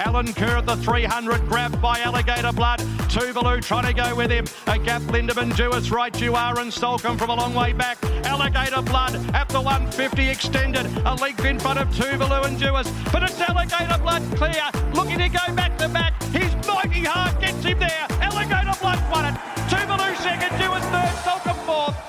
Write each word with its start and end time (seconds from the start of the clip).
Alan 0.00 0.32
Kerr 0.32 0.56
at 0.56 0.66
the 0.66 0.76
300, 0.76 1.46
grabbed 1.46 1.80
by 1.80 2.00
Alligator 2.00 2.52
Blood. 2.52 2.80
Tuvalu 3.10 3.62
trying 3.62 3.86
to 3.86 3.92
go 3.92 4.14
with 4.14 4.30
him. 4.30 4.46
A 4.66 4.78
gap 4.78 5.02
Lindemann 5.02 5.52
Duais, 5.52 5.90
right 5.90 6.18
you 6.20 6.34
are, 6.34 6.58
and 6.58 6.72
Soulcombe 6.72 7.18
from 7.18 7.30
a 7.30 7.34
long 7.34 7.54
way 7.54 7.72
back. 7.72 8.02
Alligator 8.24 8.82
Blood 8.82 9.14
at 9.34 9.48
the 9.50 9.60
150 9.60 10.28
extended. 10.28 10.86
A 11.04 11.14
length 11.16 11.44
in 11.44 11.58
front 11.58 11.78
of 11.78 11.88
Tuvalu 11.88 12.46
and 12.46 12.56
Duais. 12.58 12.90
But 13.12 13.24
it's 13.24 13.40
Alligator 13.40 13.98
Blood 14.02 14.22
clear. 14.36 14.64
Looking 14.94 15.18
to 15.18 15.28
go 15.28 15.54
back 15.54 15.76
to 15.78 15.88
back. 15.88 16.20
His 16.32 16.54
mighty 16.66 17.04
heart 17.04 17.40
gets 17.40 17.62
him 17.62 17.78
there. 17.78 18.06
Alligator 18.20 18.78
Blood 18.80 19.00
won 19.10 19.26
it. 19.26 19.34
Tuvalu 19.68 20.16
second, 20.16 20.50
Duais 20.58 20.80
third, 20.90 20.99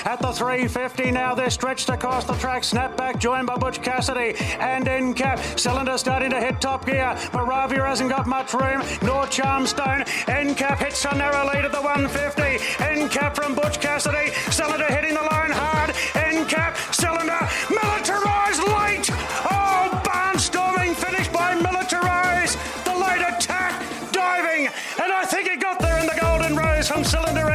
At 0.03 0.19
the 0.19 0.31
350 0.31 1.11
now, 1.11 1.35
they're 1.35 1.49
stretched 1.49 1.89
across 1.89 2.25
the 2.25 2.33
track. 2.33 2.63
Snap 2.63 2.97
back, 2.97 3.19
joined 3.19 3.47
by 3.47 3.55
Butch 3.55 3.81
Cassidy 3.81 4.35
and 4.59 4.87
in 4.87 5.13
cap. 5.13 5.39
Cylinder 5.57 5.97
starting 5.97 6.31
to 6.31 6.39
hit 6.39 6.59
top 6.59 6.85
gear. 6.85 7.15
Moravia 7.33 7.85
hasn't 7.85 8.09
got 8.09 8.27
much 8.27 8.53
room, 8.53 8.81
nor 9.03 9.25
Charmstone. 9.25 10.07
End 10.27 10.57
cap 10.57 10.79
hits 10.79 11.05
a 11.05 11.15
narrow 11.15 11.45
lead 11.45 11.65
at 11.65 11.71
the 11.71 11.81
150. 11.81 12.83
End 12.83 13.11
cap 13.11 13.35
from 13.35 13.53
Butch 13.55 13.79
Cassidy. 13.79 14.31
Cylinder 14.49 14.87
hitting 14.87 15.13
the 15.13 15.21
line 15.21 15.51
hard. 15.51 15.95
End 16.15 16.49
cap, 16.49 16.75
cylinder, 16.91 17.39
Militarize 17.69 18.59
late. 18.59 19.09
Oh, 19.49 20.01
barnstorming 20.03 20.95
finish 20.95 21.27
by 21.27 21.55
Militarize. 21.55 22.57
The 22.83 22.95
late 22.95 23.21
attack, 23.21 23.81
diving, 24.11 24.67
and 25.01 25.11
I 25.13 25.25
think 25.25 25.47
he 25.47 25.57
got 25.57 25.79
there 25.79 25.99
in 25.99 26.07
the 26.07 26.17
golden 26.19 26.55
rose 26.55 26.87
from 26.87 27.03
cylinder 27.03 27.51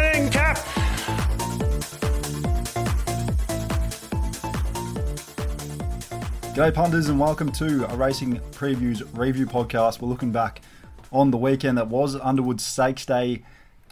G'day 6.56 6.72
punters 6.72 7.10
and 7.10 7.20
welcome 7.20 7.52
to 7.52 7.86
a 7.92 7.96
Racing 7.96 8.40
Previews 8.52 9.06
Review 9.12 9.44
Podcast. 9.44 10.00
We're 10.00 10.08
looking 10.08 10.32
back 10.32 10.62
on 11.12 11.30
the 11.30 11.36
weekend 11.36 11.76
that 11.76 11.88
was 11.88 12.16
Underwood 12.16 12.62
Stakes 12.62 13.04
Day 13.04 13.42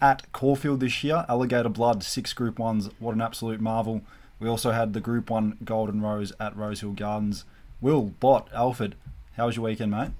at 0.00 0.33
Caulfield 0.33 0.80
this 0.80 1.05
year. 1.05 1.27
Alligator 1.28 1.69
Blood, 1.69 2.02
six 2.02 2.33
Group 2.33 2.56
1s, 2.56 2.91
what 2.98 3.14
an 3.14 3.20
absolute 3.20 3.61
marvel. 3.61 4.00
We 4.41 4.48
also 4.48 4.70
had 4.70 4.94
the 4.94 5.00
Group 5.00 5.28
1 5.28 5.58
Golden 5.62 6.00
Rose 6.00 6.33
at 6.41 6.56
Rosehill 6.56 6.94
Gardens. 6.94 7.44
Will, 7.83 8.14
Bot, 8.19 8.48
Alfred, 8.55 8.94
how 9.36 9.44
was 9.44 9.56
your 9.56 9.67
weekend, 9.67 9.91
mate? 9.91 10.12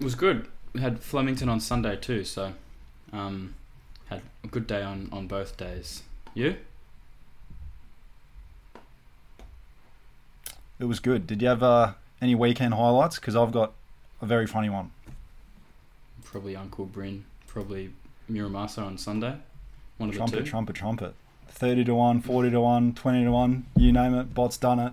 It 0.00 0.04
was 0.04 0.14
good. 0.14 0.48
We 0.72 0.80
had 0.80 1.00
Flemington 1.00 1.50
on 1.50 1.60
Sunday 1.60 1.96
too, 1.96 2.24
so 2.24 2.54
um, 3.12 3.54
had 4.06 4.22
a 4.42 4.46
good 4.46 4.66
day 4.66 4.80
on, 4.80 5.10
on 5.12 5.26
both 5.26 5.58
days. 5.58 6.04
You? 6.32 6.56
It 10.78 10.84
was 10.84 11.00
good. 11.00 11.26
Did 11.26 11.42
you 11.42 11.48
have 11.48 11.62
uh, 11.62 11.92
any 12.20 12.34
weekend 12.34 12.74
highlights? 12.74 13.16
Because 13.18 13.34
I've 13.36 13.52
got 13.52 13.72
a 14.20 14.26
very 14.26 14.46
funny 14.46 14.68
one. 14.68 14.90
Probably 16.24 16.54
Uncle 16.56 16.84
Bryn. 16.86 17.24
Probably 17.46 17.92
Miramasa 18.30 18.84
on 18.84 18.98
Sunday. 18.98 19.36
One 19.98 20.10
of 20.10 20.14
the 20.14 20.18
Trumpet, 20.18 20.38
two. 20.44 20.44
trumpet, 20.50 20.76
trumpet. 20.76 21.14
30 21.48 21.84
to 21.84 21.94
1, 21.94 22.20
40 22.20 22.50
to 22.50 22.60
1, 22.60 22.94
20 22.94 23.24
to 23.24 23.30
1, 23.30 23.66
you 23.76 23.92
name 23.92 24.14
it, 24.14 24.34
bot's 24.34 24.58
done 24.58 24.78
it. 24.78 24.92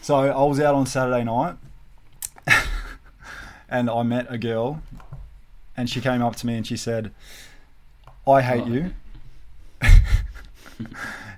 So 0.00 0.14
I 0.16 0.44
was 0.44 0.58
out 0.60 0.74
on 0.74 0.86
Saturday 0.86 1.24
night 1.24 1.56
and 3.68 3.90
I 3.90 4.02
met 4.02 4.26
a 4.30 4.38
girl 4.38 4.82
and 5.76 5.90
she 5.90 6.00
came 6.00 6.22
up 6.22 6.36
to 6.36 6.46
me 6.46 6.54
and 6.56 6.66
she 6.66 6.78
said, 6.78 7.10
I 8.26 8.40
hate 8.40 8.62
Oh. 8.62 8.66
you 8.66 8.94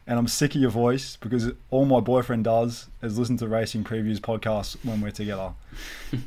and 0.07 0.19
I'm 0.19 0.29
sick 0.29 0.55
of 0.55 0.61
your 0.61 0.71
voice 0.71 1.17
because 1.17 1.51
all 1.71 1.85
my 1.85 2.01
boyfriend 2.01 2.45
does 2.45 2.89
is 3.03 3.19
listen 3.19 3.37
to 3.39 3.49
racing 3.49 3.85
previews 3.85 4.19
podcasts 4.19 4.77
when 4.85 5.01
we're 5.01 5.11
together. 5.11 5.53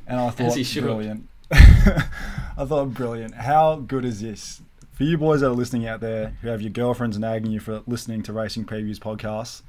And 0.06 0.20
I 0.20 0.30
thought, 0.32 0.54
brilliant. 0.82 1.28
I 1.52 2.66
thought, 2.66 2.94
brilliant. 2.94 3.36
How 3.36 3.78
good 3.78 4.04
is 4.06 4.22
this? 4.22 4.62
For 4.92 5.06
you 5.06 5.18
boys 5.18 5.40
that 5.40 5.48
are 5.48 5.54
listening 5.54 5.88
out 5.88 6.02
there 6.02 6.36
who 6.42 6.50
have 6.50 6.62
your 6.62 6.72
girlfriends 6.72 7.18
nagging 7.18 7.52
you 7.52 7.62
for 7.62 7.82
listening 7.88 8.22
to 8.24 8.34
racing 8.34 8.66
previews 8.66 8.98
podcasts, 9.00 9.62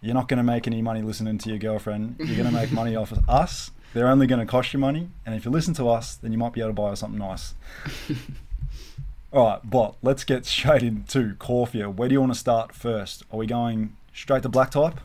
you're 0.00 0.14
not 0.14 0.28
going 0.28 0.38
to 0.38 0.42
make 0.42 0.66
any 0.66 0.80
money 0.80 1.02
listening 1.02 1.36
to 1.36 1.50
your 1.50 1.58
girlfriend. 1.58 2.16
You're 2.18 2.36
going 2.36 2.48
to 2.48 2.54
make 2.54 2.72
money 2.72 2.96
off 2.96 3.12
of 3.12 3.28
us. 3.28 3.70
They're 3.92 4.08
only 4.08 4.26
going 4.26 4.40
to 4.40 4.46
cost 4.46 4.72
you 4.72 4.78
money. 4.78 5.10
And 5.26 5.34
if 5.34 5.44
you 5.44 5.50
listen 5.50 5.74
to 5.74 5.88
us, 5.90 6.14
then 6.14 6.32
you 6.32 6.38
might 6.38 6.54
be 6.54 6.60
able 6.60 6.70
to 6.70 6.74
buy 6.74 6.88
us 6.90 7.00
something 7.00 7.18
nice. 7.18 7.54
All 9.32 9.46
right, 9.46 9.60
but 9.62 9.94
let's 10.02 10.24
get 10.24 10.44
straight 10.44 10.82
into 10.82 11.36
Caulfield. 11.36 11.96
Where 11.96 12.08
do 12.08 12.14
you 12.14 12.20
want 12.20 12.32
to 12.32 12.38
start 12.38 12.74
first? 12.74 13.22
Are 13.30 13.38
we 13.38 13.46
going 13.46 13.96
straight 14.12 14.42
to 14.42 14.48
black 14.48 14.72
type? 14.72 14.98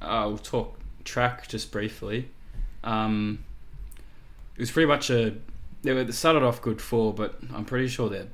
Uh, 0.00 0.24
we'll 0.28 0.38
talk 0.38 0.78
track 1.04 1.48
just 1.48 1.72
briefly. 1.72 2.30
Um, 2.84 3.44
it 4.54 4.60
was 4.60 4.70
pretty 4.70 4.86
much 4.86 5.10
a. 5.10 5.34
They 5.82 6.10
started 6.12 6.42
off 6.42 6.62
good 6.62 6.80
four, 6.80 7.12
but 7.12 7.38
I'm 7.52 7.64
pretty 7.64 7.88
sure 7.88 8.08
they're 8.08 8.28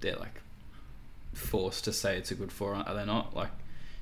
they're 0.00 0.16
like 0.16 0.40
forced 1.32 1.84
to 1.84 1.92
say 1.92 2.16
it's 2.16 2.30
a 2.30 2.34
good 2.34 2.52
four, 2.52 2.74
are 2.74 2.94
they 2.94 3.04
not? 3.04 3.34
Like 3.34 3.50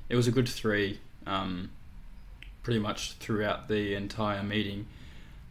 it 0.09 0.15
was 0.15 0.27
a 0.27 0.31
good 0.31 0.47
three, 0.47 0.99
um, 1.25 1.71
pretty 2.61 2.79
much 2.79 3.13
throughout 3.13 3.67
the 3.67 3.95
entire 3.95 4.43
meeting, 4.43 4.85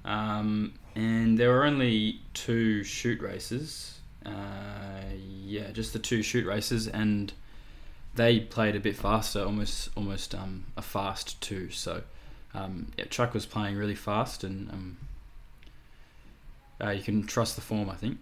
um, 0.05 0.75
and 0.95 1.37
there 1.37 1.51
were 1.51 1.65
only 1.65 2.21
two 2.33 2.85
shoot 2.85 3.21
races. 3.21 3.99
Uh, 4.25 5.03
yeah, 5.45 5.71
just 5.73 5.93
the 5.93 5.99
two 5.99 6.23
shoot 6.23 6.47
races, 6.47 6.89
and 6.89 7.33
they 8.15 8.41
played 8.41 8.77
a 8.77 8.81
bit 8.81 8.97
faster, 8.97 9.43
almost 9.45 9.91
almost 9.97 10.35
um, 10.35 10.65
a 10.77 10.83
fast 10.83 11.41
two. 11.41 11.71
So 11.71 12.03
um, 12.55 12.93
yeah, 12.97 13.05
Truck 13.07 13.35
was 13.35 13.47
playing 13.47 13.77
really 13.77 13.95
fast, 13.95 14.45
and 14.45 14.71
um, 14.71 14.97
uh, 16.83 16.91
you 16.91 17.03
can 17.03 17.27
trust 17.27 17.57
the 17.57 17.63
form. 17.63 17.89
I 17.91 17.95
think 17.95 18.19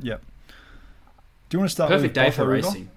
Yep. 0.00 0.22
Do 1.48 1.56
you 1.56 1.58
want 1.60 1.70
to 1.70 1.74
start 1.74 1.90
perfect 1.90 2.14
day 2.14 2.30
for 2.30 2.46
River? 2.46 2.66
racing. 2.66 2.90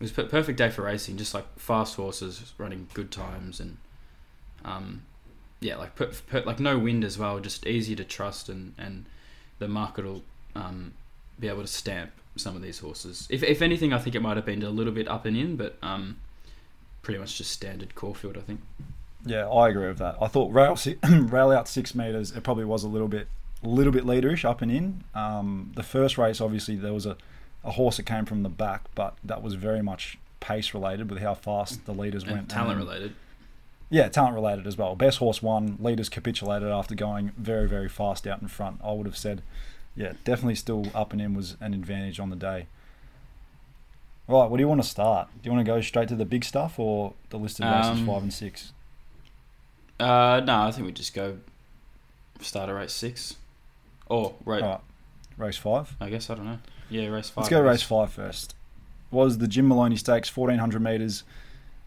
It 0.00 0.02
was 0.02 0.12
per- 0.12 0.24
perfect 0.26 0.58
day 0.58 0.70
for 0.70 0.82
racing, 0.82 1.16
just 1.16 1.34
like 1.34 1.46
fast 1.58 1.96
horses 1.96 2.52
running 2.58 2.88
good 2.94 3.10
times, 3.10 3.60
and 3.60 3.76
um, 4.64 5.02
yeah, 5.60 5.76
like 5.76 5.94
per- 5.94 6.12
per- 6.26 6.42
like 6.42 6.60
no 6.60 6.78
wind 6.78 7.04
as 7.04 7.16
well, 7.16 7.38
just 7.40 7.66
easy 7.66 7.94
to 7.96 8.04
trust, 8.04 8.48
and 8.48 8.74
and 8.76 9.06
the 9.58 9.68
market 9.68 10.04
will 10.04 10.22
um, 10.54 10.94
be 11.38 11.48
able 11.48 11.62
to 11.62 11.66
stamp 11.68 12.10
some 12.36 12.54
of 12.56 12.62
these 12.62 12.78
horses. 12.80 13.26
If 13.30 13.42
if 13.42 13.62
anything, 13.62 13.92
I 13.92 13.98
think 13.98 14.14
it 14.14 14.20
might 14.20 14.36
have 14.36 14.46
been 14.46 14.62
a 14.62 14.70
little 14.70 14.92
bit 14.92 15.08
up 15.08 15.24
and 15.24 15.36
in, 15.36 15.56
but 15.56 15.76
um, 15.82 16.18
pretty 17.02 17.18
much 17.18 17.38
just 17.38 17.50
standard 17.50 17.94
Caulfield, 17.94 18.36
I 18.36 18.40
think. 18.40 18.60
Yeah, 19.24 19.48
I 19.48 19.68
agree 19.68 19.88
with 19.88 19.98
that. 19.98 20.16
I 20.20 20.28
thought 20.28 20.52
rail 20.52 20.76
si- 20.76 20.98
rail 21.08 21.50
out 21.50 21.68
six 21.68 21.94
meters. 21.94 22.32
It 22.32 22.42
probably 22.44 22.64
was 22.64 22.84
a 22.84 22.88
little 22.88 23.08
bit, 23.08 23.26
a 23.64 23.68
little 23.68 23.92
bit 23.92 24.04
leaderish 24.04 24.44
up 24.44 24.62
and 24.62 24.70
in. 24.70 25.04
Um, 25.14 25.72
the 25.74 25.82
first 25.82 26.16
race, 26.18 26.40
obviously, 26.40 26.76
there 26.76 26.92
was 26.92 27.06
a, 27.06 27.16
a 27.64 27.72
horse 27.72 27.96
that 27.96 28.04
came 28.04 28.24
from 28.24 28.42
the 28.44 28.48
back, 28.48 28.82
but 28.94 29.16
that 29.24 29.42
was 29.42 29.54
very 29.54 29.82
much 29.82 30.18
pace 30.38 30.72
related 30.74 31.10
with 31.10 31.20
how 31.20 31.34
fast 31.34 31.86
the 31.86 31.92
leaders 31.94 32.22
And 32.22 32.32
went. 32.32 32.48
talent 32.48 32.78
And 32.78 32.86
related. 32.88 33.14
Yeah, 33.90 34.08
talent 34.08 34.34
related 34.34 34.66
as 34.66 34.76
well. 34.76 34.94
Best 34.94 35.18
horse 35.18 35.42
won. 35.42 35.76
Leaders 35.80 36.08
capitulated 36.08 36.68
after 36.68 36.94
going 36.94 37.32
very, 37.36 37.66
very 37.68 37.88
fast 37.88 38.26
out 38.26 38.42
in 38.42 38.48
front. 38.48 38.80
I 38.84 38.92
would 38.92 39.06
have 39.06 39.16
said, 39.16 39.42
yeah, 39.96 40.12
definitely 40.24 40.54
still 40.54 40.86
up 40.94 41.12
and 41.12 41.20
in 41.20 41.34
was 41.34 41.56
an 41.60 41.74
advantage 41.74 42.20
on 42.20 42.30
the 42.30 42.36
day. 42.36 42.66
Right, 44.28 44.50
what 44.50 44.56
do 44.56 44.62
you 44.62 44.68
want 44.68 44.82
to 44.82 44.88
start? 44.88 45.28
Do 45.42 45.48
you 45.48 45.54
want 45.54 45.64
to 45.64 45.72
go 45.72 45.80
straight 45.80 46.08
to 46.08 46.16
the 46.16 46.24
big 46.24 46.44
stuff 46.44 46.78
or 46.78 47.14
the 47.30 47.38
listed 47.38 47.64
races 47.64 47.90
Um, 48.00 48.06
five 48.06 48.22
and 48.22 48.32
six? 48.32 48.72
Uh, 50.00 50.40
no, 50.44 50.62
I 50.62 50.72
think 50.72 50.86
we 50.86 50.92
just 50.92 51.14
go 51.14 51.38
start 52.40 52.68
at 52.68 52.72
race 52.74 52.92
six, 52.92 53.36
or 54.08 54.34
right. 54.44 54.62
All 54.62 54.68
right, 54.68 54.80
race 55.38 55.56
five. 55.56 55.96
I 56.00 56.10
guess 56.10 56.28
I 56.28 56.34
don't 56.34 56.44
know. 56.46 56.58
Yeah, 56.90 57.06
race 57.08 57.30
5 57.30 57.36
Let's 57.38 57.48
go 57.48 57.60
race 57.62 57.82
five 57.82 58.12
first. 58.12 58.54
Was 59.10 59.38
the 59.38 59.48
Jim 59.48 59.66
Maloney 59.68 59.96
Stakes, 59.96 60.34
1400 60.36 60.80
metres, 60.80 61.24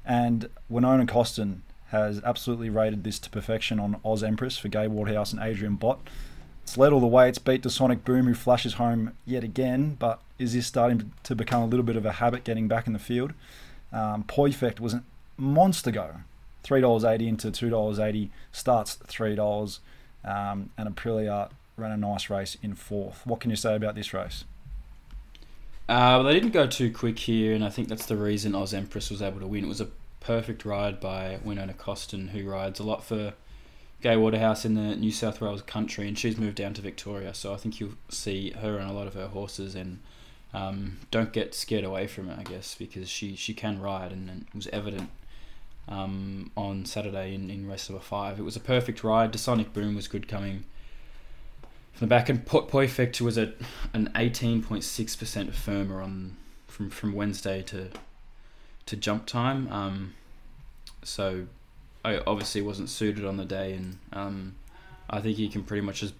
and 0.06 0.50
Winona 0.70 1.06
Costin 1.06 1.62
has 1.88 2.22
absolutely 2.24 2.70
rated 2.70 3.04
this 3.04 3.18
to 3.20 3.30
perfection 3.30 3.80
on 3.80 4.00
Oz 4.04 4.24
Empress 4.24 4.58
for 4.58 4.68
Gai 4.68 4.88
Waterhouse 4.88 5.32
and 5.32 5.42
Adrian 5.42 5.76
Bott. 5.76 6.00
It's 6.70 6.78
led 6.78 6.94
all 6.94 7.00
the 7.00 7.08
way. 7.08 7.28
It's 7.28 7.40
beat 7.40 7.64
to 7.64 7.70
Sonic 7.72 8.06
Boom, 8.06 8.28
who 8.28 8.36
flashes 8.36 8.74
home 8.74 9.14
yet 9.26 9.44
again, 9.44 9.96
but 9.98 10.22
is 10.38 10.54
this 10.54 10.68
starting 10.68 11.12
to 11.24 11.34
become 11.34 11.64
a 11.64 11.66
little 11.66 11.84
bit 11.84 11.96
of 11.96 12.06
a 12.06 12.12
habit 12.12 12.44
getting 12.44 12.68
back 12.68 12.86
in 12.86 12.94
the 12.94 13.00
field? 13.00 13.34
Um, 13.92 14.24
Poifect 14.24 14.80
was 14.80 14.94
a 14.94 15.02
monster 15.36 15.90
go. 15.90 16.18
$3.80 16.64 17.28
into 17.28 17.48
$2.80, 17.48 18.30
starts 18.52 18.98
$3, 19.08 19.80
um, 20.24 20.70
and 20.78 20.96
Aprilia 20.96 21.50
ran 21.76 21.92
a 21.92 21.98
nice 21.98 22.30
race 22.30 22.56
in 22.62 22.76
fourth. 22.76 23.26
What 23.26 23.40
can 23.40 23.50
you 23.50 23.56
say 23.56 23.76
about 23.76 23.96
this 23.96 24.14
race? 24.14 24.44
Uh, 25.90 26.22
well, 26.22 26.24
they 26.26 26.34
didn't 26.34 26.52
go 26.52 26.68
too 26.68 26.94
quick 26.94 27.18
here, 27.18 27.56
and 27.56 27.66
I 27.66 27.72
think 27.72 27.88
that's 27.88 28.06
the 28.06 28.16
reason 28.16 28.54
Oz 28.54 28.76
Empress 28.76 29.10
was 29.10 29.24
able 29.24 29.40
to 29.40 29.48
win. 29.48 29.64
It 29.64 29.70
was 29.70 29.82
a 29.82 29.88
perfect 30.20 30.66
ride 30.66 31.00
by 31.00 31.40
Winona 31.44 31.74
Costin, 31.74 32.28
who 32.28 32.48
rides 32.48 32.80
a 32.80 32.84
lot 32.84 33.04
for 33.04 33.34
Gai 34.02 34.16
Waterhouse 34.16 34.64
in 34.64 34.76
the 34.76 34.96
New 34.96 35.12
South 35.12 35.42
Wales 35.42 35.62
country, 35.62 36.08
and 36.08 36.18
she's 36.18 36.38
moved 36.38 36.56
down 36.56 36.74
to 36.76 36.82
Victoria. 36.82 37.34
So 37.34 37.54
I 37.54 37.58
think 37.58 37.80
you'll 37.80 37.98
see 38.10 38.52
her 38.52 38.78
and 38.78 38.90
a 38.90 38.94
lot 38.94 39.08
of 39.08 39.14
her 39.14 39.28
horses, 39.28 39.76
and 39.76 40.00
um, 40.54 41.00
don't 41.12 41.34
get 41.34 41.54
scared 41.54 41.84
away 41.84 42.08
from 42.08 42.30
it, 42.30 42.40
I 42.40 42.44
guess, 42.44 42.76
because 42.76 43.10
she, 43.10 43.36
she 43.36 43.54
can 43.54 43.82
ride, 43.82 44.12
and, 44.12 44.30
and 44.30 44.42
it 44.48 44.56
was 44.56 44.68
evident 44.68 45.10
um, 45.88 46.52
on 46.56 46.86
Saturday 46.86 47.36
in, 47.36 47.50
in 47.50 47.68
race 47.68 47.90
number 47.90 48.04
five. 48.04 48.40
It 48.40 48.44
was 48.44 48.56
a 48.56 48.62
perfect 48.62 49.04
ride. 49.04 49.38
Sonic 49.38 49.74
Boom 49.74 49.96
was 49.96 50.08
good 50.08 50.28
coming 50.28 50.64
from 51.92 52.08
the 52.08 52.16
back 52.16 52.30
end. 52.30 52.46
Po- 52.46 52.68
Poifect 52.68 53.20
was 53.20 53.38
at 53.38 53.56
an 53.94 54.12
eighteen 54.16 54.64
point 54.64 54.84
six 54.84 55.16
percent 55.16 55.54
firmer 55.54 56.02
on 56.02 56.38
from 56.68 56.90
from 56.90 57.14
Wednesday 57.14 57.62
to 57.64 57.90
to 58.86 58.96
jump 58.96 59.26
time. 59.26 59.68
Um, 59.72 60.14
so 61.04 61.48
I 62.04 62.20
obviously 62.26 62.62
wasn't 62.62 62.90
suited 62.90 63.26
on 63.26 63.38
the 63.38 63.46
day, 63.46 63.74
and 63.74 63.98
um, 64.14 64.56
I 65.10 65.20
think 65.20 65.38
you 65.38 65.50
can 65.50 65.64
pretty 65.64 65.82
much 65.82 66.02
just 66.02 66.14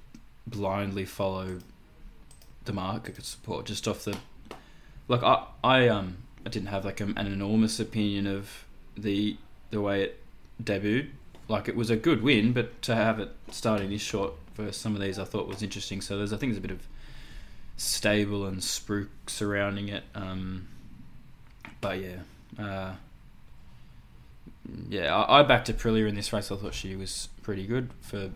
blindly 0.46 1.06
follow 1.06 1.60
the 2.66 2.74
market 2.74 3.24
support 3.24 3.66
just 3.66 3.88
off 3.88 4.04
the. 4.04 4.18
Like 5.08 5.24
I, 5.24 5.46
I 5.64 5.88
um 5.88 6.18
I 6.46 6.50
didn't 6.50 6.68
have 6.70 6.86
like 6.86 7.00
an 7.00 7.18
enormous 7.18 7.80
opinion 7.80 8.28
of 8.28 8.66
the 8.98 9.38
the 9.72 9.82
way 9.82 10.04
it 10.04 10.24
debuted. 10.64 11.10
Like 11.48 11.68
it 11.68 11.76
was 11.76 11.90
a 11.90 11.96
good 11.96 12.22
win, 12.22 12.54
but 12.54 12.82
to 12.84 12.96
have 12.96 13.20
it 13.20 13.32
starting 13.50 13.90
this 13.90 14.02
short 14.02 14.34
for 14.54 14.72
some 14.72 14.94
of 14.94 15.02
these, 15.02 15.18
I 15.18 15.24
thought 15.24 15.48
was 15.48 15.64
interesting. 15.64 16.02
So 16.02 16.18
there's 16.18 16.34
I 16.34 16.38
think 16.38 16.52
there's 16.52 16.64
a 16.64 16.68
bit 16.68 16.72
of 16.72 16.86
stable 17.78 18.46
and 18.46 18.58
spruik 18.60 19.08
surrounding 19.28 19.90
it. 19.90 20.04
Um, 20.14 20.68
but 21.82 22.00
yeah, 22.00 22.64
uh, 22.64 22.94
yeah, 24.90 25.16
I, 25.16 25.40
I 25.40 25.44
backed 25.44 25.70
Aprilia 25.70 26.08
in 26.08 26.16
this 26.16 26.32
race. 26.34 26.52
I 26.52 26.56
thought 26.56 26.74
she 26.74 26.96
was 26.96 27.30
pretty 27.44 27.66
good 27.66 27.90
for 28.02 28.30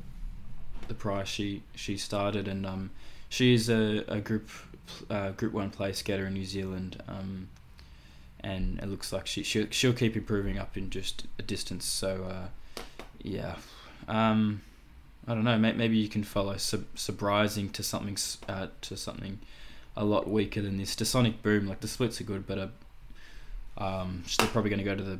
the 0.88 0.94
price 0.94 1.27
she 1.27 1.63
she 1.75 1.97
started, 1.97 2.47
and 2.47 2.65
um, 2.65 2.91
she 3.30 3.53
is 3.53 3.69
a, 3.69 4.03
a 4.07 4.19
group 4.19 4.50
uh, 5.09 5.31
group 5.31 5.53
one 5.53 5.69
place 5.69 6.01
getter 6.01 6.27
in 6.27 6.33
New 6.33 6.45
Zealand. 6.45 7.01
Um, 7.07 7.50
and 8.44 8.80
it 8.80 8.89
looks 8.89 9.13
like 9.13 9.25
she 9.25 9.44
she'll, 9.44 9.68
she'll 9.69 9.94
keep 9.94 10.15
improving 10.15 10.57
up 10.59 10.75
in 10.77 10.89
just 10.89 11.25
a 11.39 11.41
distance. 11.41 11.85
So 11.85 12.25
uh, 12.30 12.81
yeah, 13.21 13.56
um, 14.07 14.62
I 15.27 15.33
don't 15.33 15.44
know. 15.45 15.57
Maybe 15.57 15.97
you 15.97 16.09
can 16.09 16.24
follow 16.24 16.57
sub- 16.57 16.85
Surprising 16.95 17.69
to 17.69 17.83
something 17.83 18.18
uh, 18.50 18.68
to 18.81 18.97
something 18.97 19.39
a 19.95 20.03
lot 20.03 20.30
weaker 20.30 20.62
than 20.62 20.77
this. 20.77 20.95
To 20.97 21.06
Sonic 21.06 21.41
Boom, 21.41 21.68
like 21.68 21.80
the 21.80 21.88
splits 21.88 22.19
are 22.19 22.25
good, 22.25 22.45
but 22.45 22.57
uh, 22.57 22.68
um, 23.77 24.24
they're 24.38 24.47
probably 24.47 24.69
going 24.69 24.80
to 24.80 24.85
go 24.85 24.95
to 24.95 25.03
the 25.03 25.19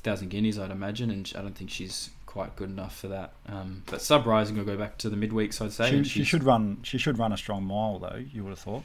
thousand 0.00 0.28
guineas, 0.28 0.58
I'd 0.58 0.70
imagine, 0.70 1.10
and 1.10 1.32
I 1.36 1.42
don't 1.42 1.56
think 1.56 1.70
she's 1.70 2.10
quite 2.26 2.54
good 2.56 2.68
enough 2.68 2.96
for 2.96 3.08
that. 3.08 3.32
Um, 3.48 3.82
but 3.86 4.02
Sub 4.02 4.26
Rising 4.26 4.56
will 4.56 4.64
go 4.64 4.76
back 4.76 4.98
to 4.98 5.08
the 5.08 5.16
midweeks, 5.16 5.60
I'd 5.60 5.72
say. 5.72 5.90
She, 5.90 6.04
she 6.04 6.24
should 6.24 6.44
run. 6.44 6.78
She 6.82 6.98
should 6.98 7.18
run 7.18 7.32
a 7.32 7.36
strong 7.36 7.64
mile, 7.64 7.98
though. 7.98 8.22
You 8.32 8.44
would 8.44 8.50
have 8.50 8.58
thought. 8.58 8.82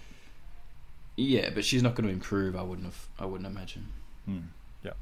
Yeah, 1.17 1.49
but 1.53 1.65
she's 1.65 1.83
not 1.83 1.95
going 1.95 2.07
to 2.07 2.13
improve. 2.13 2.55
I 2.55 2.61
wouldn't 2.61 2.85
have. 2.85 3.07
I 3.19 3.25
wouldn't 3.25 3.47
imagine. 3.47 3.87
Hmm. 4.25 4.39
Yeah. 4.83 4.93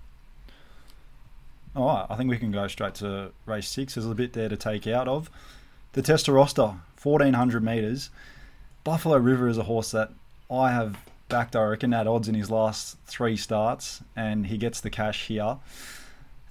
All 1.76 1.88
right. 1.88 2.08
I 2.10 2.16
think 2.16 2.30
we 2.30 2.38
can 2.38 2.52
go 2.52 2.68
straight 2.68 2.96
to 2.96 3.32
race 3.46 3.68
six. 3.68 3.96
There's 3.96 4.08
a 4.08 4.16
bit 4.16 4.34
there 4.34 4.50
to 4.50 4.58
take 4.58 4.88
out 4.88 5.08
of 5.08 5.30
the 5.94 6.02
Testarossa, 6.02 6.80
1400 7.02 7.64
meters. 7.64 8.10
Buffalo 8.84 9.18
River 9.18 9.48
is 9.48 9.58
a 9.58 9.64
horse 9.64 9.92
that 9.92 10.12
I 10.50 10.72
have 10.72 10.98
backed. 11.28 11.56
I 11.56 11.64
reckon 11.64 11.94
at 11.94 12.08
odds 12.08 12.28
in 12.28 12.36
his 12.36 12.50
last 12.50 12.98
three 13.06 13.38
starts, 13.38 14.02
and 14.16 14.48
he 14.48 14.58
gets 14.58 14.82
the 14.82 14.90
cash 14.90 15.28
here. 15.28 15.58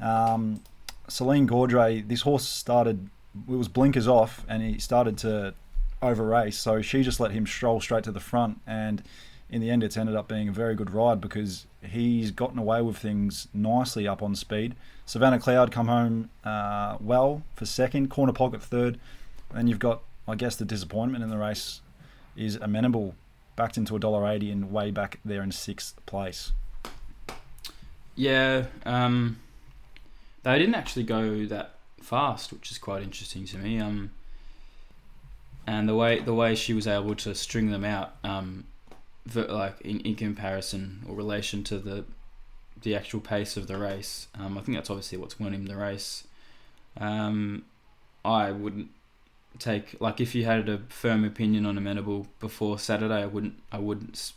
Um, 0.01 0.61
Celine 1.09 1.49
Gaudray, 1.49 2.07
this 2.07 2.23
horse 2.23 2.47
started. 2.47 3.09
It 3.49 3.57
was 3.57 3.69
blinkers 3.69 4.09
off, 4.09 4.45
and 4.49 4.63
he 4.63 4.79
started 4.79 5.19
to 5.19 5.55
over 6.01 6.25
race. 6.25 6.59
So 6.59 6.83
she 6.83 7.03
just 7.03 7.21
let 7.21 7.33
him 7.33 7.47
stroll 7.47 7.81
straight 7.81 8.05
to 8.05 8.13
the 8.13 8.21
front, 8.21 8.61
and 8.67 9.03
in 9.51 9.61
the 9.61 9.71
end, 9.71 9.83
it's 9.83 9.97
ended 9.97 10.15
up 10.15 10.29
being 10.29 10.49
a 10.49 10.53
very 10.53 10.75
good 10.75 10.91
ride 10.91 11.21
because 11.21 11.67
he's 11.83 12.31
gotten 12.31 12.59
away 12.59 12.83
with 12.83 12.99
things 12.99 13.49
nicely 13.55 14.07
up 14.07 14.23
on 14.23 14.35
speed. 14.35 14.75
Savannah 15.07 15.39
Cloud 15.39 15.73
come 15.73 15.89
home 15.89 16.29
uh, 16.45 16.99
well 17.01 17.43
for 17.55 17.65
second, 17.65 18.11
corner 18.11 18.33
pocket 18.33 18.63
third, 18.63 19.01
and 19.55 19.69
you've 19.69 19.79
got, 19.79 20.03
I 20.27 20.35
guess, 20.35 20.57
the 20.57 20.67
disappointment 20.67 21.25
in 21.25 21.31
the 21.31 21.39
race 21.39 21.81
is 22.37 22.57
Amenable 22.57 23.15
backed 23.57 23.79
into 23.79 23.97
a 23.97 23.99
dollar 23.99 24.29
eighty 24.29 24.51
and 24.51 24.71
way 24.71 24.91
back 24.91 25.19
there 25.25 25.43
in 25.43 25.51
sixth 25.51 25.95
place. 26.05 26.53
Yeah, 28.15 28.67
um, 28.85 29.39
they 30.53 30.59
didn't 30.59 30.75
actually 30.75 31.03
go 31.03 31.45
that 31.47 31.75
fast, 32.01 32.53
which 32.53 32.71
is 32.71 32.79
quite 32.79 33.03
interesting 33.03 33.45
to 33.47 33.59
me. 33.59 33.79
Um, 33.79 34.11
and 35.67 35.89
the 35.89 35.95
way 35.95 36.21
the 36.21 36.33
way 36.33 36.55
she 36.55 36.73
was 36.73 36.87
able 36.87 37.15
to 37.17 37.35
string 37.35 37.71
them 37.71 37.85
out, 37.85 38.17
um, 38.25 38.65
like 39.35 39.81
in, 39.83 40.01
in 40.01 40.15
comparison 40.15 41.05
or 41.07 41.15
relation 41.15 41.63
to 41.65 41.79
the 41.79 42.05
the 42.81 42.95
actual 42.95 43.21
pace 43.21 43.57
of 43.57 43.67
the 43.67 43.77
race. 43.77 44.29
Um, 44.39 44.57
I 44.57 44.63
think 44.63 44.79
that's 44.79 44.89
obviously 44.89 45.19
what's 45.19 45.39
winning 45.39 45.67
the 45.67 45.77
race. 45.77 46.25
Um, 46.97 47.65
I 48.25 48.51
wouldn't 48.51 48.89
take 49.59 50.01
like 50.01 50.21
if 50.21 50.35
you 50.35 50.47
had 50.47 50.69
a 50.69 50.79
firm 50.89 51.25
opinion 51.25 51.67
on 51.67 51.77
Amenable 51.77 52.27
before 52.41 52.79
Saturday, 52.79 53.23
I 53.23 53.27
wouldn't. 53.27 53.55
I 53.71 53.79
wouldn't. 53.79 54.33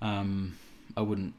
Um, 0.00 0.58
I 0.96 1.02
wouldn't 1.02 1.34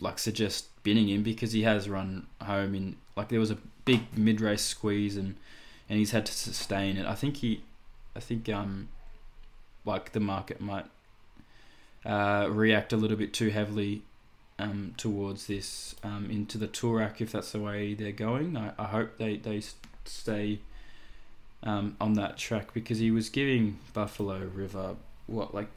like 0.00 0.18
suggest 0.18 0.66
binning 0.82 1.08
him 1.08 1.22
because 1.22 1.52
he 1.52 1.62
has 1.62 1.88
run 1.88 2.26
home 2.42 2.74
in 2.74 2.96
like 3.16 3.28
there 3.28 3.40
was 3.40 3.50
a 3.50 3.58
big 3.84 4.00
mid 4.16 4.40
race 4.40 4.62
squeeze 4.62 5.16
and 5.16 5.36
and 5.90 5.98
he's 5.98 6.12
had 6.12 6.24
to 6.24 6.32
sustain 6.32 6.96
it. 6.96 7.04
I 7.04 7.16
think 7.16 7.38
he, 7.38 7.62
I 8.14 8.20
think 8.20 8.48
um, 8.48 8.88
like 9.84 10.12
the 10.12 10.20
market 10.20 10.60
might 10.60 10.86
uh, 12.06 12.46
react 12.48 12.92
a 12.92 12.96
little 12.96 13.16
bit 13.16 13.32
too 13.32 13.50
heavily 13.50 14.02
um, 14.60 14.94
towards 14.96 15.48
this 15.48 15.96
um, 16.04 16.30
into 16.30 16.58
the 16.58 16.68
Toorak 16.68 17.20
if 17.20 17.32
that's 17.32 17.50
the 17.50 17.58
way 17.58 17.94
they're 17.94 18.12
going. 18.12 18.56
I, 18.56 18.72
I 18.78 18.84
hope 18.84 19.18
they, 19.18 19.36
they 19.36 19.62
stay 20.04 20.60
um, 21.64 21.96
on 22.00 22.14
that 22.14 22.36
track 22.36 22.72
because 22.72 22.98
he 22.98 23.10
was 23.10 23.28
giving 23.28 23.80
Buffalo 23.92 24.38
River 24.38 24.94
what 25.26 25.54
like 25.54 25.68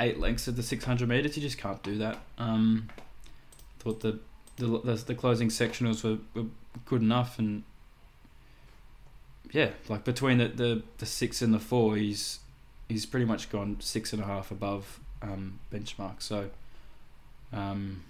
eight 0.00 0.18
lengths 0.18 0.48
of 0.48 0.56
the 0.56 0.62
600 0.62 1.08
meters. 1.08 1.36
You 1.36 1.42
just 1.42 1.58
can't 1.58 1.82
do 1.82 1.98
that. 1.98 2.18
Um, 2.38 2.88
thought 3.78 4.00
the 4.00 4.18
the, 4.56 4.66
the, 4.66 4.94
the 4.94 5.14
closing 5.16 5.48
sectionals 5.48 6.04
were, 6.04 6.18
were 6.32 6.48
good 6.84 7.02
enough 7.02 7.40
and 7.40 7.64
yeah, 9.54 9.70
like 9.88 10.04
between 10.04 10.38
the, 10.38 10.48
the, 10.48 10.82
the 10.98 11.06
six 11.06 11.40
and 11.40 11.54
the 11.54 11.60
four, 11.60 11.96
he's 11.96 12.40
he's 12.88 13.06
pretty 13.06 13.24
much 13.24 13.50
gone 13.50 13.76
six 13.78 14.12
and 14.12 14.20
a 14.20 14.26
half 14.26 14.50
above 14.50 14.98
um, 15.22 15.60
benchmark. 15.72 16.20
So 16.20 16.50
um, 17.52 18.02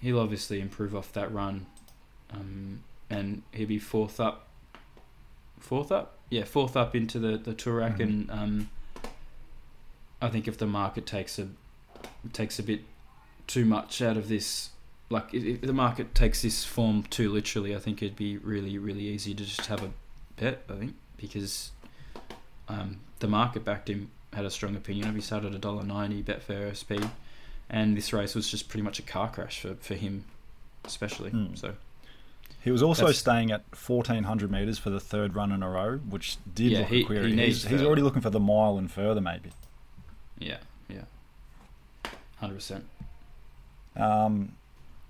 he'll 0.00 0.20
obviously 0.20 0.60
improve 0.60 0.94
off 0.94 1.12
that 1.14 1.32
run, 1.32 1.66
um, 2.32 2.84
and 3.10 3.42
he'll 3.52 3.66
be 3.66 3.80
fourth 3.80 4.20
up. 4.20 4.46
Fourth 5.58 5.90
up, 5.90 6.18
yeah, 6.30 6.44
fourth 6.44 6.76
up 6.76 6.94
into 6.94 7.18
the 7.18 7.36
the 7.36 7.52
Toorak, 7.52 7.94
mm-hmm. 7.94 8.02
and 8.02 8.30
um, 8.30 8.70
I 10.26 10.30
think 10.30 10.48
if 10.48 10.58
the 10.58 10.66
market 10.66 11.06
takes 11.06 11.38
a 11.38 11.48
takes 12.32 12.58
a 12.58 12.62
bit 12.62 12.80
too 13.46 13.64
much 13.64 14.02
out 14.02 14.16
of 14.16 14.28
this, 14.28 14.70
like 15.08 15.32
if 15.32 15.60
the 15.60 15.72
market 15.72 16.14
takes 16.14 16.42
this 16.42 16.64
form 16.64 17.04
too 17.04 17.32
literally, 17.32 17.76
I 17.76 17.78
think 17.78 18.02
it'd 18.02 18.16
be 18.16 18.36
really 18.38 18.76
really 18.76 19.04
easy 19.04 19.34
to 19.34 19.44
just 19.44 19.66
have 19.66 19.82
a 19.82 19.90
bet. 20.36 20.64
I 20.68 20.74
think 20.74 20.94
because 21.16 21.70
um, 22.68 22.98
the 23.20 23.28
market 23.28 23.64
backed 23.64 23.88
him, 23.88 24.10
had 24.32 24.44
a 24.44 24.50
strong 24.50 24.74
opinion 24.76 25.08
of. 25.08 25.14
He 25.14 25.20
started 25.20 25.54
a 25.54 25.58
dollar 25.58 25.84
ninety 25.84 26.22
Betfair 26.22 26.74
speed, 26.74 27.08
and 27.70 27.96
this 27.96 28.12
race 28.12 28.34
was 28.34 28.50
just 28.50 28.68
pretty 28.68 28.82
much 28.82 28.98
a 28.98 29.02
car 29.02 29.30
crash 29.30 29.60
for, 29.60 29.76
for 29.76 29.94
him, 29.94 30.24
especially. 30.84 31.30
Mm. 31.30 31.56
So 31.56 31.74
he 32.62 32.72
was 32.72 32.82
also 32.82 33.12
staying 33.12 33.52
at 33.52 33.62
fourteen 33.74 34.24
hundred 34.24 34.50
meters 34.50 34.78
for 34.78 34.90
the 34.90 35.00
third 35.00 35.36
run 35.36 35.52
in 35.52 35.62
a 35.62 35.70
row, 35.70 35.98
which 35.98 36.36
did 36.52 36.72
yeah, 36.72 36.80
look 36.80 36.88
he, 36.88 37.04
query. 37.04 37.32
He 37.32 37.46
he's, 37.46 37.64
he's 37.64 37.82
already 37.82 38.02
looking 38.02 38.22
for 38.22 38.30
the 38.30 38.40
mile 38.40 38.76
and 38.76 38.90
further, 38.90 39.20
maybe. 39.20 39.50
Yeah, 40.38 40.58
yeah, 40.88 41.04
hundred 42.38 42.54
percent. 42.54 42.84
Um, 43.96 44.52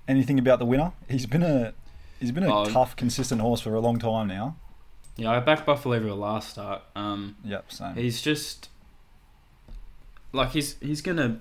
anything 0.06 0.38
about 0.38 0.58
the 0.58 0.66
winner? 0.66 0.92
He's 1.08 1.26
been 1.26 1.42
a 1.42 1.74
he's 2.20 2.32
been 2.32 2.44
a 2.44 2.54
oh, 2.54 2.64
tough, 2.66 2.96
consistent 2.96 3.40
horse 3.40 3.60
for 3.60 3.74
a 3.74 3.80
long 3.80 3.98
time 3.98 4.28
now. 4.28 4.56
Yeah, 5.16 5.30
I 5.30 5.40
backed 5.40 5.66
Buffalo 5.66 5.98
the 5.98 6.14
last 6.14 6.50
start. 6.50 6.82
Um, 6.94 7.36
yep, 7.44 7.72
same. 7.72 7.94
He's 7.94 8.20
just 8.20 8.68
like 10.32 10.50
he's 10.50 10.76
he's 10.80 11.00
gonna 11.00 11.40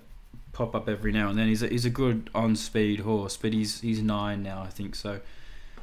pop 0.54 0.74
up 0.74 0.88
every 0.88 1.12
now 1.12 1.30
and 1.30 1.38
then. 1.38 1.48
He's 1.48 1.62
a, 1.62 1.68
he's 1.68 1.86
a 1.86 1.90
good 1.90 2.30
on 2.34 2.56
speed 2.56 3.02
horse, 3.02 3.38
but 3.38 3.54
he's 3.54 3.82
he's 3.82 4.02
nine 4.02 4.42
now, 4.42 4.62
I 4.62 4.70
think. 4.70 4.96
So 4.96 5.20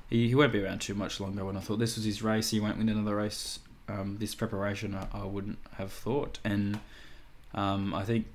he, 0.09 0.29
he 0.29 0.35
won't 0.35 0.53
be 0.53 0.65
around 0.65 0.81
too 0.81 0.95
much 0.95 1.21
longer. 1.21 1.45
When 1.45 1.57
I 1.57 1.61
thought 1.61 1.79
this 1.79 1.97
was 1.97 2.05
his 2.05 2.23
race, 2.23 2.51
he 2.51 2.59
won't 2.59 2.79
win 2.79 2.89
another 2.89 3.17
race. 3.17 3.61
Um, 3.89 4.17
this 4.19 4.35
preparation, 4.35 4.95
I, 4.95 5.07
I, 5.13 5.25
wouldn't 5.25 5.59
have 5.77 5.93
thought. 5.93 6.39
And 6.45 6.81
um, 7.55 7.95
I 7.95 8.05
think 8.05 8.27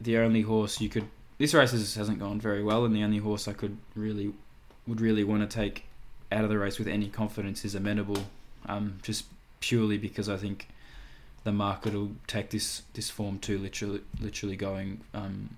the 0.00 0.18
only 0.18 0.42
horse 0.42 0.80
you 0.80 0.88
could 0.88 1.08
this 1.38 1.52
race 1.52 1.72
hasn't 1.72 2.18
gone 2.18 2.40
very 2.40 2.62
well, 2.62 2.84
and 2.84 2.94
the 2.94 3.02
only 3.02 3.18
horse 3.18 3.46
I 3.46 3.52
could 3.52 3.76
really 3.94 4.32
would 4.86 5.00
really 5.00 5.24
want 5.24 5.48
to 5.48 5.54
take 5.54 5.84
out 6.32 6.44
of 6.44 6.50
the 6.50 6.58
race 6.58 6.78
with 6.78 6.88
any 6.88 7.08
confidence 7.08 7.64
is 7.64 7.74
Amenable 7.74 8.24
um, 8.66 8.98
just 9.02 9.26
purely 9.60 9.98
because 9.98 10.28
I 10.28 10.36
think 10.36 10.68
the 11.44 11.52
market 11.52 11.94
will 11.94 12.12
take 12.26 12.50
this 12.50 12.82
this 12.94 13.10
form 13.10 13.38
too 13.38 13.58
literally 13.58 14.00
literally 14.20 14.56
going 14.56 15.02
um, 15.14 15.56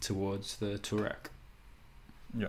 towards 0.00 0.56
the 0.56 0.78
Toorak. 0.78 1.28
Yeah. 2.36 2.48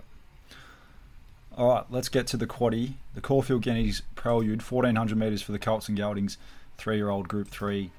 All 1.57 1.69
right, 1.69 1.85
let's 1.89 2.09
get 2.09 2.27
to 2.27 2.37
the 2.37 2.47
quaddy. 2.47 2.93
The 3.13 3.21
Caulfield 3.21 3.61
Guineas 3.61 4.01
Prelude, 4.15 4.61
1400 4.61 5.17
metres 5.17 5.41
for 5.41 5.51
the 5.51 5.59
Colts 5.59 5.87
and 5.87 5.97
Geldings. 5.97 6.37
three-year-old 6.77 7.27
Group 7.27 7.47
Three. 7.47 7.91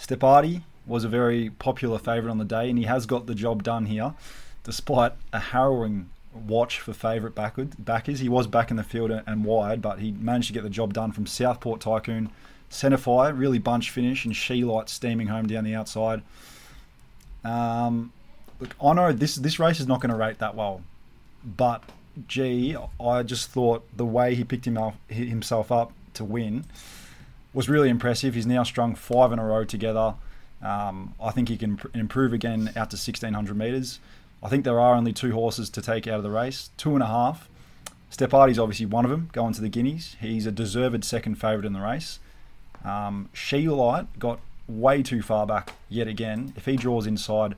Stepardi 0.00 0.62
was 0.86 1.04
a 1.04 1.08
very 1.08 1.50
popular 1.50 1.98
favourite 1.98 2.30
on 2.30 2.38
the 2.38 2.44
day, 2.44 2.68
and 2.68 2.78
he 2.78 2.84
has 2.84 3.06
got 3.06 3.26
the 3.26 3.34
job 3.34 3.62
done 3.62 3.86
here, 3.86 4.14
despite 4.62 5.12
a 5.32 5.38
harrowing 5.38 6.10
watch 6.34 6.80
for 6.80 6.92
favourite 6.92 7.34
backward, 7.34 7.72
backers. 7.78 8.20
He 8.20 8.28
was 8.28 8.46
back 8.46 8.70
in 8.70 8.76
the 8.76 8.82
field 8.82 9.10
and 9.10 9.44
wide, 9.44 9.80
but 9.80 10.00
he 10.00 10.12
managed 10.12 10.48
to 10.48 10.52
get 10.52 10.62
the 10.62 10.70
job 10.70 10.92
done 10.92 11.12
from 11.12 11.26
Southport 11.26 11.80
Tycoon. 11.80 12.30
Centre 12.68 12.96
fire, 12.96 13.32
really 13.32 13.58
bunch 13.58 13.90
finish, 13.90 14.24
and 14.24 14.34
She 14.34 14.64
Light 14.64 14.88
steaming 14.88 15.28
home 15.28 15.46
down 15.46 15.64
the 15.64 15.74
outside. 15.74 16.22
Um, 17.44 18.12
look, 18.58 18.74
I 18.82 18.92
know 18.94 19.12
this 19.12 19.36
this 19.36 19.58
race 19.58 19.78
is 19.78 19.86
not 19.86 20.00
going 20.00 20.10
to 20.10 20.16
rate 20.16 20.38
that 20.38 20.56
well, 20.56 20.82
but 21.44 21.82
gee, 22.26 22.76
I 23.00 23.22
just 23.22 23.50
thought 23.50 23.86
the 23.96 24.04
way 24.04 24.34
he 24.34 24.44
picked 24.44 24.66
him 24.66 24.78
up, 24.78 24.96
himself 25.08 25.70
up 25.70 25.92
to 26.14 26.24
win 26.24 26.64
was 27.52 27.68
really 27.68 27.90
impressive. 27.90 28.34
He's 28.34 28.46
now 28.46 28.62
strung 28.64 28.94
five 28.94 29.30
in 29.30 29.38
a 29.38 29.44
row 29.44 29.64
together. 29.64 30.14
Um, 30.64 31.14
I 31.22 31.30
think 31.30 31.48
he 31.48 31.56
can 31.56 31.78
improve 31.92 32.32
again 32.32 32.68
out 32.68 32.90
to 32.90 32.96
1600 32.96 33.56
metres. 33.56 34.00
I 34.42 34.48
think 34.48 34.64
there 34.64 34.80
are 34.80 34.94
only 34.94 35.12
two 35.12 35.32
horses 35.32 35.70
to 35.70 35.82
take 35.82 36.06
out 36.06 36.16
of 36.16 36.22
the 36.22 36.30
race, 36.30 36.70
two 36.76 36.94
and 36.94 37.02
a 37.02 37.06
half. 37.06 37.48
Stepardi's 38.10 38.58
obviously 38.58 38.86
one 38.86 39.04
of 39.04 39.10
them, 39.10 39.28
going 39.32 39.52
to 39.54 39.60
the 39.60 39.68
Guineas. 39.68 40.16
He's 40.20 40.46
a 40.46 40.52
deserved 40.52 41.04
second 41.04 41.36
favourite 41.36 41.64
in 41.66 41.72
the 41.72 41.80
race. 41.80 42.18
Um, 42.84 43.28
Light 43.52 44.18
got 44.18 44.40
way 44.68 45.02
too 45.02 45.22
far 45.22 45.46
back 45.46 45.72
yet 45.88 46.06
again. 46.06 46.52
If 46.56 46.66
he 46.66 46.76
draws 46.76 47.06
inside 47.06 47.54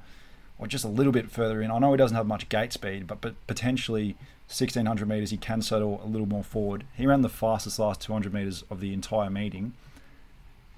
or 0.59 0.67
just 0.67 0.85
a 0.85 0.89
little 0.89 1.13
bit 1.13 1.31
further 1.31 1.61
in, 1.61 1.71
I 1.71 1.79
know 1.79 1.93
he 1.93 1.97
doesn't 1.97 2.17
have 2.17 2.27
much 2.27 2.49
gate 2.49 2.73
speed, 2.73 3.07
but, 3.07 3.21
but 3.21 3.35
potentially 3.47 4.17
1600 4.49 5.09
metres 5.09 5.31
he 5.31 5.37
can 5.37 5.61
settle 5.61 6.01
a 6.05 6.07
little 6.07 6.27
more 6.27 6.45
forward. 6.45 6.85
He 6.97 7.07
ran 7.07 7.23
the 7.23 7.29
fastest 7.29 7.79
last 7.79 8.01
200 8.01 8.33
metres 8.33 8.65
of 8.71 8.81
the 8.81 8.93
entire 8.93 9.31
meeting. 9.31 9.75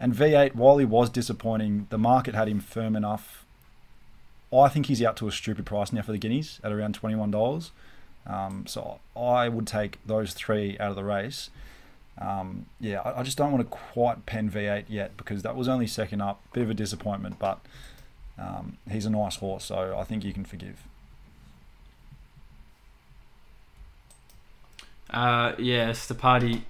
And 0.01 0.15
V8, 0.15 0.55
while 0.55 0.79
he 0.79 0.85
was 0.85 1.11
disappointing, 1.11 1.87
the 1.91 1.99
market 1.99 2.35
had 2.35 2.49
him 2.49 2.61
firm 2.61 2.95
enough. 2.95 3.45
I 4.53 4.69
think 4.69 4.87
he's 4.87 5.03
out 5.03 5.17
to 5.19 5.29
a 5.29 5.33
stupid 5.33 5.67
price 5.67 5.93
now 5.93 6.03
for 6.03 6.13
the 6.13 6.19
Guineas 6.19 6.61
at 6.63 6.73
around 6.73 6.99
$21. 7.01 7.71
Um, 8.27 8.67
so 8.67 9.01
I 9.17 9.49
would 9.49 9.67
take 9.67 9.99
those 10.07 10.35
three 10.35 10.79
out 10.79 10.91
of 10.91 10.97
the 10.97 11.05
race. 11.05 11.51
Um, 12.21 12.67
yeah, 12.81 13.01
I, 13.01 13.21
I, 13.21 13.23
just 13.23 13.39
don't 13.39 13.53
want 13.53 13.65
to 13.65 13.77
quite 13.77 14.27
pen 14.27 14.51
V8 14.51 14.87
yet 14.89 15.17
because 15.17 15.43
that 15.43 15.55
was 15.55 15.69
only 15.69 15.87
second 15.87 16.21
up. 16.21 16.41
Bit 16.53 16.65
of 16.65 16.71
a 16.71 16.75
disappointment, 16.75 17.39
but 17.39 17.61
um, 18.39 18.77
he's 18.91 19.07
a 19.07 19.11
nice 19.11 19.37
horse, 19.37 19.65
so 19.65 19.97
I 19.97 20.05
think 20.05 20.25
you 20.25 20.33
can 20.33 20.45
forgive. 20.45 20.83
Uh, 25.11 25.53
yeah, 25.59 25.91
Stepardi. 25.91 26.63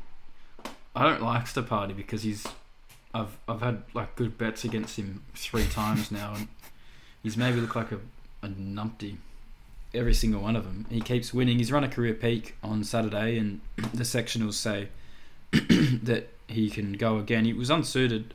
I 0.94 1.02
don't 1.04 1.22
like 1.22 1.44
Stepardi 1.44 1.96
because 1.96 2.22
he's. 2.22 2.46
I've 3.14 3.36
I've 3.48 3.60
had 3.60 3.82
like 3.94 4.16
good 4.16 4.38
bets 4.38 4.64
against 4.64 4.98
him 4.98 5.22
three 5.34 5.66
times 5.66 6.10
now, 6.20 6.34
and 6.34 6.48
he's 7.22 7.36
maybe 7.36 7.60
looked 7.60 7.76
like 7.76 7.92
a, 7.92 8.00
a 8.42 8.48
numpty 8.48 9.18
every 9.94 10.14
single 10.14 10.40
one 10.40 10.56
of 10.56 10.64
them. 10.64 10.86
He 10.90 11.00
keeps 11.00 11.32
winning. 11.32 11.58
He's 11.58 11.72
run 11.72 11.84
a 11.84 11.88
career 11.88 12.14
peak 12.14 12.56
on 12.62 12.84
Saturday, 12.84 13.38
and 13.38 13.60
the 13.76 14.04
sectionals 14.04 14.54
say 14.54 14.88
that 15.52 16.28
he 16.46 16.70
can 16.70 16.94
go 16.94 17.18
again. 17.18 17.44
He 17.44 17.52
was 17.52 17.70
unsuited. 17.70 18.34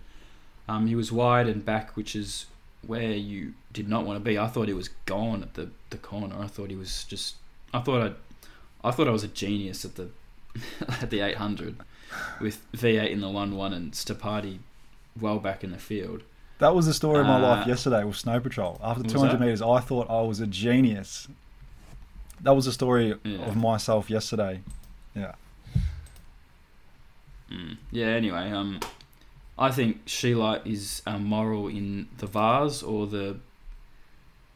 Um, 0.67 0.87
he 0.87 0.95
was 0.95 1.11
wide 1.11 1.47
and 1.47 1.63
back, 1.63 1.95
which 1.95 2.15
is 2.15 2.45
where 2.85 3.13
you 3.13 3.53
did 3.71 3.87
not 3.87 4.05
want 4.05 4.17
to 4.17 4.23
be. 4.23 4.37
I 4.37 4.47
thought 4.47 4.67
he 4.67 4.73
was 4.73 4.89
gone 5.05 5.41
at 5.41 5.53
the, 5.53 5.69
the 5.89 5.97
corner. 5.97 6.35
I 6.39 6.47
thought 6.47 6.69
he 6.69 6.75
was 6.75 7.03
just. 7.03 7.35
I 7.73 7.79
thought 7.79 8.13
I, 8.83 8.87
I 8.87 8.91
thought 8.91 9.07
I 9.07 9.11
was 9.11 9.23
a 9.23 9.29
genius 9.29 9.85
at 9.85 9.95
the 9.95 10.09
at 10.87 11.09
the 11.09 11.21
800 11.21 11.77
with 12.39 12.65
V8 12.73 13.09
in 13.09 13.21
the 13.21 13.29
one 13.29 13.55
one 13.55 13.73
and 13.73 13.91
Stepardi 13.93 14.59
well 15.19 15.39
back 15.39 15.63
in 15.63 15.71
the 15.71 15.77
field. 15.77 16.23
That 16.59 16.75
was 16.75 16.85
the 16.85 16.93
story 16.93 17.19
of 17.19 17.25
my 17.25 17.37
uh, 17.37 17.41
life 17.41 17.67
yesterday 17.67 18.03
with 18.03 18.15
Snow 18.15 18.39
Patrol. 18.39 18.79
After 18.83 19.03
200 19.03 19.39
meters, 19.39 19.61
I 19.61 19.79
thought 19.79 20.09
I 20.09 20.21
was 20.21 20.39
a 20.39 20.47
genius. 20.47 21.27
That 22.41 22.55
was 22.55 22.65
the 22.65 22.71
story 22.71 23.15
yeah. 23.23 23.39
of 23.39 23.55
myself 23.55 24.09
yesterday. 24.09 24.61
Yeah. 25.15 25.33
Mm. 27.51 27.77
Yeah. 27.91 28.07
Anyway, 28.07 28.51
um, 28.51 28.79
I 29.57 29.71
think 29.71 30.01
She 30.05 30.35
Light 30.35 30.65
is 30.65 31.01
um, 31.05 31.25
moral 31.25 31.67
in 31.67 32.07
the 32.17 32.27
Vars 32.27 32.81
or 32.81 33.07
the 33.07 33.37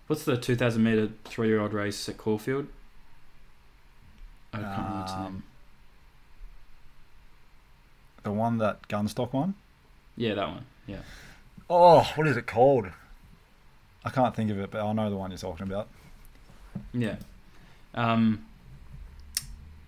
what's 0.08 0.24
the 0.24 0.38
two 0.38 0.56
thousand 0.56 0.84
meter 0.84 1.10
three 1.26 1.48
year 1.48 1.60
old 1.60 1.74
race 1.74 2.08
at 2.10 2.18
Caulfield. 2.18 2.68
I 4.54 4.60
can't 4.60 5.10
um, 5.10 5.18
remember 5.18 5.44
the 8.27 8.34
one 8.34 8.57
that 8.57 8.88
Gunstock 8.89 9.31
won. 9.31 9.55
Yeah, 10.17 10.34
that 10.34 10.50
one. 10.50 10.65
Yeah. 10.86 11.00
Oh, 11.69 12.12
what 12.15 12.27
is 12.27 12.36
it 12.36 12.46
called? 12.46 12.88
I 14.03 14.10
can't 14.10 14.36
think 14.36 14.51
of 14.51 14.60
it, 14.60 14.69
but 14.69 14.86
I 14.86 14.91
know 14.93 15.10
the 15.10 15.15
one 15.15 15.31
you're 15.31 15.38
talking 15.38 15.65
about. 15.65 15.88
Yeah. 16.93 17.15
Um, 17.93 18.46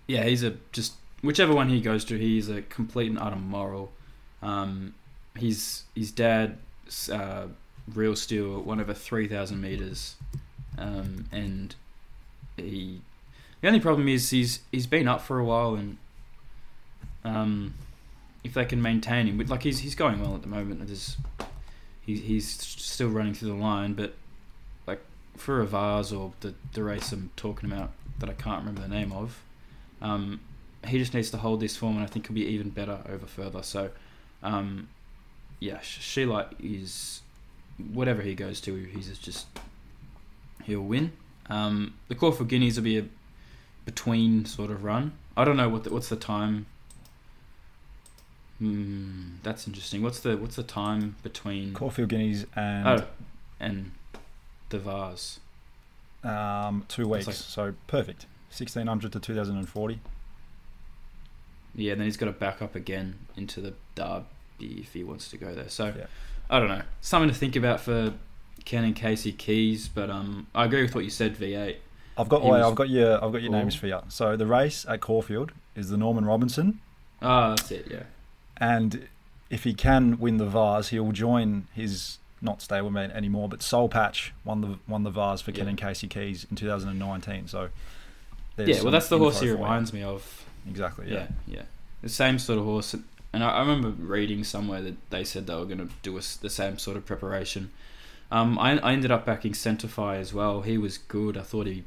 yeah, 0.07 0.23
he's 0.23 0.43
a 0.43 0.55
just 0.71 0.93
whichever 1.21 1.53
one 1.53 1.69
he 1.69 1.81
goes 1.81 2.05
to, 2.05 2.17
he's 2.17 2.49
a 2.49 2.61
complete 2.63 3.09
and 3.09 3.19
utter 3.19 3.35
moral. 3.35 3.91
Um, 4.41 4.95
his 5.35 5.83
his 5.93 6.11
dad, 6.11 6.57
uh, 7.11 7.47
real 7.93 8.15
steel, 8.15 8.61
won 8.61 8.79
over 8.79 8.93
three 8.93 9.27
thousand 9.27 9.61
meters, 9.61 10.15
um, 10.77 11.25
and 11.31 11.75
he. 12.55 13.01
The 13.61 13.67
only 13.67 13.81
problem 13.81 14.07
is 14.07 14.29
he's 14.29 14.61
he's 14.71 14.87
been 14.87 15.07
up 15.07 15.21
for 15.21 15.39
a 15.39 15.43
while, 15.43 15.75
and 15.75 15.97
um, 17.25 17.73
if 18.43 18.53
they 18.53 18.65
can 18.65 18.81
maintain 18.81 19.27
him, 19.27 19.37
like 19.47 19.63
he's 19.63 19.79
he's 19.79 19.95
going 19.95 20.21
well 20.21 20.35
at 20.35 20.41
the 20.41 20.47
moment. 20.47 20.85
There's, 20.87 21.17
he's 22.01 22.21
he's 22.21 22.47
still 22.47 23.09
running 23.09 23.33
through 23.33 23.49
the 23.49 23.55
line, 23.55 23.93
but 23.93 24.13
like 24.87 25.01
for 25.35 25.61
a 25.61 25.65
vase 25.65 26.11
or 26.11 26.33
the 26.39 26.53
the 26.73 26.83
race 26.83 27.11
I'm 27.11 27.31
talking 27.35 27.71
about 27.71 27.91
that 28.19 28.29
I 28.29 28.33
can't 28.33 28.59
remember 28.59 28.81
the 28.81 28.87
name 28.87 29.11
of, 29.11 29.41
um, 30.01 30.41
he 30.85 30.97
just 30.97 31.13
needs 31.13 31.31
to 31.31 31.37
hold 31.37 31.59
this 31.59 31.77
form, 31.77 31.95
and 31.95 32.03
I 32.03 32.07
think 32.07 32.27
he'll 32.27 32.35
be 32.35 32.45
even 32.45 32.69
better 32.69 32.99
over 33.07 33.25
further. 33.25 33.63
So, 33.63 33.91
um, 34.43 34.89
yeah, 35.59 35.79
She 35.81 36.25
Light 36.25 36.47
is 36.61 37.21
whatever 37.93 38.21
he 38.21 38.35
goes 38.35 38.59
to, 38.61 38.75
he's 38.75 39.17
just 39.19 39.47
he'll 40.63 40.81
win. 40.81 41.13
Um, 41.49 41.95
the 42.09 42.15
Caulfield 42.15 42.49
Guineas 42.49 42.75
will 42.75 42.83
be 42.83 42.97
a 42.99 43.05
between 43.85 44.45
sort 44.45 44.69
of 44.69 44.83
run. 44.83 45.13
I 45.35 45.45
don't 45.45 45.57
know 45.57 45.69
what 45.69 45.83
the, 45.83 45.89
what's 45.91 46.09
the 46.09 46.15
time. 46.15 46.67
Hmm, 48.59 49.35
that's 49.41 49.67
interesting. 49.67 50.03
What's 50.03 50.19
the 50.19 50.37
what's 50.37 50.57
the 50.57 50.63
time 50.63 51.15
between 51.23 51.73
Caulfield 51.73 52.09
Guineas 52.09 52.45
and 52.55 52.87
oh, 52.87 53.07
and 53.59 53.91
the 54.69 54.79
Vase? 54.79 55.39
Um, 56.23 56.85
two 56.89 57.07
weeks. 57.07 57.27
Like, 57.27 57.35
so 57.35 57.73
perfect. 57.87 58.25
Sixteen 58.49 58.87
hundred 58.87 59.13
to 59.13 59.19
two 59.19 59.33
thousand 59.33 59.57
and 59.57 59.67
forty. 59.67 60.01
Yeah, 61.73 61.93
and 61.93 62.01
then 62.01 62.05
he's 62.07 62.17
got 62.17 62.25
to 62.25 62.33
back 62.33 62.61
up 62.61 62.75
again 62.75 63.15
into 63.37 63.61
the 63.61 63.73
Derby 63.95 64.25
if 64.81 64.93
he 64.93 65.03
wants 65.05 65.29
to 65.29 65.37
go 65.37 65.53
there. 65.55 65.69
So 65.69 65.93
yeah. 65.97 66.07
I 66.49 66.59
don't 66.59 66.67
know. 66.67 66.81
Something 66.99 67.29
to 67.29 67.35
think 67.35 67.55
about 67.55 67.79
for 67.79 68.13
Ken 68.65 68.83
and 68.83 68.95
Casey 68.95 69.31
Keys, 69.31 69.87
but 69.87 70.09
um, 70.09 70.47
I 70.53 70.65
agree 70.65 70.81
with 70.81 70.95
what 70.95 71.05
you 71.05 71.09
said. 71.09 71.37
V8. 71.37 71.77
I've 72.17 72.27
got 72.27 72.43
wait, 72.43 72.61
I've 72.61 72.75
got 72.75 72.89
your 72.89 73.23
I've 73.23 73.31
got 73.31 73.41
your 73.41 73.51
names 73.51 73.75
for 73.75 73.87
you. 73.87 73.99
So 74.09 74.35
the 74.35 74.45
race 74.45 74.85
at 74.89 74.99
Caulfield 74.99 75.53
is 75.75 75.89
the 75.89 75.95
Norman 75.95 76.25
Robinson. 76.25 76.81
Ah, 77.21 77.47
oh, 77.47 77.49
that's 77.51 77.71
it. 77.71 77.87
Yeah. 77.89 78.03
And 78.59 79.07
if 79.49 79.63
he 79.63 79.73
can 79.73 80.19
win 80.19 80.37
the 80.37 80.45
Vase, 80.45 80.89
he'll 80.89 81.11
join 81.11 81.67
his 81.73 82.17
not 82.41 82.59
stablemate 82.59 83.13
anymore, 83.13 83.49
but 83.49 83.61
Soul 83.61 83.89
Patch 83.89 84.33
won 84.45 84.61
the 84.61 84.79
won 84.87 85.03
the 85.03 85.09
Vase 85.09 85.41
for 85.41 85.51
yeah. 85.51 85.57
Ken 85.57 85.67
and 85.67 85.77
Casey 85.77 86.07
Keys 86.07 86.45
in 86.49 86.55
2019. 86.55 87.47
So 87.47 87.69
yeah, 88.57 88.81
well, 88.81 88.91
that's 88.91 89.09
the 89.09 89.17
horse 89.17 89.39
he 89.39 89.49
reminds 89.49 89.93
me 89.93 90.03
of. 90.03 90.45
Exactly. 90.69 91.07
Yeah. 91.09 91.27
yeah. 91.47 91.55
yeah, 91.55 91.61
The 92.01 92.09
same 92.09 92.39
sort 92.39 92.59
of 92.59 92.65
horse, 92.65 92.93
and 93.33 93.43
I, 93.43 93.49
I 93.49 93.59
remember 93.61 93.89
reading 93.89 94.43
somewhere 94.43 94.81
that 94.81 94.95
they 95.09 95.23
said 95.23 95.47
they 95.47 95.55
were 95.55 95.65
going 95.65 95.79
to 95.79 95.89
do 96.01 96.17
a, 96.17 96.21
the 96.41 96.49
same 96.49 96.77
sort 96.77 96.97
of 96.97 97.05
preparation. 97.05 97.71
Um, 98.31 98.59
I, 98.59 98.77
I 98.79 98.93
ended 98.93 99.11
up 99.11 99.25
backing 99.25 99.53
Centify 99.53 100.17
as 100.17 100.33
well. 100.33 100.61
He 100.61 100.77
was 100.77 100.97
good. 100.97 101.37
I 101.37 101.41
thought 101.41 101.65
he 101.65 101.83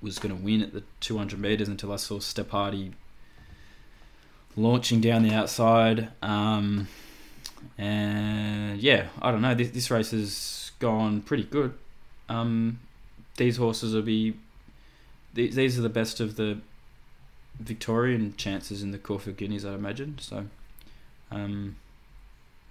was 0.00 0.18
going 0.18 0.36
to 0.36 0.42
win 0.42 0.62
at 0.62 0.72
the 0.72 0.82
200 1.00 1.38
meters 1.38 1.68
until 1.68 1.92
I 1.92 1.96
saw 1.96 2.18
Stepardi 2.18 2.92
launching 4.56 5.00
down 5.00 5.22
the 5.22 5.34
outside. 5.34 6.08
Um, 6.22 6.88
and 7.78 8.80
yeah, 8.80 9.08
I 9.20 9.30
don't 9.30 9.42
know. 9.42 9.54
This, 9.54 9.70
this 9.70 9.90
race 9.90 10.10
has 10.10 10.72
gone 10.78 11.22
pretty 11.22 11.44
good. 11.44 11.74
Um, 12.28 12.80
these 13.36 13.56
horses 13.56 13.94
will 13.94 14.02
be. 14.02 14.34
These, 15.34 15.54
these 15.54 15.78
are 15.78 15.82
the 15.82 15.88
best 15.88 16.20
of 16.20 16.36
the 16.36 16.58
Victorian 17.58 18.34
chances 18.36 18.82
in 18.82 18.90
the 18.90 18.98
Caulfield 18.98 19.36
Guineas, 19.36 19.64
I'd 19.64 19.74
imagine. 19.74 20.18
So, 20.18 20.46
um, 21.30 21.76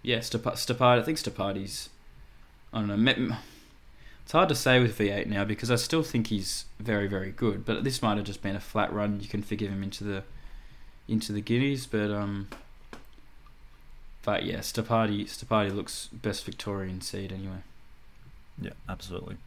yeah, 0.04 0.20
Stepardi. 0.20 1.00
I 1.00 1.02
think 1.02 1.18
Stepardi's. 1.18 1.90
I 2.74 2.80
don't 2.80 3.04
know. 3.04 3.36
It's 4.24 4.32
hard 4.32 4.50
to 4.50 4.56
say 4.56 4.80
with 4.80 4.98
V8 4.98 5.28
now 5.28 5.44
because 5.44 5.70
I 5.70 5.76
still 5.76 6.04
think 6.04 6.28
he's 6.28 6.66
very, 6.80 7.08
very 7.08 7.32
good. 7.32 7.66
But 7.66 7.84
this 7.84 8.02
might 8.02 8.18
have 8.18 8.26
just 8.26 8.42
been 8.42 8.56
a 8.56 8.62
flat 8.62 8.94
run. 8.94 9.20
You 9.20 9.28
can 9.28 9.42
forgive 9.42 9.70
him 9.70 9.84
into 9.84 10.04
the 10.04 10.24
into 11.08 11.32
the 11.32 11.42
Guineas, 11.42 11.86
but 11.86 12.12
um, 12.12 12.48
but 14.24 14.46
yeah, 14.46 14.60
Stepardi 14.60 15.26
Stepardi 15.26 15.74
looks 15.76 16.10
best 16.12 16.46
Victorian 16.46 17.02
seed 17.02 17.32
anyway. 17.32 17.64
Yeah, 18.60 18.74
absolutely. 18.88 19.38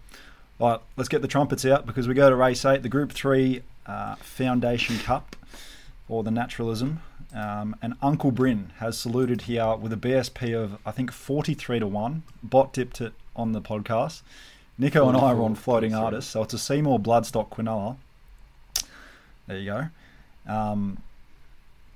All 0.58 0.70
right, 0.70 0.80
let's 0.96 1.08
get 1.08 1.22
the 1.22 1.28
trumpets 1.28 1.64
out 1.64 1.86
because 1.86 2.06
we 2.06 2.14
go 2.14 2.30
to 2.30 2.36
race 2.36 2.64
eight, 2.64 2.82
the 2.82 2.88
Group 2.88 3.12
Three 3.12 3.62
uh, 3.86 4.16
Foundation 4.16 4.98
Cup, 4.98 5.36
or 6.08 6.22
the 6.22 6.30
Naturalism. 6.30 7.00
Um, 7.34 7.74
and 7.82 7.94
Uncle 8.00 8.30
Bryn 8.30 8.72
has 8.78 8.96
saluted 8.96 9.42
here 9.42 9.74
with 9.74 9.92
a 9.92 9.96
BSP 9.96 10.56
of 10.56 10.78
I 10.86 10.92
think 10.92 11.10
forty 11.10 11.54
three 11.54 11.78
to 11.78 11.86
one. 11.86 12.22
Bot 12.42 12.72
dipped 12.72 13.00
it 13.00 13.12
on 13.34 13.52
the 13.52 13.60
podcast. 13.60 14.22
Nico 14.76 15.08
and 15.08 15.16
I 15.16 15.32
are 15.32 15.42
on 15.42 15.54
floating 15.54 15.94
artists, 15.94 16.32
so 16.32 16.42
it's 16.42 16.54
a 16.54 16.58
Seymour 16.58 16.98
Bloodstock 16.98 17.48
Quinella. 17.50 17.96
There 19.46 19.58
you 19.58 19.66
go. 20.46 20.52
Um, 20.52 20.98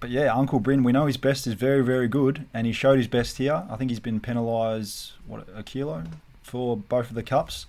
but 0.01 0.11
yeah, 0.11 0.33
Uncle 0.35 0.61
Bryn, 0.61 0.83
we 0.83 0.93
know 0.93 1.07
his 1.07 1.17
best 1.17 1.47
is 1.47 1.55
very, 1.55 1.83
very 1.83 2.09
good, 2.09 2.47
and 2.55 2.67
he 2.67 2.73
showed 2.73 2.99
his 2.99 3.09
best 3.09 3.39
here. 3.39 3.65
I 3.71 3.77
think 3.77 3.91
he's 3.91 4.01
been 4.01 4.21
penalised 4.21 5.13
what 5.27 5.47
a 5.55 5.63
kilo 5.63 6.05
for 6.43 6.77
both 6.77 7.09
of 7.09 7.15
the 7.15 7.23
cups, 7.23 7.67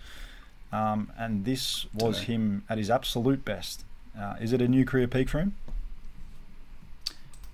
um, 0.72 1.12
and 1.18 1.46
this 1.46 1.86
was 1.94 2.22
him 2.22 2.64
at 2.70 2.78
his 2.78 2.90
absolute 2.90 3.44
best. 3.44 3.84
Uh, 4.20 4.36
is 4.42 4.54
it 4.54 4.62
a 4.62 4.68
new 4.68 4.86
career 4.86 5.08
peak 5.08 5.30
for 5.30 5.40
him? 5.40 5.56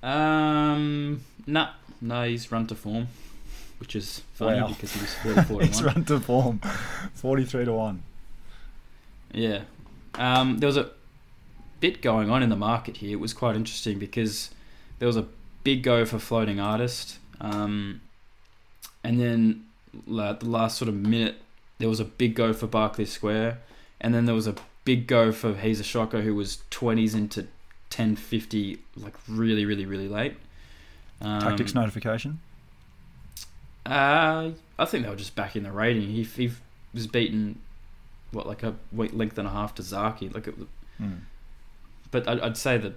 Um, 0.03 1.23
nah, 1.47 1.69
no, 2.01 2.23
he's 2.27 2.51
run 2.51 2.67
to 2.67 2.75
form, 2.75 3.07
which 3.79 3.95
is 3.95 4.21
funny 4.35 4.61
Wow. 4.61 4.67
because 4.67 4.93
he 4.93 5.01
was 5.01 5.13
forty-four 5.15 5.61
He's 5.63 5.83
run 5.83 6.05
to 6.05 6.19
form, 6.19 6.59
forty-three 7.15 7.65
to 7.65 7.73
one. 7.73 8.03
Yeah. 9.33 9.61
Um, 10.15 10.59
there 10.59 10.67
was 10.67 10.77
a 10.77 10.91
bit 11.79 12.01
going 12.01 12.29
on 12.29 12.43
in 12.43 12.49
the 12.49 12.55
market 12.55 12.97
here. 12.97 13.11
It 13.13 13.19
was 13.19 13.33
quite 13.33 13.55
interesting 13.55 13.99
because 13.99 14.51
there 14.99 15.07
was 15.07 15.17
a 15.17 15.25
big 15.63 15.83
go 15.83 16.05
for 16.05 16.19
floating 16.19 16.59
artist, 16.59 17.17
um, 17.41 18.01
and 19.03 19.19
then 19.19 19.65
la- 20.07 20.33
the 20.33 20.45
last 20.47 20.77
sort 20.77 20.89
of 20.89 20.95
minute 20.95 21.37
there 21.79 21.89
was 21.89 21.99
a 21.99 22.05
big 22.05 22.35
go 22.35 22.53
for 22.53 22.67
Barclay 22.67 23.05
Square, 23.05 23.59
and 23.99 24.13
then 24.13 24.25
there 24.25 24.35
was 24.35 24.47
a 24.47 24.55
big 24.85 25.07
go 25.07 25.31
for 25.31 25.55
He's 25.55 25.79
a 25.79 25.83
Shocker 25.83 26.21
who 26.21 26.33
was 26.35 26.59
twenties 26.69 27.13
into 27.15 27.47
ten 27.89 28.15
fifty, 28.15 28.79
like 28.95 29.13
really, 29.27 29.65
really, 29.65 29.85
really 29.85 30.07
late. 30.07 30.35
Um, 31.21 31.41
Tactics 31.41 31.73
notification. 31.73 32.39
Uh, 33.85 34.51
I 34.79 34.85
think 34.85 35.03
they 35.03 35.09
were 35.09 35.15
just 35.15 35.35
back 35.35 35.55
in 35.55 35.63
the 35.63 35.71
rating. 35.71 36.09
He, 36.09 36.23
he 36.23 36.51
was 36.93 37.05
beaten, 37.07 37.59
what, 38.31 38.47
like 38.47 38.63
a 38.63 38.75
week 38.91 39.11
length 39.13 39.37
and 39.37 39.47
a 39.47 39.51
half 39.51 39.75
to 39.75 39.83
Zaki. 39.83 40.29
Like, 40.29 40.47
it, 40.47 40.55
Hmm. 40.97 41.11
but 42.09 42.27
I'd, 42.27 42.39
I'd 42.39 42.57
say 42.57 42.77
the 42.77 42.93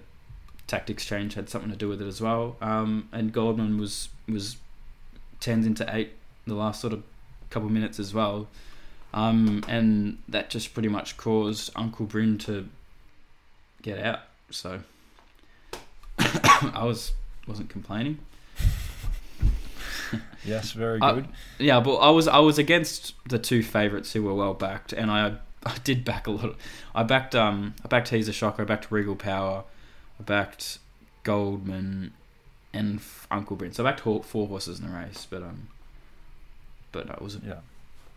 tactics 0.69 1.03
change 1.03 1.33
had 1.33 1.49
something 1.49 1.71
to 1.71 1.75
do 1.75 1.89
with 1.89 2.01
it 2.01 2.07
as 2.07 2.21
well. 2.21 2.55
Um, 2.61 3.09
and 3.11 3.33
Goldman 3.33 3.77
was 3.79 4.09
was 4.27 4.57
tens 5.39 5.65
into 5.65 5.85
eight 5.93 6.13
the 6.45 6.53
last 6.53 6.79
sort 6.81 6.93
of 6.93 7.03
couple 7.49 7.69
minutes 7.69 7.99
as 7.99 8.13
well. 8.13 8.47
Um, 9.13 9.63
and 9.67 10.19
that 10.27 10.49
just 10.49 10.73
pretty 10.73 10.89
much 10.89 11.17
caused 11.17 11.71
Uncle 11.75 12.05
Bryn 12.05 12.37
to 12.39 12.69
get 13.81 13.99
out. 13.99 14.19
So 14.51 14.81
I 16.19 16.83
was 16.83 17.13
wasn't 17.47 17.69
complaining. 17.69 18.19
Yes, 20.45 20.71
very 20.71 20.99
good. 20.99 21.27
Yeah, 21.57 21.79
but 21.79 21.95
I 21.97 22.09
was 22.11 22.27
I 22.27 22.39
was 22.39 22.57
against 22.57 23.13
the 23.27 23.39
two 23.39 23.63
favourites 23.63 24.13
who 24.13 24.23
were 24.23 24.33
well 24.33 24.53
backed, 24.53 24.93
and 24.93 25.09
I 25.11 25.37
I 25.65 25.75
did 25.83 26.05
back 26.05 26.27
a 26.27 26.31
lot. 26.31 26.55
I 26.93 27.03
backed 27.03 27.35
um 27.35 27.73
I 27.83 27.87
backed 27.87 28.09
He's 28.09 28.27
a 28.27 28.33
Shocker, 28.33 28.61
I 28.61 28.65
backed 28.65 28.91
Regal 28.91 29.15
Power, 29.15 29.63
I 30.19 30.23
backed 30.23 30.79
Goldman, 31.23 32.13
and 32.73 32.99
Uncle 33.31 33.55
Bryn. 33.55 33.71
So 33.71 33.85
I 33.85 33.91
backed 33.91 34.01
four 34.01 34.47
horses 34.47 34.79
in 34.79 34.87
the 34.87 34.93
race, 34.93 35.27
but 35.29 35.41
um, 35.41 35.67
but 36.91 37.09
I 37.09 37.17
wasn't. 37.21 37.45
Yeah. 37.45 37.59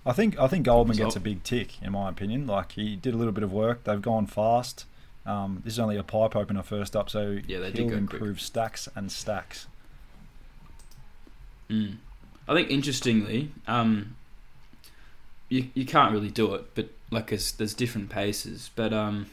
I 0.05 0.13
think 0.13 0.39
I 0.39 0.49
think 0.49 0.65
Goldman 0.65 0.97
gets 0.97 1.17
a 1.17 1.21
big 1.21 1.45
tick 1.45 1.81
in 1.83 1.93
my 1.93 2.09
opinion. 2.09 2.47
Like 2.47 2.73
he 2.73 2.97
did 2.97 3.15
a 3.15 3.17
little 3.17 3.33
bit 3.33 3.45
of 3.45 3.53
work. 3.53 3.85
They've 3.85 4.03
gone 4.03 4.27
fast. 4.27 4.87
Um, 5.25 5.63
this 5.65 5.75
is 5.75 5.79
only 5.79 5.97
a 5.97 6.03
pipe 6.03 6.35
opener 6.35 6.63
first 6.65 6.97
up, 6.97 7.09
so 7.09 7.39
Yeah, 7.47 7.61
they 7.61 7.71
did 7.71 7.79
he'll 7.79 7.91
go 7.91 7.97
improve 7.97 8.41
stacks 8.41 8.89
and 8.97 9.13
stacks. 9.13 9.69
Mm. 11.71 11.99
I 12.49 12.55
think 12.55 12.71
interestingly, 12.71 13.53
um, 13.69 14.17
you 15.49 15.69
you 15.75 15.87
can't 15.87 16.13
really 16.13 16.31
do 16.31 16.55
it, 16.55 16.75
but 16.75 16.89
like 17.13 17.29
there's, 17.29 17.53
there's 17.53 17.75
different 17.75 18.11
paces. 18.11 18.71
But 18.75 18.93
um, 18.93 19.27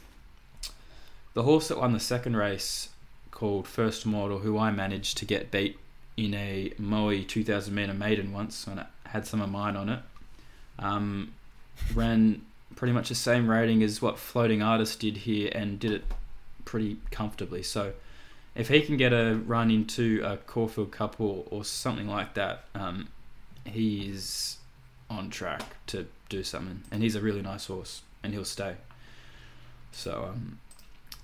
the 1.34 1.44
horse 1.44 1.68
that 1.68 1.78
won 1.78 1.94
the 1.94 2.00
second 2.00 2.36
race, 2.36 2.90
called 3.32 3.68
First 3.68 4.06
Mortal, 4.06 4.40
who 4.40 4.58
I 4.58 4.72
managed 4.72 5.18
to 5.20 5.26
get 5.26 5.52
beat 5.52 5.80
in 6.18 6.34
a 6.34 6.74
Moe 6.78 7.22
2000 7.24 7.74
meter 7.74 7.94
maiden 7.94 8.34
once, 8.34 8.68
and 8.68 8.82
it 8.82 8.86
had 9.06 9.26
some 9.26 9.42
of 9.42 9.50
mine 9.50 9.76
on 9.76 9.90
it, 9.90 10.00
um, 10.78 11.34
ran 11.94 12.42
pretty 12.76 12.94
much 12.94 13.10
the 13.10 13.16
same 13.16 13.50
rating 13.50 13.82
as 13.84 14.02
what 14.02 14.20
Floating 14.20 14.62
Artist 14.62 15.00
did 15.00 15.18
here, 15.18 15.52
and 15.54 15.80
did 15.80 15.92
it 15.92 16.04
pretty 16.66 16.98
comfortably. 17.12 17.64
So 17.64 17.94
if 18.56 18.68
he 18.68 18.82
can 18.82 18.98
get 18.98 19.14
a 19.14 19.36
run 19.46 19.72
into 19.72 20.22
a 20.26 20.38
Caulfield 20.38 20.92
Cup 20.92 21.20
or, 21.20 21.64
something 21.64 22.08
like 22.08 22.34
that, 22.34 22.66
um, 22.76 23.08
on 25.10 25.30
track 25.30 25.64
to 25.88 26.08
do 26.28 26.44
something. 26.44 26.84
And 26.92 27.02
he's 27.02 27.16
a 27.16 27.22
really 27.22 27.42
nice 27.42 27.68
horse, 27.68 28.02
and 28.24 28.34
he'll 28.34 28.46
stay. 28.46 28.76
So 29.92 30.30
um, 30.32 30.60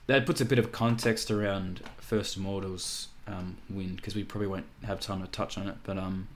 that 0.08 0.26
puts 0.26 0.42
a 0.42 0.46
bit 0.46 0.60
of 0.60 0.72
context 0.72 1.32
around 1.32 1.82
First 1.98 2.38
Immortals 2.38 3.08
um, 3.28 3.58
win 3.70 3.96
because 3.96 4.16
we 4.16 4.24
probably 4.24 4.48
won't 4.48 4.66
have 4.84 5.00
time 5.00 5.22
to 5.22 5.28
touch 5.28 5.58
on 5.58 5.68
it. 5.68 5.76
But 5.84 5.98
um, 5.98 6.28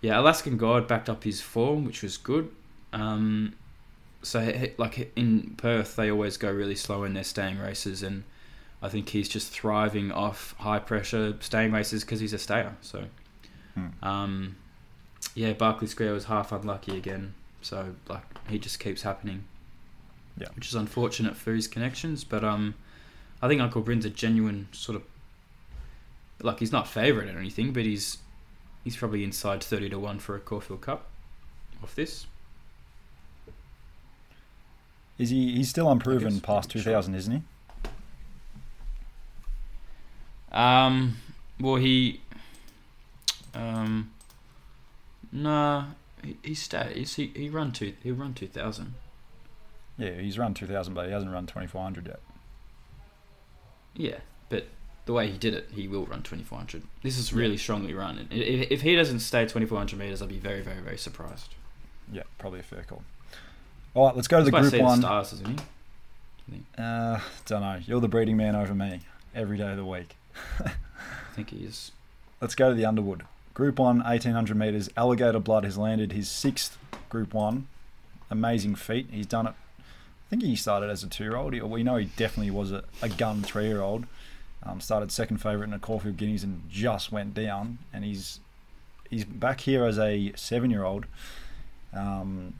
yeah, 0.00 0.18
Alaskan 0.20 0.56
God 0.56 0.86
backed 0.86 1.08
up 1.08 1.24
his 1.24 1.40
form, 1.40 1.84
which 1.84 2.02
was 2.02 2.16
good. 2.16 2.50
Um, 2.92 3.54
so 4.22 4.68
like 4.78 5.12
in 5.16 5.54
Perth, 5.56 5.96
they 5.96 6.10
always 6.10 6.36
go 6.36 6.50
really 6.52 6.76
slow 6.76 7.04
in 7.04 7.14
their 7.14 7.24
staying 7.24 7.58
races, 7.58 8.02
and 8.02 8.24
I 8.82 8.88
think 8.88 9.08
he's 9.10 9.28
just 9.28 9.50
thriving 9.50 10.12
off 10.12 10.54
high 10.58 10.78
pressure 10.78 11.36
staying 11.40 11.72
races 11.72 12.04
because 12.04 12.20
he's 12.20 12.32
a 12.34 12.38
stayer. 12.38 12.76
So, 12.82 13.04
Hmm. 13.74 13.86
um, 14.06 14.56
yeah, 15.34 15.52
Barclay 15.52 15.88
Square 15.88 16.12
was 16.12 16.26
half 16.26 16.52
unlucky 16.52 16.96
again. 16.96 17.34
So 17.60 17.94
like 18.08 18.22
he 18.48 18.58
just 18.58 18.78
keeps 18.78 19.02
happening. 19.02 19.44
Yeah. 20.36 20.48
which 20.56 20.66
is 20.68 20.74
unfortunate 20.74 21.36
for 21.36 21.52
his 21.54 21.66
connections. 21.68 22.24
But 22.24 22.42
um, 22.44 22.74
I 23.44 23.48
think 23.48 23.60
Uncle 23.60 23.82
Bryn's 23.82 24.06
a 24.06 24.10
genuine 24.10 24.68
sort 24.72 24.96
of 24.96 25.02
like 26.40 26.60
he's 26.60 26.72
not 26.72 26.88
favourite 26.88 27.28
or 27.28 27.38
anything, 27.38 27.74
but 27.74 27.84
he's 27.84 28.16
he's 28.84 28.96
probably 28.96 29.22
inside 29.22 29.62
thirty 29.62 29.90
to 29.90 29.98
one 29.98 30.18
for 30.18 30.34
a 30.34 30.40
Caulfield 30.40 30.80
Cup 30.80 31.04
off 31.82 31.94
this. 31.94 32.24
Is 35.18 35.28
he? 35.28 35.56
He's 35.56 35.68
still 35.68 35.90
unproven 35.90 36.40
past 36.40 36.70
two 36.70 36.80
thousand, 36.80 37.16
isn't 37.16 37.32
he? 37.34 37.42
Um, 40.50 41.18
well, 41.60 41.76
he, 41.76 42.22
um, 43.52 44.10
nah, 45.30 45.88
he, 46.22 46.38
he 46.42 46.54
stays. 46.54 47.16
He 47.16 47.30
he 47.36 47.50
run 47.50 47.72
two. 47.72 47.92
He 48.02 48.10
run 48.10 48.32
two 48.32 48.46
thousand. 48.46 48.94
Yeah, 49.98 50.18
he's 50.18 50.38
run 50.38 50.54
two 50.54 50.66
thousand, 50.66 50.94
but 50.94 51.04
he 51.04 51.12
hasn't 51.12 51.30
run 51.30 51.46
twenty 51.46 51.66
four 51.66 51.82
hundred 51.82 52.06
yet. 52.06 52.20
Yeah, 53.96 54.16
but 54.48 54.66
the 55.06 55.12
way 55.12 55.30
he 55.30 55.38
did 55.38 55.54
it, 55.54 55.68
he 55.72 55.86
will 55.88 56.06
run 56.06 56.22
twenty 56.22 56.44
four 56.44 56.58
hundred. 56.58 56.82
This 57.02 57.18
is 57.18 57.32
really 57.32 57.56
strongly 57.56 57.94
run. 57.94 58.26
If, 58.30 58.70
if 58.70 58.82
he 58.82 58.96
doesn't 58.96 59.20
stay 59.20 59.46
twenty 59.46 59.66
four 59.66 59.78
hundred 59.78 59.98
meters, 59.98 60.20
I'll 60.22 60.28
be 60.28 60.38
very 60.38 60.62
very 60.62 60.80
very 60.80 60.98
surprised. 60.98 61.54
Yeah, 62.12 62.22
probably 62.38 62.60
a 62.60 62.64
fair 62.64 62.82
call. 62.82 63.02
All 63.94 64.06
right, 64.06 64.16
let's 64.16 64.28
go 64.28 64.38
to 64.38 64.44
the 64.44 64.50
That's 64.50 64.54
why 64.54 64.60
Group 64.62 64.70
say 64.72 64.78
the 64.78 64.84
One. 64.84 65.00
stars, 65.00 65.32
isn't 65.34 65.60
he? 65.60 65.66
Uh, 66.76 67.20
don't 67.46 67.62
know. 67.62 67.80
You're 67.86 68.00
the 68.00 68.08
breeding 68.08 68.36
man 68.36 68.54
over 68.56 68.74
me 68.74 69.00
every 69.34 69.56
day 69.56 69.70
of 69.70 69.76
the 69.76 69.84
week. 69.84 70.16
I 70.64 70.72
think 71.34 71.50
he 71.50 71.64
is. 71.64 71.92
Let's 72.40 72.54
go 72.54 72.68
to 72.68 72.74
the 72.74 72.84
Underwood. 72.84 73.22
Group 73.54 73.78
1, 73.78 73.98
1800 73.98 74.56
metres. 74.56 74.90
Alligator 74.96 75.38
Blood 75.38 75.64
has 75.64 75.78
landed 75.78 76.12
his 76.12 76.28
sixth 76.28 76.76
Group 77.08 77.32
1. 77.32 77.66
Amazing 78.30 78.74
feat. 78.74 79.06
He's 79.10 79.26
done 79.26 79.46
it. 79.46 79.54
Think 80.34 80.46
he 80.46 80.56
started 80.56 80.90
as 80.90 81.04
a 81.04 81.06
two 81.06 81.22
year 81.22 81.36
old. 81.36 81.54
We 81.54 81.84
know 81.84 81.94
he 81.94 82.06
definitely 82.06 82.50
was 82.50 82.72
a, 82.72 82.82
a 83.00 83.08
gun 83.08 83.44
three 83.44 83.68
year 83.68 83.80
old. 83.80 84.04
Um, 84.64 84.80
started 84.80 85.12
second 85.12 85.36
favourite 85.36 85.66
in 85.66 85.70
the 85.70 85.78
Caulfield 85.78 86.16
Guineas 86.16 86.42
and 86.42 86.68
just 86.68 87.12
went 87.12 87.34
down. 87.34 87.78
And 87.92 88.04
he's 88.04 88.40
he's 89.08 89.24
back 89.24 89.60
here 89.60 89.84
as 89.84 89.96
a 89.96 90.32
seven 90.34 90.72
year 90.72 90.82
old. 90.82 91.06
Um, 91.92 92.54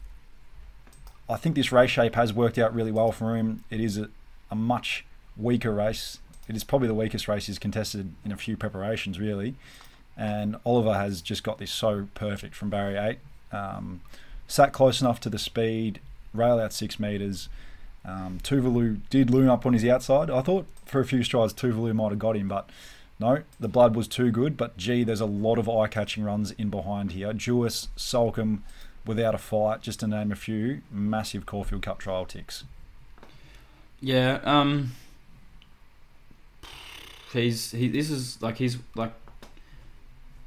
I 1.29 1.35
think 1.35 1.57
this 1.57 1.73
race 1.73 1.91
shape 1.91 2.15
has 2.15 2.33
worked 2.33 2.59
out 2.59 2.73
really 2.73 2.93
well 2.93 3.11
for 3.11 3.35
him. 3.35 3.65
It 3.71 3.81
is 3.81 3.99
a, 3.99 4.09
a 4.53 4.55
much 4.55 5.05
weaker 5.37 5.73
race. 5.73 6.21
It 6.47 6.55
is 6.55 6.63
probably 6.63 6.87
the 6.87 6.95
weakest 6.95 7.27
race 7.27 7.47
he's 7.47 7.59
contested 7.59 8.13
in 8.25 8.31
a 8.31 8.37
few 8.37 8.57
preparations, 8.57 9.19
really. 9.19 9.57
And 10.17 10.59
Oliver 10.65 10.95
has 10.95 11.21
just 11.21 11.43
got 11.43 11.59
this 11.59 11.73
so 11.73 12.07
perfect 12.15 12.55
from 12.55 12.71
barrier 12.71 13.05
eight. 13.05 13.19
Um, 13.51 14.01
sat 14.47 14.73
close 14.73 15.01
enough 15.01 15.19
to 15.23 15.29
the 15.29 15.41
speed, 15.41 15.99
rail 16.33 16.61
out 16.61 16.73
six 16.73 17.01
metres. 17.01 17.49
Um, 18.05 18.39
Tuvalu 18.43 19.01
did 19.09 19.31
loom 19.31 19.49
up 19.49 19.65
on 19.65 19.73
his 19.73 19.85
outside. 19.85 20.31
I 20.31 20.43
thought 20.43 20.67
for 20.85 21.01
a 21.01 21.07
few 21.07 21.23
strides 21.23 21.55
Tuvalu 21.55 21.95
might 21.95 22.11
have 22.11 22.19
got 22.19 22.37
him, 22.37 22.49
but 22.49 22.69
No, 23.21 23.43
the 23.61 23.69
blood 23.69 23.95
was 23.95 24.09
too 24.09 24.31
good, 24.31 24.57
but 24.57 24.77
gee, 24.77 25.05
there's 25.05 25.21
a 25.21 25.27
lot 25.27 25.59
of 25.59 25.69
eye-catching 25.69 26.25
runs 26.25 26.51
in 26.53 26.69
behind 26.69 27.13
here. 27.13 27.33
Duais, 27.33 27.89
Soulcombe, 27.97 28.63
without 29.07 29.35
a 29.35 29.39
fight, 29.39 29.83
just 29.83 30.01
to 30.01 30.07
name 30.09 30.33
a 30.33 30.37
few, 30.37 30.83
massive 30.91 31.47
Caulfield 31.47 31.83
Cup 31.83 31.99
trial 32.01 32.27
ticks. 32.27 32.65
Yeah, 34.01 34.41
um, 34.43 34.93
he's 37.33 37.71
he. 37.71 37.89
This 37.89 38.11
is 38.11 38.43
like 38.43 38.57
he's 38.59 38.79
like, 38.97 39.13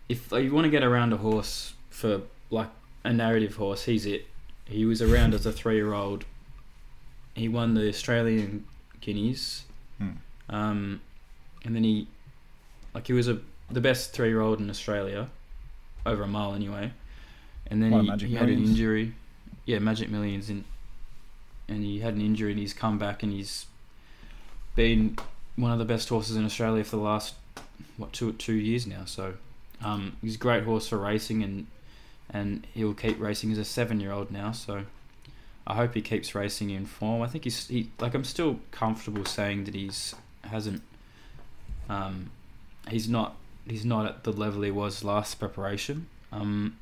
if 0.09 0.31
you 0.31 0.53
want 0.53 0.65
to 0.65 0.69
get 0.69 0.83
around 0.83 1.13
a 1.13 1.17
horse 1.17 1.73
for 1.89 2.21
like 2.51 2.69
a 3.03 3.13
narrative 3.13 3.55
horse, 3.55 3.85
he's 3.85 4.05
it. 4.05 4.27
He 4.65 4.85
was 4.85 5.01
around 5.01 5.33
as 5.33 5.45
a 5.45 5.51
three-year-old. 5.53 6.25
He 7.37 7.47
won 7.47 7.73
the 7.73 7.87
Australian 7.87 8.65
Guineas, 9.01 9.63
Hmm. 9.99 10.09
um, 10.49 11.01
and 11.63 11.75
then 11.75 11.83
he, 11.83 12.07
like, 12.93 13.07
he 13.07 13.13
was 13.13 13.27
a 13.27 13.39
the 13.69 13.81
best 13.81 14.13
three-year-old 14.13 14.59
in 14.59 14.69
Australia, 14.69 15.29
over 16.05 16.23
a 16.23 16.27
mile 16.27 16.53
anyway. 16.53 16.91
And 17.69 17.83
then 17.83 17.91
By 17.91 18.15
he, 18.17 18.27
he 18.27 18.35
had 18.35 18.49
an 18.49 18.63
injury. 18.63 19.13
Yeah, 19.65 19.79
Magic 19.79 20.09
Millions, 20.09 20.49
and 20.49 20.63
and 21.67 21.83
he 21.83 21.99
had 21.99 22.13
an 22.13 22.21
injury, 22.21 22.51
and 22.51 22.59
he's 22.59 22.73
come 22.73 22.97
back, 22.97 23.23
and 23.23 23.31
he's 23.31 23.65
been 24.75 25.17
one 25.57 25.71
of 25.71 25.79
the 25.79 25.85
best 25.85 26.07
horses 26.09 26.35
in 26.37 26.45
Australia 26.45 26.83
for 26.83 26.95
the 26.95 27.01
last 27.01 27.35
what 27.97 28.13
two 28.13 28.31
two 28.33 28.53
years 28.53 28.87
now. 28.87 29.03
So 29.05 29.33
um, 29.83 30.15
he's 30.21 30.35
a 30.35 30.39
great 30.39 30.63
horse 30.63 30.87
for 30.87 30.97
racing, 30.97 31.43
and 31.43 31.67
and 32.29 32.65
he'll 32.73 32.93
keep 32.93 33.19
racing. 33.19 33.49
He's 33.49 33.59
a 33.59 33.65
seven 33.65 33.99
year 33.99 34.11
old 34.11 34.31
now, 34.31 34.53
so 34.53 34.83
I 35.67 35.75
hope 35.75 35.93
he 35.93 36.01
keeps 36.01 36.33
racing 36.33 36.69
in 36.69 36.85
form. 36.85 37.21
I 37.21 37.27
think 37.27 37.43
he's 37.43 37.67
he, 37.67 37.91
like 37.99 38.13
I'm 38.13 38.23
still 38.23 38.59
comfortable 38.71 39.25
saying 39.25 39.65
that 39.65 39.75
he's 39.75 40.15
hasn't 40.43 40.81
um, 41.89 42.31
he's 42.89 43.09
not 43.09 43.35
he's 43.67 43.83
not 43.83 44.05
at 44.05 44.23
the 44.23 44.31
level 44.31 44.61
he 44.61 44.71
was 44.71 45.03
last 45.03 45.35
preparation. 45.35 46.07
Um, 46.31 46.77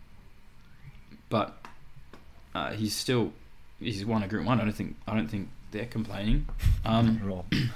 but 1.30 1.58
uh, 2.54 2.74
he's 2.74 2.96
still 2.96 3.34
he's 3.80 4.06
won 4.06 4.22
a 4.22 4.28
Group 4.28 4.46
One. 4.46 4.62
I 4.62 4.64
don't 4.64 4.74
think 4.74 4.96
I 5.08 5.16
don't 5.16 5.28
think 5.28 5.50
they're 5.72 5.86
complaining. 5.86 6.48
Um. 6.86 7.44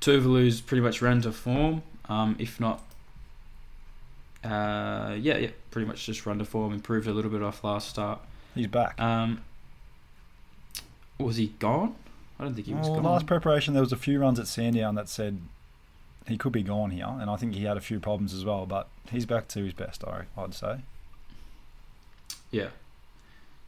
Tuvalu's 0.00 0.60
pretty 0.60 0.82
much 0.82 1.02
ran 1.02 1.20
to 1.22 1.32
form, 1.32 1.82
um, 2.08 2.36
if 2.38 2.60
not. 2.60 2.82
Uh, 4.44 5.16
yeah, 5.18 5.38
yeah, 5.38 5.50
pretty 5.70 5.88
much 5.88 6.06
just 6.06 6.24
run 6.26 6.38
to 6.38 6.44
form. 6.44 6.72
Improved 6.72 7.08
a 7.08 7.12
little 7.12 7.30
bit 7.30 7.42
off 7.42 7.64
last 7.64 7.88
start. 7.88 8.20
He's 8.54 8.68
back. 8.68 9.00
Um, 9.00 9.42
was 11.18 11.36
he 11.36 11.48
gone? 11.58 11.94
I 12.38 12.44
don't 12.44 12.54
think 12.54 12.66
he 12.66 12.74
was 12.74 12.86
Well, 12.86 12.96
gone. 12.96 13.04
last 13.04 13.26
preparation, 13.26 13.72
there 13.74 13.82
was 13.82 13.92
a 13.92 13.96
few 13.96 14.18
runs 14.20 14.38
at 14.38 14.46
Sandown 14.46 14.94
that 14.96 15.08
said 15.08 15.38
he 16.28 16.36
could 16.36 16.52
be 16.52 16.62
gone 16.62 16.90
here, 16.90 17.06
and 17.08 17.30
I 17.30 17.36
think 17.36 17.54
he 17.54 17.64
had 17.64 17.76
a 17.76 17.80
few 17.80 17.98
problems 18.00 18.34
as 18.34 18.44
well. 18.44 18.66
But 18.66 18.88
he's 19.10 19.24
back 19.26 19.48
to 19.48 19.64
his 19.64 19.72
best, 19.72 20.04
I, 20.04 20.24
I'd 20.36 20.52
say. 20.54 20.80
Yeah, 22.50 22.68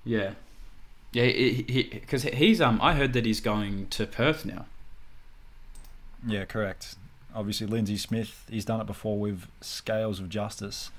yeah, 0.05 0.33
yeah. 1.13 1.27
Because 1.93 2.23
he, 2.25 2.31
he's 2.33 2.61
um, 2.61 2.79
I 2.83 2.95
heard 2.95 3.13
that 3.15 3.25
he's 3.25 3.41
going 3.41 3.87
to 3.89 4.07
Perth 4.07 4.45
now. 4.45 4.67
Yeah, 6.27 6.45
correct. 6.45 6.97
Obviously, 7.35 7.67
Lindsey 7.67 7.97
Smith, 7.97 8.45
he's 8.51 8.65
done 8.65 8.81
it 8.81 8.87
before 8.87 9.19
with 9.19 9.47
Scales 9.61 10.19
of 10.21 10.29
Justice. 10.29 10.91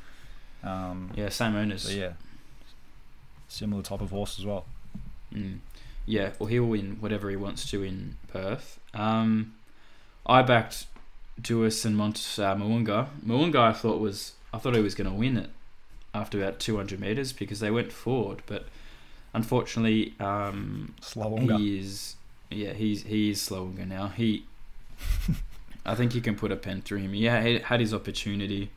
Um, 0.64 1.12
Yeah, 1.16 1.30
same 1.30 1.56
owners. 1.56 1.94
Yeah, 1.96 2.14
similar 3.48 3.82
type 3.84 4.02
of 4.02 4.12
horse 4.12 4.40
as 4.40 4.46
well. 4.46 4.66
Mm. 5.34 5.60
Yeah, 6.10 6.32
well, 6.40 6.48
he'll 6.48 6.66
win 6.66 6.98
whatever 7.00 7.30
he 7.30 7.36
wants 7.36 7.70
to 7.70 7.84
in 7.84 8.18
Perth. 8.30 8.80
Um, 8.96 9.54
I 10.26 10.42
backed 10.42 10.88
Duais 11.40 11.86
and 11.86 11.96
Mont 11.96 12.18
uh, 12.40 12.56
Moonga. 12.56 13.10
Moonga, 13.24 13.60
I 13.60 13.74
thought 13.74 14.00
was 14.00 14.34
I 14.52 14.58
thought 14.58 14.76
he 14.76 14.82
was 14.82 14.96
going 14.96 15.08
to 15.08 15.16
win 15.16 15.38
it 15.38 15.52
after 16.12 16.42
about 16.42 16.58
200 16.58 17.00
meters 17.00 17.32
because 17.32 17.60
they 17.60 17.70
went 17.70 17.92
forward, 17.92 18.42
but 18.48 18.66
unfortunately, 19.36 20.16
um, 20.20 20.96
Slawonga. 21.00 21.60
he 21.60 21.78
is 21.78 22.16
yeah 22.50 22.74
he's 22.74 23.04
he 23.04 23.30
is 23.30 23.40
slower 23.40 23.70
now. 23.86 24.08
He, 24.08 24.46
I 25.86 25.94
think 25.94 26.16
you 26.16 26.22
can 26.22 26.34
put 26.34 26.52
a 26.52 26.56
pen 26.56 26.82
through 26.82 27.00
him. 27.00 27.14
Yeah, 27.14 27.44
he 27.44 27.60
had 27.60 27.82
his 27.82 27.94
opportunity. 27.94 28.72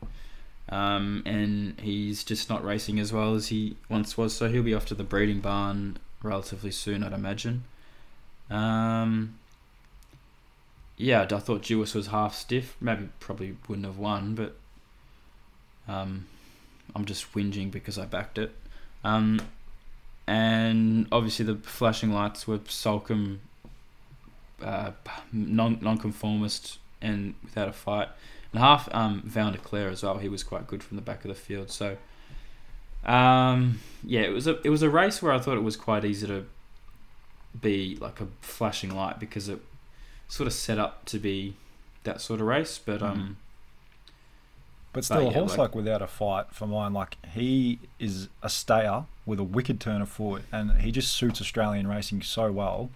Um, 0.69 1.23
and 1.25 1.79
he's 1.79 2.23
just 2.23 2.47
not 2.47 2.63
racing 2.63 2.99
as 2.99 3.11
well 3.11 3.33
as 3.33 3.47
he 3.47 3.75
once 3.89 4.17
was, 4.17 4.33
so 4.35 4.49
he'll 4.49 4.63
be 4.63 4.75
off 4.75 4.85
to 4.85 4.95
the 4.95 5.03
breeding 5.03 5.39
barn 5.39 5.97
relatively 6.23 6.71
soon, 6.71 7.03
I'd 7.03 7.13
imagine. 7.13 7.65
Um, 8.49 9.37
yeah, 10.97 11.23
I 11.23 11.39
thought 11.39 11.63
Duais 11.63 11.93
was 11.93 12.07
half 12.07 12.35
stiff. 12.35 12.75
Maybe 12.81 13.09
probably 13.19 13.57
wouldn't 13.67 13.85
have 13.85 13.97
won, 13.97 14.35
but 14.35 14.55
um, 15.87 16.25
I'm 16.95 17.05
just 17.05 17.33
whinging 17.33 17.71
because 17.71 17.97
I 17.97 18.05
backed 18.05 18.37
it. 18.37 18.55
Um, 19.03 19.41
and 20.25 21.07
obviously 21.11 21.45
the 21.45 21.55
flashing 21.55 22.11
lights 22.11 22.47
were 22.47 22.59
Soulcombe, 22.59 23.39
uh, 24.61 24.91
non 25.33 25.79
non-conformist 25.81 26.77
and 27.01 27.35
without 27.43 27.67
a 27.67 27.73
fight. 27.73 28.07
And 28.51 28.61
half 28.61 28.87
um, 28.93 29.23
de 29.25 29.57
Clare 29.57 29.89
as 29.89 30.03
well. 30.03 30.19
He 30.19 30.29
was 30.29 30.43
quite 30.43 30.67
good 30.67 30.83
from 30.83 30.95
the 30.95 31.01
back 31.01 31.25
of 31.25 31.29
the 31.29 31.35
field. 31.35 31.71
So, 31.71 31.97
um, 33.05 33.79
yeah, 34.03 34.21
it 34.21 34.31
was 34.33 34.47
a 34.47 34.59
it 34.65 34.69
was 34.69 34.81
a 34.81 34.89
race 34.89 35.21
where 35.21 35.31
I 35.33 35.39
thought 35.39 35.57
it 35.57 35.63
was 35.63 35.75
quite 35.75 36.05
easy 36.05 36.27
to 36.27 36.45
be 37.59 37.97
like 38.01 38.19
a 38.21 38.27
flashing 38.41 38.95
light 38.95 39.19
because 39.19 39.47
it 39.49 39.59
sort 40.27 40.47
of 40.47 40.53
set 40.53 40.79
up 40.79 41.05
to 41.05 41.19
be 41.19 41.55
that 42.03 42.21
sort 42.21 42.39
of 42.41 42.47
race. 42.47 42.79
But 42.83 43.01
um, 43.01 43.37
But 44.91 45.03
still, 45.05 45.23
But 45.25 45.29
a 45.29 45.33
horse 45.39 45.51
like- 45.51 45.57
like, 45.59 45.75
without 45.75 46.01
a 46.01 46.07
fight 46.07 46.47
for 46.51 46.67
mine, 46.67 46.93
like 46.93 47.17
he 47.33 47.79
is 47.99 48.29
a 48.41 48.49
stayer 48.49 49.05
with 49.25 49.39
a 49.39 49.43
wicked 49.43 49.79
turn 49.79 50.01
of 50.01 50.09
foot, 50.09 50.43
and 50.51 50.81
he 50.81 50.91
just 50.91 51.11
suits 51.13 51.39
Australian 51.41 51.87
racing 51.87 52.21
so 52.21 52.51
well. 52.51 52.89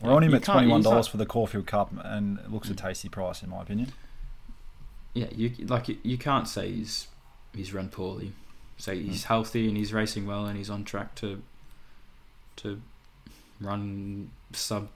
We're 0.00 0.12
on 0.14 0.22
him 0.22 0.34
at 0.34 0.44
twenty 0.44 0.66
one 0.68 0.82
dollars 0.82 1.06
for 1.08 1.18
the 1.18 1.26
Caulfield 1.26 1.66
Cup, 1.66 1.92
and 2.02 2.38
it 2.38 2.50
looks 2.50 2.70
a 2.70 2.74
Mm. 2.74 2.78
tasty 2.78 3.08
price 3.10 3.42
in 3.42 3.50
my 3.50 3.60
opinion. 3.62 3.92
yeah, 5.12 5.26
you 5.34 5.50
like 5.66 5.88
you, 5.88 5.98
you 6.02 6.16
can't 6.16 6.46
say 6.48 6.70
he's 6.72 7.08
he's 7.54 7.74
run 7.74 7.88
poorly. 7.88 8.32
Say 8.80 9.00
he's 9.02 9.24
healthy 9.24 9.68
and 9.68 9.76
he's 9.76 9.92
racing 9.92 10.26
well 10.26 10.46
and 10.46 10.56
he's 10.56 10.70
on 10.70 10.84
track 10.84 11.14
to 11.16 11.42
to 12.56 12.80
run 13.60 14.30
sub. 14.52 14.88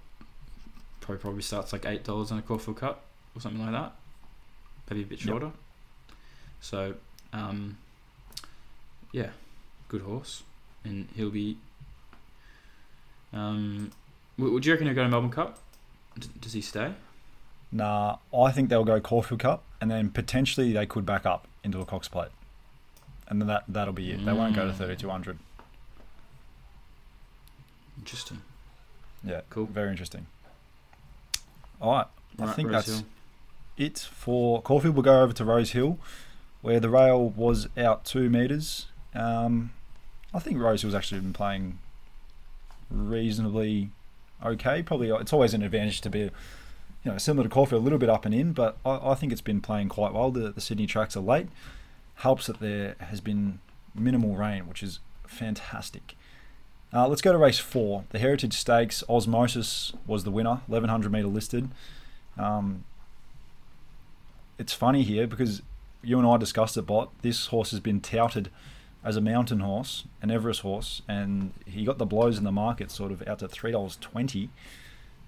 Probably 1.00 1.20
probably 1.20 1.42
starts 1.42 1.72
like 1.72 1.84
eight 1.84 2.02
dollars 2.02 2.32
on 2.32 2.38
a 2.38 2.42
Caulfield 2.42 2.78
Cup 2.78 3.04
or 3.36 3.40
something 3.42 3.60
like 3.62 3.72
that. 3.72 3.92
Maybe 4.88 5.02
a 5.02 5.06
bit 5.06 5.18
Yep. 5.20 5.28
shorter. 5.28 5.50
So, 6.62 6.94
um, 7.34 7.76
yeah, 9.12 9.30
good 9.88 10.00
horse, 10.00 10.42
and 10.82 11.08
he'll 11.14 11.30
be. 11.30 11.58
Um, 13.34 13.90
would 14.38 14.64
you 14.64 14.72
reckon 14.72 14.86
he'll 14.86 14.96
go 14.96 15.02
to 15.02 15.08
Melbourne 15.10 15.30
Cup? 15.30 15.58
D- 16.18 16.28
does 16.40 16.52
he 16.54 16.60
stay? 16.62 16.94
Nah, 17.72 18.16
I 18.34 18.52
think 18.52 18.68
they'll 18.70 18.84
go 18.84 19.00
Caulfield 19.00 19.40
Cup, 19.40 19.62
and 19.80 19.90
then 19.90 20.08
potentially 20.10 20.72
they 20.72 20.86
could 20.86 21.04
back 21.04 21.26
up 21.26 21.48
into 21.62 21.80
a 21.80 21.84
Cox 21.84 22.08
Plate, 22.08 22.28
and 23.28 23.40
then 23.40 23.48
that 23.48 23.64
that'll 23.68 23.92
be 23.94 24.10
it. 24.12 24.24
They 24.24 24.32
won't 24.32 24.54
go 24.54 24.66
to 24.66 24.72
Mm. 24.72 24.76
thirty 24.76 24.96
two 24.96 25.10
hundred. 25.10 25.38
Interesting. 27.98 28.40
Yeah, 29.22 29.40
Cool. 29.50 29.66
Very 29.66 29.90
interesting. 29.90 30.26
All 31.80 31.92
right, 31.92 32.06
I 32.38 32.44
Right, 32.44 32.54
think 32.56 32.68
Rose 32.70 32.86
that's 32.86 32.98
Hill. 32.98 33.06
it 33.78 33.98
for 33.98 34.60
Caulfield. 34.62 34.94
We'll 34.94 35.02
go 35.02 35.22
over 35.22 35.32
to 35.32 35.44
Rosehill, 35.44 35.98
where 36.62 36.78
the 36.80 36.90
rail 36.90 37.30
was 37.30 37.68
out 37.76 38.04
two 38.04 38.28
metres. 38.30 38.86
Um, 39.14 39.72
I 40.32 40.38
think 40.40 40.58
Rosehill's 40.58 40.94
actually 40.94 41.20
been 41.20 41.32
playing 41.32 41.78
reasonably 42.90 43.90
okay. 44.44 44.82
Probably 44.82 45.08
it's 45.10 45.32
always 45.32 45.54
an 45.54 45.62
advantage 45.62 46.00
to 46.02 46.10
be, 46.10 46.20
you 46.20 46.30
know, 47.04 47.18
similar 47.18 47.44
to 47.48 47.52
Caulfield, 47.52 47.80
a 47.82 47.84
little 47.84 47.98
bit 47.98 48.08
up 48.10 48.24
and 48.24 48.34
in, 48.34 48.52
but 48.52 48.76
I, 48.84 49.10
I 49.10 49.14
think 49.14 49.32
it's 49.32 49.40
been 49.40 49.60
playing 49.60 49.88
quite 49.88 50.12
well. 50.12 50.30
The, 50.30 50.50
the 50.50 50.60
Sydney 50.60 50.86
tracks 50.86 51.16
are 51.16 51.20
late. 51.20 51.48
Helps 52.16 52.46
that 52.46 52.60
there 52.60 52.96
has 53.00 53.20
been 53.20 53.60
minimal 53.94 54.36
rain, 54.36 54.68
which 54.68 54.82
is 54.82 55.00
fantastic. 55.26 56.16
Uh, 56.92 57.08
let's 57.08 57.22
go 57.22 57.32
to 57.32 57.38
race 57.38 57.58
four. 57.58 58.04
The 58.10 58.18
Heritage 58.18 58.54
Stakes. 58.54 59.02
Osmosis 59.08 59.92
was 60.06 60.24
the 60.24 60.30
winner, 60.30 60.60
1100 60.66 61.10
metre 61.10 61.26
listed. 61.26 61.68
Um, 62.38 62.84
it's 64.58 64.72
funny 64.72 65.02
here 65.02 65.26
because 65.26 65.62
you 66.02 66.18
and 66.18 66.26
I 66.26 66.36
discussed 66.36 66.76
it, 66.76 66.82
Bot. 66.82 67.10
This 67.22 67.46
horse 67.46 67.72
has 67.72 67.80
been 67.80 68.00
touted 68.00 68.50
as 69.02 69.16
a 69.16 69.20
mountain 69.20 69.60
horse, 69.60 70.04
an 70.22 70.30
Everest 70.30 70.60
horse, 70.60 71.02
and 71.08 71.52
he 71.66 71.84
got 71.84 71.98
the 71.98 72.06
blows 72.06 72.38
in 72.38 72.44
the 72.44 72.52
market 72.52 72.90
sort 72.90 73.12
of 73.12 73.26
out 73.26 73.40
to 73.40 73.48
$3.20. 73.48 74.48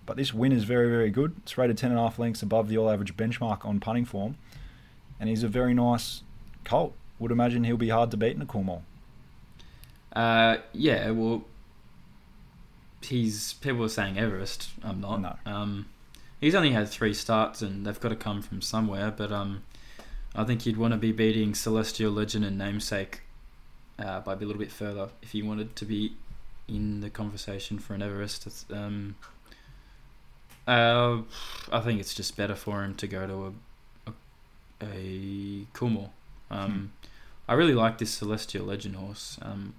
But 0.06 0.16
this 0.16 0.32
win 0.32 0.52
is 0.52 0.64
very, 0.64 0.88
very 0.88 1.10
good. 1.10 1.34
It's 1.38 1.58
rated 1.58 1.76
10.5 1.76 2.18
lengths 2.18 2.42
above 2.42 2.68
the 2.68 2.78
all 2.78 2.88
average 2.88 3.16
benchmark 3.16 3.66
on 3.66 3.80
punting 3.80 4.04
form. 4.04 4.36
And 5.18 5.28
he's 5.28 5.42
a 5.42 5.48
very 5.48 5.74
nice 5.74 6.22
colt. 6.66 6.94
Would 7.18 7.30
imagine 7.30 7.64
he'll 7.64 7.78
be 7.78 7.88
hard 7.88 8.10
to 8.10 8.16
beat 8.18 8.36
in 8.36 8.42
a 8.42 8.46
Coolmore. 8.46 8.82
Uh, 10.14 10.58
yeah, 10.72 11.10
well, 11.10 11.44
he's 13.02 13.54
people 13.54 13.84
are 13.84 13.88
saying 13.88 14.18
Everest. 14.18 14.70
I'm 14.82 15.00
not. 15.00 15.20
No. 15.20 15.36
Um, 15.46 15.86
he's 16.40 16.54
only 16.54 16.72
had 16.72 16.88
three 16.88 17.14
starts, 17.14 17.62
and 17.62 17.86
they've 17.86 17.98
got 17.98 18.10
to 18.10 18.16
come 18.16 18.42
from 18.42 18.60
somewhere. 18.60 19.10
But 19.10 19.32
um, 19.32 19.62
I 20.34 20.44
think 20.44 20.66
you'd 20.66 20.76
want 20.76 20.92
to 20.92 20.98
be 20.98 21.12
beating 21.12 21.54
Celestial 21.54 22.12
Legend 22.12 22.44
and 22.44 22.58
Namesake 22.58 23.22
uh, 23.98 24.20
by 24.20 24.34
a 24.34 24.36
little 24.36 24.58
bit 24.58 24.72
further 24.72 25.08
if 25.22 25.34
you 25.34 25.46
wanted 25.46 25.74
to 25.76 25.84
be 25.84 26.12
in 26.68 27.00
the 27.00 27.10
conversation 27.10 27.78
for 27.78 27.94
an 27.94 28.02
Everest. 28.02 28.70
Um, 28.70 29.16
uh, 30.66 31.18
I 31.70 31.80
think 31.80 32.00
it's 32.00 32.12
just 32.14 32.36
better 32.36 32.54
for 32.54 32.82
him 32.82 32.94
to 32.96 33.06
go 33.06 33.26
to 33.26 33.46
a 33.46 33.52
a, 34.06 34.86
a 34.86 35.66
Coolmore. 35.72 36.10
Um, 36.50 36.92
I 37.48 37.54
really 37.54 37.74
like 37.74 37.98
this 37.98 38.10
Celestial 38.10 38.66
Legend 38.66 38.96
horse. 38.96 39.38
Um, 39.42 39.74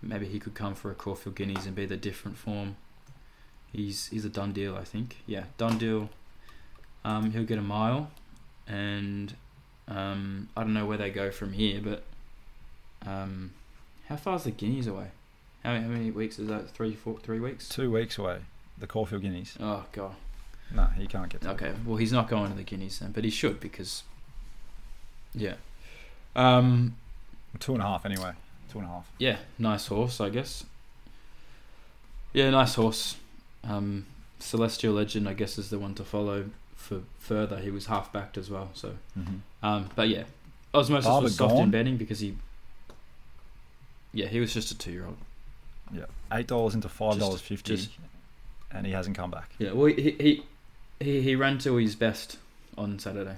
maybe 0.00 0.26
he 0.26 0.38
could 0.38 0.54
come 0.54 0.74
for 0.74 0.90
a 0.90 0.94
Caulfield 0.94 1.36
Guineas 1.36 1.66
and 1.66 1.74
be 1.74 1.86
the 1.86 1.96
different 1.96 2.36
form. 2.36 2.76
He's 3.72 4.08
he's 4.08 4.24
a 4.24 4.28
done 4.28 4.52
deal, 4.52 4.76
I 4.76 4.84
think. 4.84 5.18
Yeah, 5.26 5.44
done 5.56 5.78
deal. 5.78 6.10
Um, 7.04 7.32
he'll 7.32 7.44
get 7.44 7.58
a 7.58 7.62
mile, 7.62 8.10
and 8.66 9.34
um, 9.88 10.48
I 10.56 10.62
don't 10.62 10.74
know 10.74 10.86
where 10.86 10.98
they 10.98 11.10
go 11.10 11.30
from 11.30 11.52
here, 11.52 11.80
but 11.82 12.04
um, 13.06 13.52
how 14.08 14.16
far 14.16 14.36
is 14.36 14.44
the 14.44 14.50
Guineas 14.50 14.86
away? 14.86 15.08
How, 15.64 15.74
how 15.74 15.80
many 15.86 16.10
weeks 16.10 16.38
is 16.38 16.48
that? 16.48 16.70
Three, 16.70 16.94
four, 16.94 17.18
three 17.20 17.40
weeks? 17.40 17.68
Two 17.68 17.90
weeks 17.90 18.18
away, 18.18 18.38
the 18.78 18.86
Caulfield 18.86 19.22
Guineas. 19.22 19.56
Oh 19.60 19.84
god. 19.92 20.14
No, 20.74 20.84
he 20.96 21.06
can't 21.06 21.28
get. 21.28 21.44
Okay, 21.46 21.72
well 21.86 21.96
he's 21.96 22.12
not 22.12 22.28
going 22.28 22.50
to 22.50 22.56
the 22.56 22.62
Guineas 22.62 22.98
then, 22.98 23.12
but 23.12 23.24
he 23.24 23.30
should 23.30 23.60
because. 23.60 24.02
Yeah. 25.34 25.54
Um. 26.36 26.96
Two 27.58 27.74
and 27.74 27.82
a 27.82 27.86
half 27.86 28.06
anyway. 28.06 28.32
Two 28.70 28.78
and 28.78 28.88
a 28.88 28.90
half. 28.90 29.10
Yeah, 29.18 29.36
nice 29.58 29.86
horse, 29.86 30.20
I 30.20 30.30
guess. 30.30 30.64
Yeah, 32.32 32.50
nice 32.50 32.74
horse. 32.74 33.16
Um, 33.62 34.06
Celestial 34.38 34.94
Legend, 34.94 35.28
I 35.28 35.34
guess, 35.34 35.58
is 35.58 35.68
the 35.70 35.78
one 35.78 35.94
to 35.96 36.04
follow 36.04 36.46
for 36.74 37.02
further. 37.18 37.58
He 37.58 37.70
was 37.70 37.86
half 37.86 38.12
backed 38.12 38.38
as 38.38 38.50
well, 38.50 38.70
so. 38.72 38.94
Mm-hmm. 39.18 39.36
Um, 39.64 39.90
but 39.94 40.08
yeah, 40.08 40.24
Osmosis 40.74 41.06
Barber 41.06 41.24
was 41.24 41.36
soft 41.36 41.56
in 41.56 41.70
betting 41.70 41.96
because 41.98 42.20
he. 42.20 42.34
Yeah, 44.14 44.26
he 44.26 44.40
was 44.40 44.52
just 44.52 44.70
a 44.70 44.78
two-year-old. 44.78 45.18
Yeah, 45.94 46.06
eight 46.32 46.46
dollars 46.46 46.74
into 46.74 46.88
five 46.88 47.18
dollars 47.18 47.40
fifty, 47.42 47.76
just- 47.76 47.90
and 48.70 48.86
he 48.86 48.92
hasn't 48.92 49.16
come 49.16 49.30
back. 49.30 49.50
Yeah, 49.58 49.72
well, 49.72 49.86
he 49.86 50.10
he 50.18 50.42
he, 50.98 51.20
he 51.20 51.36
ran 51.36 51.58
to 51.58 51.76
his 51.76 51.94
best 51.94 52.38
on 52.78 52.98
Saturday. 52.98 53.36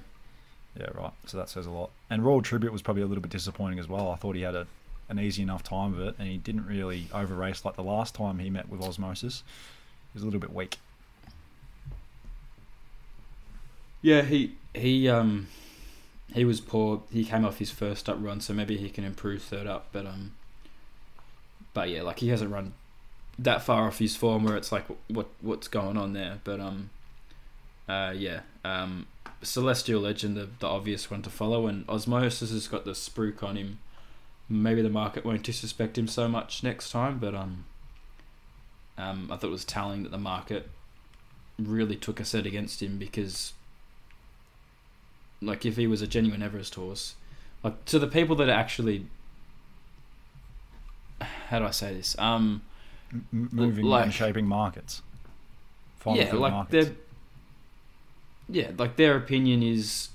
Yeah, 0.79 0.87
right. 0.93 1.11
So 1.25 1.37
that 1.37 1.49
says 1.49 1.65
a 1.65 1.71
lot. 1.71 1.91
And 2.09 2.23
Royal 2.25 2.41
Tribute 2.41 2.71
was 2.71 2.81
probably 2.81 3.03
a 3.03 3.05
little 3.05 3.21
bit 3.21 3.31
disappointing 3.31 3.79
as 3.79 3.87
well. 3.87 4.11
I 4.11 4.15
thought 4.15 4.35
he 4.35 4.41
had 4.41 4.55
a, 4.55 4.67
an 5.09 5.19
easy 5.19 5.41
enough 5.41 5.63
time 5.63 5.93
of 5.93 6.01
it, 6.01 6.15
and 6.19 6.27
he 6.27 6.37
didn't 6.37 6.65
really 6.65 7.07
over 7.13 7.33
race 7.33 7.63
like 7.63 7.75
the 7.75 7.83
last 7.83 8.15
time 8.15 8.39
he 8.39 8.49
met 8.49 8.69
with 8.69 8.81
Osmosis. 8.81 9.43
He 10.13 10.17
was 10.17 10.23
a 10.23 10.25
little 10.25 10.39
bit 10.39 10.53
weak. 10.53 10.77
Yeah, 14.01 14.21
he 14.21 14.55
he 14.73 15.09
um 15.09 15.47
he 16.33 16.43
was 16.43 16.59
poor. 16.59 17.03
He 17.11 17.23
came 17.23 17.45
off 17.45 17.59
his 17.59 17.71
first 17.71 18.09
up 18.09 18.17
run, 18.19 18.41
so 18.41 18.53
maybe 18.53 18.77
he 18.77 18.89
can 18.89 19.03
improve 19.03 19.41
third 19.41 19.67
up. 19.67 19.87
But 19.91 20.05
um, 20.05 20.33
but 21.73 21.89
yeah, 21.89 22.01
like 22.01 22.19
he 22.19 22.29
hasn't 22.29 22.51
run 22.51 22.73
that 23.39 23.61
far 23.63 23.87
off 23.87 23.99
his 23.99 24.15
form 24.15 24.43
where 24.43 24.57
it's 24.57 24.71
like 24.71 24.85
what 25.07 25.27
what's 25.41 25.67
going 25.67 25.97
on 25.97 26.13
there. 26.13 26.39
But 26.43 26.59
um, 26.59 26.89
uh, 27.87 28.13
yeah, 28.15 28.41
um, 28.63 29.07
Celestial 29.41 30.01
Legend, 30.01 30.35
the, 30.35 30.49
the 30.59 30.67
obvious 30.67 31.11
one 31.11 31.21
to 31.23 31.29
follow, 31.29 31.67
and 31.67 31.87
Osmosis 31.89 32.51
has 32.51 32.67
got 32.67 32.85
the 32.85 32.91
spruik 32.91 33.43
on 33.43 33.55
him. 33.55 33.79
Maybe 34.47 34.81
the 34.81 34.89
market 34.89 35.25
won't 35.25 35.43
disrespect 35.43 35.97
him 35.97 36.07
so 36.07 36.27
much 36.27 36.63
next 36.63 36.91
time, 36.91 37.19
but 37.19 37.33
um, 37.33 37.65
um, 38.97 39.29
I 39.31 39.37
thought 39.37 39.47
it 39.47 39.51
was 39.51 39.65
telling 39.65 40.03
that 40.03 40.11
the 40.11 40.17
market 40.17 40.69
really 41.57 41.95
took 41.95 42.19
a 42.19 42.25
set 42.25 42.45
against 42.45 42.81
him 42.81 42.97
because 42.97 43.53
like 45.41 45.65
if 45.65 45.77
he 45.77 45.87
was 45.87 46.01
a 46.01 46.07
genuine 46.07 46.43
Everest 46.43 46.75
horse, 46.75 47.15
like 47.63 47.85
to 47.85 47.99
the 47.99 48.07
people 48.07 48.35
that 48.37 48.49
are 48.49 48.53
actually, 48.53 49.05
how 51.19 51.59
do 51.59 51.65
I 51.65 51.71
say 51.71 51.93
this? 51.93 52.15
Um, 52.19 52.61
moving 53.31 53.85
like- 53.85 54.05
and 54.05 54.13
shaping 54.13 54.47
markets. 54.47 55.01
Yeah, 56.05 56.33
like 56.33 56.53
markets. 56.53 56.87
their, 56.87 56.95
yeah, 58.49 58.71
like 58.77 58.95
their 58.95 59.15
opinion 59.17 59.63
is 59.63 60.09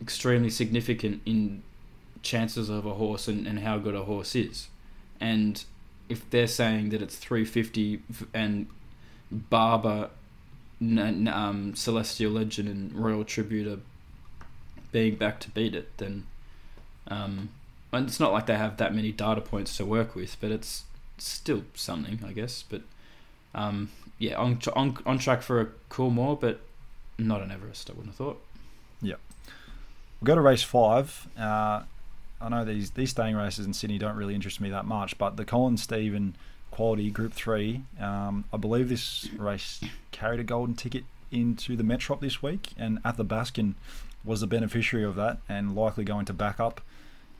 extremely 0.00 0.50
significant 0.50 1.22
in 1.24 1.62
chances 2.22 2.68
of 2.68 2.86
a 2.86 2.94
horse 2.94 3.28
and, 3.28 3.46
and 3.46 3.60
how 3.60 3.78
good 3.78 3.94
a 3.94 4.04
horse 4.04 4.34
is, 4.34 4.68
and 5.20 5.64
if 6.08 6.28
they're 6.30 6.46
saying 6.46 6.90
that 6.90 7.00
it's 7.00 7.16
three 7.16 7.44
fifty 7.44 8.00
and 8.32 8.66
Barber, 9.30 10.10
um, 10.80 11.72
Celestial 11.74 12.32
Legend, 12.32 12.68
and 12.68 12.92
Royal 12.94 13.24
Tribute 13.24 13.66
are 13.66 13.80
being 14.92 15.16
back 15.16 15.40
to 15.40 15.50
beat 15.50 15.74
it, 15.74 15.96
then 15.96 16.26
um, 17.08 17.50
and 17.92 18.08
it's 18.08 18.20
not 18.20 18.32
like 18.32 18.46
they 18.46 18.56
have 18.56 18.76
that 18.78 18.94
many 18.94 19.12
data 19.12 19.40
points 19.40 19.76
to 19.76 19.84
work 19.84 20.14
with, 20.14 20.36
but 20.40 20.50
it's 20.50 20.84
still 21.18 21.64
something, 21.74 22.20
I 22.26 22.32
guess. 22.32 22.64
But 22.68 22.82
um, 23.54 23.90
yeah, 24.18 24.36
on, 24.36 24.60
on 24.74 24.98
on 25.06 25.18
track 25.18 25.42
for 25.42 25.60
a 25.60 25.66
Coolmore, 25.90 26.40
but 26.40 26.60
not 27.18 27.42
an 27.42 27.50
Everest. 27.50 27.90
I 27.90 27.92
wouldn't 27.92 28.08
have 28.08 28.16
thought. 28.16 28.42
Yeah. 29.02 29.16
We'll 30.20 30.26
go 30.26 30.34
to 30.34 30.40
race 30.40 30.62
five. 30.62 31.28
Uh, 31.38 31.82
I 32.40 32.48
know 32.48 32.64
these 32.64 32.90
these 32.90 33.10
staying 33.10 33.36
races 33.36 33.66
in 33.66 33.72
Sydney 33.72 33.98
don't 33.98 34.16
really 34.16 34.34
interest 34.34 34.60
me 34.60 34.70
that 34.70 34.84
much, 34.84 35.16
but 35.18 35.36
the 35.36 35.44
Colin 35.44 35.76
Stephen 35.76 36.36
Quality 36.70 37.10
Group 37.10 37.32
Three, 37.32 37.82
um, 38.00 38.44
I 38.52 38.56
believe 38.56 38.88
this 38.88 39.28
race 39.36 39.80
carried 40.10 40.40
a 40.40 40.44
golden 40.44 40.74
ticket 40.74 41.04
into 41.30 41.76
the 41.76 41.82
Metrop 41.82 42.20
this 42.20 42.42
week, 42.42 42.70
and 42.76 43.02
Athabaskan 43.02 43.74
was 44.24 44.40
the 44.40 44.46
beneficiary 44.46 45.04
of 45.04 45.14
that, 45.16 45.38
and 45.48 45.74
likely 45.74 46.04
going 46.04 46.24
to 46.26 46.32
back 46.32 46.58
up. 46.58 46.80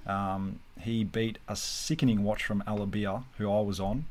Um, 0.07 0.61
he 0.81 1.03
beat 1.05 1.39
a 1.49 1.57
sickening 1.57 2.25
watch 2.25 2.45
from 2.45 2.63
Alabia, 2.67 3.25
who 3.39 3.51
I 3.51 3.61
was 3.63 3.81
on. 3.81 4.05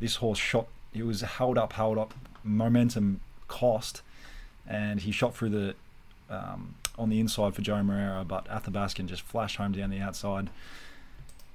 This 0.00 0.16
horse 0.16 0.38
shot. 0.38 0.68
He 0.92 1.02
was 1.02 1.20
held 1.20 1.58
up, 1.58 1.74
held 1.74 1.98
up. 1.98 2.14
Momentum 2.42 3.20
cost, 3.48 4.02
and 4.66 5.00
he 5.00 5.12
shot 5.12 5.34
through 5.34 5.50
the 5.50 5.74
um, 6.30 6.74
on 6.98 7.10
the 7.10 7.20
inside 7.20 7.54
for 7.54 7.62
Joao 7.62 7.82
Moreira, 7.82 8.24
but 8.24 8.46
Athabaskan 8.46 9.06
just 9.06 9.22
flashed 9.22 9.56
home 9.56 9.72
down 9.72 9.90
the 9.90 10.00
outside. 10.00 10.50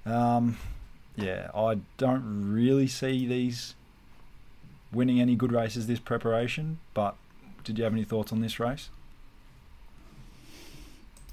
Um, 0.05 0.57
yeah, 1.15 1.49
I 1.55 1.79
don't 1.97 2.51
really 2.51 2.87
see 2.87 3.25
these 3.25 3.75
winning 4.91 5.19
any 5.19 5.35
good 5.35 5.51
races 5.51 5.87
this 5.87 5.99
preparation, 5.99 6.79
but 6.93 7.15
did 7.63 7.77
you 7.77 7.83
have 7.83 7.93
any 7.93 8.03
thoughts 8.03 8.31
on 8.31 8.41
this 8.41 8.59
race? 8.59 8.89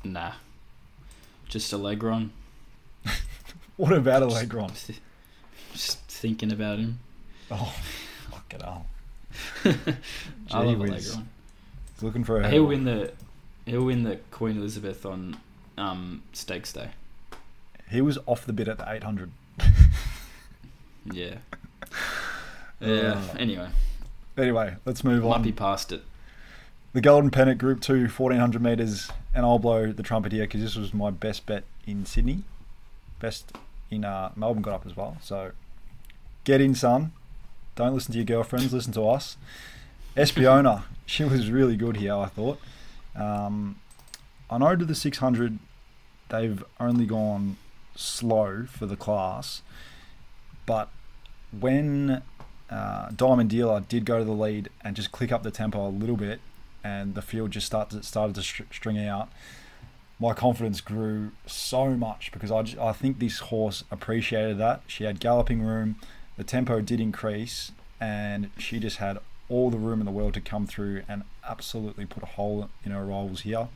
Nah, 0.05 0.33
just 1.49 1.73
a 1.73 1.77
leg 1.77 2.03
run. 2.03 2.33
What 3.77 3.93
about 3.93 4.23
Allegron? 4.23 4.73
Just 5.73 5.99
thinking 6.09 6.51
about 6.51 6.79
him. 6.79 6.99
Oh, 7.51 7.75
fuck 8.31 8.55
it 8.55 8.63
all. 8.65 8.87
I 9.65 10.63
love. 10.63 10.79
Allegron. 10.79 11.25
He's 11.97 12.03
looking 12.05 12.23
for 12.25 12.41
a 12.41 12.49
He'll 12.49 12.67
win 12.67 12.85
the 12.85 13.13
he'll 13.65 13.85
win 13.85 14.05
the 14.05 14.17
Queen 14.31 14.57
Elizabeth 14.59 15.05
on 15.05 15.37
um, 15.77 16.23
Stakes 16.33 16.73
Day. 16.73 16.91
He 17.91 18.01
was 18.01 18.19
off 18.27 18.45
the 18.47 18.53
bit 18.53 18.69
at 18.69 18.79
the 18.79 18.91
800. 18.91 19.31
Yeah. 21.13 21.37
Yeah. 22.79 23.23
Uh, 23.33 23.37
anyway, 23.39 23.69
Anyway, 24.37 24.75
let's 24.85 25.03
move 25.03 25.23
might 25.25 25.37
on. 25.37 25.43
be 25.43 25.51
past 25.53 25.93
it. 25.93 26.03
The 26.93 27.01
Golden 27.01 27.31
Pennant 27.31 27.57
Group 27.59 27.81
2, 27.81 28.09
1400 28.09 28.61
metres, 28.61 29.11
and 29.35 29.47
I'll 29.47 29.59
blow 29.59 29.93
the 29.93 30.03
trumpet 30.03 30.33
here 30.33 30.43
because 30.45 30.61
this 30.61 30.77
was 30.77 30.93
my 30.93 31.11
best 31.11 31.47
bet 31.47 31.65
in 31.87 32.05
Sydney. 32.05 32.43
Best 33.19 33.53
in 33.91 34.05
uh, 34.05 34.31
Melbourne 34.37 34.61
got 34.63 34.75
up 34.75 34.85
as 34.87 34.95
well. 34.95 35.17
So 35.23 35.53
get 36.45 36.61
in, 36.61 36.75
son. 36.75 37.13
Don't 37.77 37.95
listen 37.95 38.13
to 38.13 38.19
your 38.19 38.27
girlfriends, 38.27 38.75
listen 38.75 38.93
to 38.93 39.09
us. 39.09 39.39
Espiona, 40.17 40.85
she 41.05 41.25
was 41.25 41.51
really 41.51 41.77
good 41.77 41.99
here, 41.99 42.15
I 42.15 42.27
thought. 42.27 42.59
Um, 43.15 43.77
I 44.49 44.57
know 44.57 44.75
to 44.75 44.85
the 44.85 44.95
600, 44.95 45.59
they've 46.31 46.65
only 46.81 47.05
gone 47.05 47.59
slow 47.95 48.65
for 48.65 48.87
the 48.87 48.97
class, 48.97 49.61
but 50.65 50.89
when 51.59 52.23
uh, 52.71 53.11
Diamond 53.11 53.51
Dealer 53.51 53.81
did 53.81 54.07
go 54.07 54.19
to 54.19 54.25
the 54.25 54.33
lead 54.33 54.71
and 54.83 54.97
just 54.97 55.13
click 55.13 55.31
up 55.31 55.43
the 55.43 55.51
tempo 55.51 55.87
a 55.87 55.91
little 55.91 56.17
bit, 56.17 56.41
and 56.83 57.15
the 57.15 57.23
field 57.23 57.51
just 57.51 57.67
started 57.67 58.05
started 58.05 58.35
to 58.37 58.43
string 58.43 58.99
out. 58.99 59.29
My 60.19 60.33
confidence 60.33 60.81
grew 60.81 61.33
so 61.47 61.91
much 61.91 62.33
because 62.33 62.51
I, 62.51 62.63
just, 62.63 62.79
I 62.79 62.93
think 62.93 63.19
this 63.19 63.41
horse 63.41 63.85
appreciated 63.91 64.57
that. 64.59 64.81
She 64.87 65.05
had 65.05 65.21
galloping 65.21 65.61
room, 65.61 65.97
the 66.39 66.45
tempo 66.45 66.81
did 66.81 67.01
increase, 67.01 67.73
and 68.01 68.51
she 68.57 68.79
just 68.79 68.97
had 68.97 69.19
all 69.49 69.71
the 69.71 69.79
room 69.79 70.01
in 70.01 70.07
the 70.07 70.13
world 70.13 70.35
to 70.35 70.41
come 70.41 70.67
through 70.67 71.03
and 71.09 71.23
absolutely 71.49 72.07
put 72.07 72.23
a 72.23 72.27
hole 72.27 72.69
in 72.85 72.93
her 72.93 73.05
rivals 73.05 73.43
here. 73.43 73.69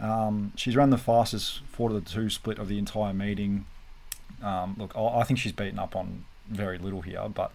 Um, 0.00 0.52
she's 0.56 0.76
run 0.76 0.90
the 0.90 0.98
fastest 0.98 1.60
four 1.68 1.90
to 1.90 1.94
the 1.94 2.00
two 2.00 2.30
split 2.30 2.58
of 2.58 2.68
the 2.68 2.78
entire 2.78 3.12
meeting. 3.12 3.66
Um, 4.42 4.74
look, 4.78 4.96
I, 4.96 5.22
think 5.24 5.38
she's 5.38 5.52
beaten 5.52 5.78
up 5.78 5.94
on 5.94 6.24
very 6.48 6.78
little 6.78 7.02
here, 7.02 7.28
but 7.32 7.52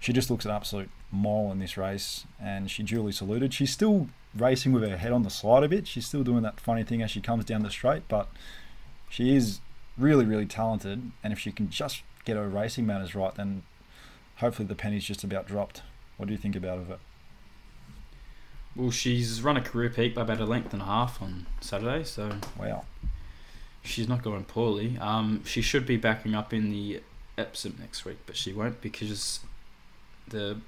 she 0.00 0.12
just 0.12 0.30
looks 0.30 0.44
an 0.44 0.50
absolute 0.50 0.90
mile 1.12 1.52
in 1.52 1.60
this 1.60 1.76
race, 1.76 2.24
and 2.40 2.70
she 2.70 2.82
duly 2.82 3.12
saluted. 3.12 3.54
She's 3.54 3.70
still 3.70 4.08
racing 4.34 4.72
with 4.72 4.82
her 4.82 4.96
head 4.96 5.12
on 5.12 5.22
the 5.22 5.30
side 5.30 5.62
a 5.62 5.68
bit. 5.68 5.86
She's 5.86 6.06
still 6.06 6.24
doing 6.24 6.42
that 6.42 6.58
funny 6.58 6.82
thing 6.82 7.02
as 7.02 7.10
she 7.10 7.20
comes 7.20 7.44
down 7.44 7.62
the 7.62 7.70
straight, 7.70 8.02
but 8.08 8.28
she 9.08 9.36
is 9.36 9.60
really, 9.96 10.24
really 10.24 10.46
talented. 10.46 11.12
And 11.22 11.32
if 11.32 11.38
she 11.38 11.52
can 11.52 11.70
just 11.70 12.02
get 12.24 12.36
her 12.36 12.48
racing 12.48 12.86
manners 12.86 13.14
right, 13.14 13.34
then 13.34 13.62
hopefully 14.36 14.66
the 14.66 14.74
penny's 14.74 15.04
just 15.04 15.22
about 15.22 15.46
dropped. 15.46 15.82
What 16.20 16.26
do 16.26 16.32
you 16.34 16.38
think 16.38 16.54
about 16.54 16.76
of 16.76 16.90
it? 16.90 16.98
Well, 18.76 18.90
she's 18.90 19.40
run 19.40 19.56
a 19.56 19.62
career 19.62 19.88
peak 19.88 20.14
by 20.14 20.20
about 20.20 20.38
a 20.38 20.44
length 20.44 20.74
and 20.74 20.82
a 20.82 20.84
half 20.84 21.22
on 21.22 21.46
Saturday, 21.62 22.04
so 22.04 22.36
Wow. 22.58 22.84
she's 23.82 24.06
not 24.06 24.22
going 24.22 24.44
poorly. 24.44 24.98
Um, 24.98 25.42
she 25.46 25.62
should 25.62 25.86
be 25.86 25.96
backing 25.96 26.34
up 26.34 26.52
in 26.52 26.68
the 26.70 27.00
Epsom 27.38 27.78
next 27.80 28.04
week, 28.04 28.18
but 28.26 28.36
she 28.36 28.52
won't 28.52 28.82
because 28.82 29.40
the 30.28 30.60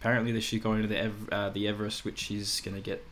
apparently 0.00 0.32
that 0.32 0.40
she's 0.40 0.62
going 0.62 0.80
to 0.80 0.88
the 0.88 0.96
Ev- 0.98 1.28
uh, 1.30 1.50
the 1.50 1.68
Everest, 1.68 2.06
which 2.06 2.18
she's 2.18 2.62
gonna 2.62 2.80
get 2.80 3.04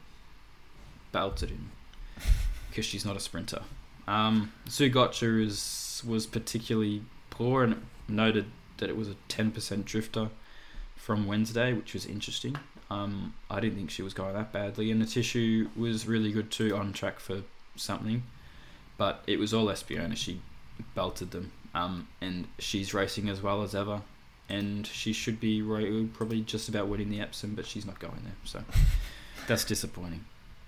belted 1.12 1.50
in 1.50 1.70
because 2.70 2.86
she's 2.86 3.04
not 3.04 3.14
a 3.14 3.20
sprinter. 3.20 3.60
Um, 4.08 4.52
Zougotcha 4.68 5.38
is 5.44 6.02
was 6.06 6.24
particularly 6.26 7.02
poor 7.28 7.62
and 7.62 7.84
noted 8.08 8.46
that 8.78 8.88
it 8.88 8.96
was 8.96 9.08
a 9.10 9.16
ten 9.28 9.50
percent 9.50 9.84
drifter 9.84 10.30
from 11.04 11.26
Wednesday, 11.26 11.72
which 11.72 11.94
was 11.94 12.06
interesting. 12.06 12.56
Um, 12.90 13.34
I 13.50 13.60
didn't 13.60 13.76
think 13.76 13.90
she 13.90 14.02
was 14.02 14.14
going 14.14 14.34
that 14.34 14.52
badly, 14.52 14.90
and 14.90 15.00
the 15.00 15.06
tissue 15.06 15.68
was 15.76 16.06
really 16.06 16.32
good 16.32 16.50
too, 16.50 16.74
on 16.76 16.92
track 16.92 17.20
for 17.20 17.42
something 17.76 18.22
but 18.96 19.22
it 19.26 19.38
was 19.38 19.52
all 19.52 19.66
Espiona. 19.66 20.16
She 20.16 20.40
belted 20.94 21.30
them, 21.30 21.52
um, 21.74 22.08
and 22.20 22.46
she's 22.58 22.94
racing 22.94 23.28
as 23.28 23.42
well 23.42 23.62
as 23.62 23.74
ever. 23.74 24.02
And 24.48 24.86
she 24.86 25.14
should 25.14 25.40
be 25.40 25.62
probably 26.12 26.42
just 26.42 26.68
about 26.68 26.88
winning 26.88 27.08
the 27.08 27.20
Epsom, 27.20 27.54
but 27.54 27.64
she's 27.64 27.86
not 27.86 27.98
going 27.98 28.20
there, 28.24 28.34
so 28.44 28.62
that's 29.46 29.64
disappointing. 29.64 30.26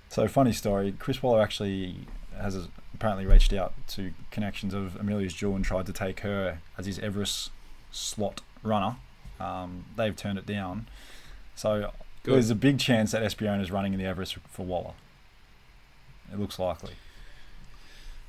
So 0.08 0.26
funny 0.28 0.52
story. 0.52 0.94
Chris 0.98 1.22
Waller 1.22 1.42
actually 1.42 1.96
has 2.40 2.68
apparently 2.94 3.26
reached 3.26 3.52
out 3.52 3.74
to 3.88 4.12
connections 4.30 4.72
of 4.72 4.96
Amelia's 4.96 5.34
Jewel 5.34 5.56
and 5.56 5.64
tried 5.64 5.86
to 5.86 5.92
take 5.92 6.20
her 6.20 6.60
as 6.78 6.86
his 6.86 6.98
Everest 6.98 7.50
slot 7.90 8.40
runner. 8.62 8.96
Um, 9.40 9.84
they've 9.96 10.16
turned 10.16 10.38
it 10.38 10.46
down. 10.46 10.88
So 11.54 11.92
Good. 12.22 12.34
there's 12.34 12.50
a 12.50 12.54
big 12.54 12.78
chance 12.78 13.12
that 13.12 13.22
Espiona 13.22 13.60
is 13.62 13.70
running 13.70 13.92
in 13.92 13.98
the 13.98 14.06
Everest 14.06 14.36
for 14.50 14.64
Waller. 14.64 14.92
It 16.32 16.38
looks 16.38 16.58
likely. 16.58 16.94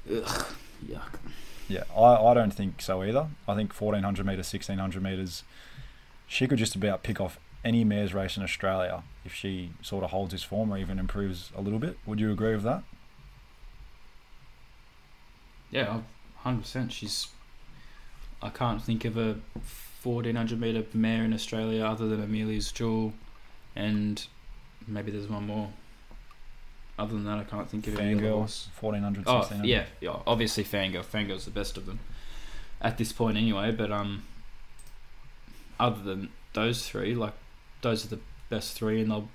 Ugh, 0.09 0.45
yuck. 0.87 1.19
Yeah, 1.67 1.83
I, 1.95 2.15
I 2.15 2.33
don't 2.33 2.53
think 2.53 2.81
so 2.81 3.03
either. 3.03 3.27
I 3.47 3.55
think 3.55 3.73
1400 3.73 4.25
metres, 4.25 4.53
1600 4.53 5.03
metres, 5.03 5.43
she 6.27 6.47
could 6.47 6.59
just 6.59 6.75
about 6.75 7.03
pick 7.03 7.19
off 7.19 7.39
any 7.65 7.83
mares 7.83 8.13
race 8.13 8.37
in 8.37 8.43
Australia 8.43 9.03
if 9.25 9.33
she 9.33 9.71
sort 9.81 10.03
of 10.03 10.11
holds 10.11 10.31
his 10.31 10.43
form 10.43 10.71
or 10.71 10.77
even 10.77 10.99
improves 10.99 11.51
a 11.55 11.61
little 11.61 11.79
bit. 11.79 11.97
Would 12.05 12.19
you 12.19 12.31
agree 12.31 12.53
with 12.53 12.63
that? 12.63 12.83
Yeah, 15.69 16.01
hundred 16.37 16.61
percent. 16.61 16.93
She's. 16.93 17.27
I 18.41 18.49
can't 18.49 18.81
think 18.81 19.03
of 19.03 19.17
a 19.17 19.37
fourteen 20.07 20.35
hundred 20.37 20.61
meter 20.61 20.85
mare 20.93 21.25
in 21.25 21.33
Australia 21.33 21.83
other 21.83 22.07
than 22.07 22.23
Amelia's 22.23 22.71
Jewel, 22.71 23.11
and 23.75 24.25
maybe 24.87 25.11
there's 25.11 25.27
one 25.27 25.45
more. 25.47 25.69
Other 26.97 27.13
than 27.13 27.25
that, 27.25 27.37
I 27.39 27.43
can't 27.43 27.69
think 27.69 27.85
of 27.87 27.99
any 27.99 28.13
other 28.13 28.23
Fangirl, 28.23 28.67
1400, 28.81 29.23
Oh 29.27 29.33
1600. 29.39 29.67
yeah, 29.69 29.83
yeah. 30.01 30.15
Obviously, 30.25 30.63
Fangirl. 30.63 31.03
Fangirl's 31.05 31.43
the 31.45 31.51
best 31.51 31.75
of 31.77 31.85
them 31.85 31.99
at 32.81 32.97
this 32.97 33.11
point, 33.11 33.35
anyway. 33.37 33.71
But 33.71 33.91
um, 33.91 34.23
other 35.79 36.01
than 36.01 36.29
those 36.53 36.87
three, 36.87 37.13
like 37.13 37.33
those 37.81 38.05
are 38.05 38.07
the 38.09 38.19
best 38.49 38.77
three, 38.77 39.01
and 39.01 39.11
they'll 39.11 39.27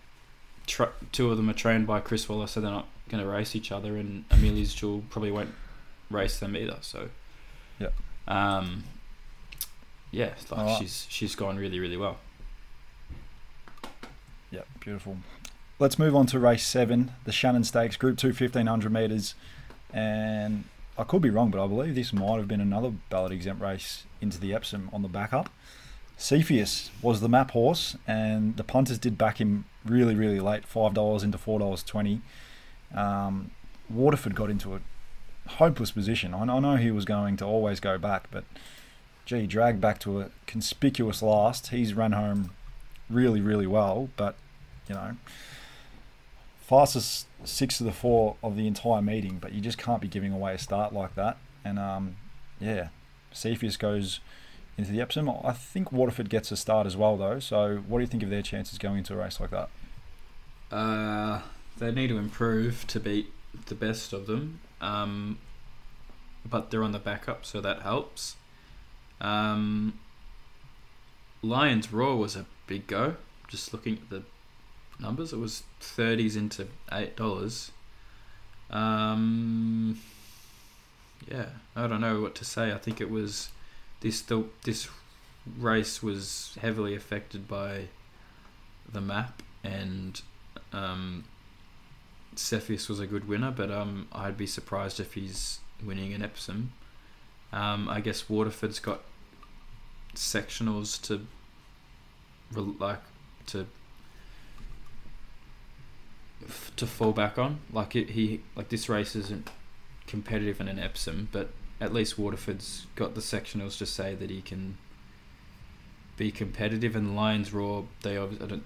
tra- 0.66 0.92
two 1.12 1.30
of 1.30 1.37
them 1.37 1.50
are 1.50 1.54
trained 1.54 1.87
by 1.87 2.00
Chris 2.00 2.26
Waller, 2.28 2.46
so 2.46 2.61
they're 2.62 2.70
not 2.70 2.88
going 3.11 3.22
to 3.22 3.28
race 3.28 3.54
each 3.54 3.70
other, 3.70 3.96
and 3.98 4.24
Amelia's 4.30 4.72
Jewel 4.74 5.02
probably 5.11 5.30
won't 5.30 5.52
race 6.11 6.38
them 6.40 6.56
either. 6.56 6.78
So 6.80 7.11
Yep. 7.78 7.92
um, 8.26 8.85
yeah, 10.12 10.35
like 10.51 10.61
Alright. 10.61 10.79
she's 10.79 11.07
she's 11.09 11.35
gone 11.35 11.57
really 11.57 11.81
really 11.81 11.96
well. 11.96 12.18
Yeah, 14.53 14.62
beautiful. 14.79 15.16
Let's 15.79 15.98
move 15.98 16.14
on 16.14 16.27
to 16.27 16.38
race 16.38 16.64
seven, 16.64 17.12
the 17.25 17.33
Shannon 17.33 17.64
Stakes, 17.64 17.96
Group 17.96 18.18
2, 18.18 18.29
1500 18.29 18.92
metres. 18.92 19.35
And 19.92 20.64
I 20.96 21.05
could 21.05 21.22
be 21.22 21.31
wrong, 21.31 21.51
but 21.51 21.62
I 21.62 21.66
believe 21.66 21.94
this 21.94 22.12
might 22.12 22.37
have 22.37 22.46
been 22.46 22.61
another 22.61 22.92
ballot 23.11 23.33
exempt 23.33 23.62
race 23.62 24.05
into 24.20 24.38
the 24.38 24.55
Epsom 24.55 24.90
on 24.92 25.03
the 25.03 25.09
backup. 25.09 25.48
Cepheus 26.16 26.90
was 27.01 27.20
the 27.20 27.29
map 27.29 27.51
horse, 27.51 27.96
and 28.07 28.57
the 28.57 28.62
punters 28.62 28.98
did 28.98 29.18
back 29.18 29.40
him 29.40 29.64
really, 29.85 30.14
really 30.14 30.38
late 30.38 30.62
$5 30.72 31.25
into 31.25 31.38
$4.20. 31.38 32.20
Um, 32.96 33.51
Waterford 33.90 34.35
got 34.35 34.51
into 34.51 34.75
a 34.75 34.81
hopeless 35.48 35.90
position. 35.90 36.35
I 36.35 36.42
I 36.42 36.61
know 36.61 36.77
he 36.77 36.90
was 36.90 37.05
going 37.05 37.37
to 37.38 37.44
always 37.44 37.81
go 37.81 37.98
back, 37.98 38.29
but 38.31 38.44
gee, 39.24 39.46
dragged 39.46 39.80
back 39.80 39.98
to 40.00 40.20
a 40.20 40.30
conspicuous 40.46 41.22
last. 41.22 41.68
He's 41.68 41.94
run 41.94 42.12
home 42.12 42.52
really, 43.08 43.40
really 43.40 43.66
well, 43.66 44.11
but 44.16 44.37
you 44.88 44.94
know, 44.94 45.16
fastest 46.61 47.26
six 47.44 47.80
of 47.80 47.87
the 47.87 47.92
four 47.92 48.37
of 48.42 48.56
the 48.56 48.66
entire 48.66 49.02
meeting, 49.02 49.38
but 49.38 49.52
you 49.52 49.61
just 49.61 49.78
can't 49.78 50.00
be 50.00 50.08
giving 50.08 50.32
away 50.32 50.54
a 50.54 50.58
start 50.58 50.92
like 50.92 51.14
that. 51.14 51.37
And 51.64 51.78
um, 51.78 52.16
yeah, 52.61 52.88
Cepheus 53.32 53.76
goes 53.76 54.20
into 54.76 54.90
the 54.92 55.00
Epsom. 55.00 55.28
I 55.28 55.52
think 55.52 55.92
Waterford 55.92 56.30
gets 56.30 56.50
a 56.50 56.56
start 56.56 56.87
as 56.87 56.96
well, 56.96 57.16
though. 57.16 57.38
So, 57.38 57.82
what 57.87 57.98
do 57.98 58.02
you 58.02 58.08
think 58.08 58.22
of 58.22 58.30
their 58.30 58.42
chances 58.42 58.78
going 58.78 58.98
into 58.98 59.14
a 59.14 59.16
race 59.16 59.40
like 59.40 59.50
that? 59.50 59.68
Uh, 60.70 61.42
they 61.78 61.92
need 61.92 62.08
to 62.08 62.18
improve 62.18 62.87
to 62.88 62.98
beat 62.98 63.32
the 63.66 63.74
best 63.74 64.12
of 64.12 64.26
them. 64.26 64.61
Um, 64.80 65.38
but 66.44 66.70
they're 66.70 66.82
on 66.82 66.92
the 66.92 66.98
backup, 66.98 67.44
so 67.44 67.61
that 67.61 67.82
helps. 67.82 68.37
Um, 69.22 69.98
Lions 71.40 71.92
Raw 71.92 72.14
was 72.16 72.37
a 72.37 72.44
big 72.66 72.87
go. 72.87 73.16
Just 73.48 73.72
looking 73.72 73.94
at 73.94 74.11
the 74.11 74.22
numbers, 75.00 75.32
it 75.32 75.38
was 75.38 75.62
thirties 75.80 76.37
into 76.37 76.66
eight 76.90 77.16
dollars. 77.16 77.70
Um, 78.70 79.98
yeah, 81.30 81.46
I 81.74 81.87
don't 81.87 82.00
know 82.00 82.20
what 82.20 82.35
to 82.37 82.44
say. 82.44 82.72
I 82.72 82.78
think 82.78 83.00
it 83.00 83.11
was 83.11 83.50
this 84.00 84.20
the 84.20 84.44
this 84.64 84.88
race 85.58 86.02
was 86.02 86.56
heavily 86.61 86.94
affected 86.94 87.48
by 87.48 87.87
the 88.92 89.00
map 89.00 89.42
and 89.64 90.20
um, 90.72 91.24
Cepheus 92.35 92.88
was 92.88 93.00
a 93.00 93.06
good 93.06 93.28
winner, 93.28 93.50
but 93.50 93.70
um, 93.70 94.08
I'd 94.12 94.37
be 94.37 94.46
surprised 94.46 95.00
if 95.00 95.14
he's 95.14 95.61
winning 95.85 96.12
an 96.12 96.22
Epsom. 96.22 96.72
Um, 97.52 97.88
I 97.88 98.00
guess 98.00 98.28
Waterford's 98.28 98.78
got 98.78 99.02
sectionals 100.14 101.01
to 101.03 101.27
like 102.55 103.01
to 103.46 103.66
to 106.77 106.87
fall 106.87 107.12
back 107.12 107.38
on. 107.38 107.61
Like 107.72 107.96
it, 107.96 108.11
he 108.11 108.42
like 108.57 108.68
this 108.68 108.88
race 108.88 109.14
isn't 109.16 109.51
competitive 110.07 110.61
in 110.61 110.68
an 110.68 110.79
Epsom, 110.79 111.29
but 111.33 111.51
at 111.81 111.92
least 111.92 112.18
Waterford's 112.18 112.87
got 112.96 113.14
the 113.14 113.20
sectionals 113.20 113.79
to 113.79 113.87
say 113.87 114.14
that 114.14 114.31
he 114.31 114.40
can 114.40 114.77
be 116.16 116.31
competitive. 116.31 116.94
And 116.96 117.16
Lions 117.16 117.53
Raw, 117.53 117.85
they 118.03 118.16
obviously 118.16 118.46
I 118.46 118.48
don't. 118.51 118.64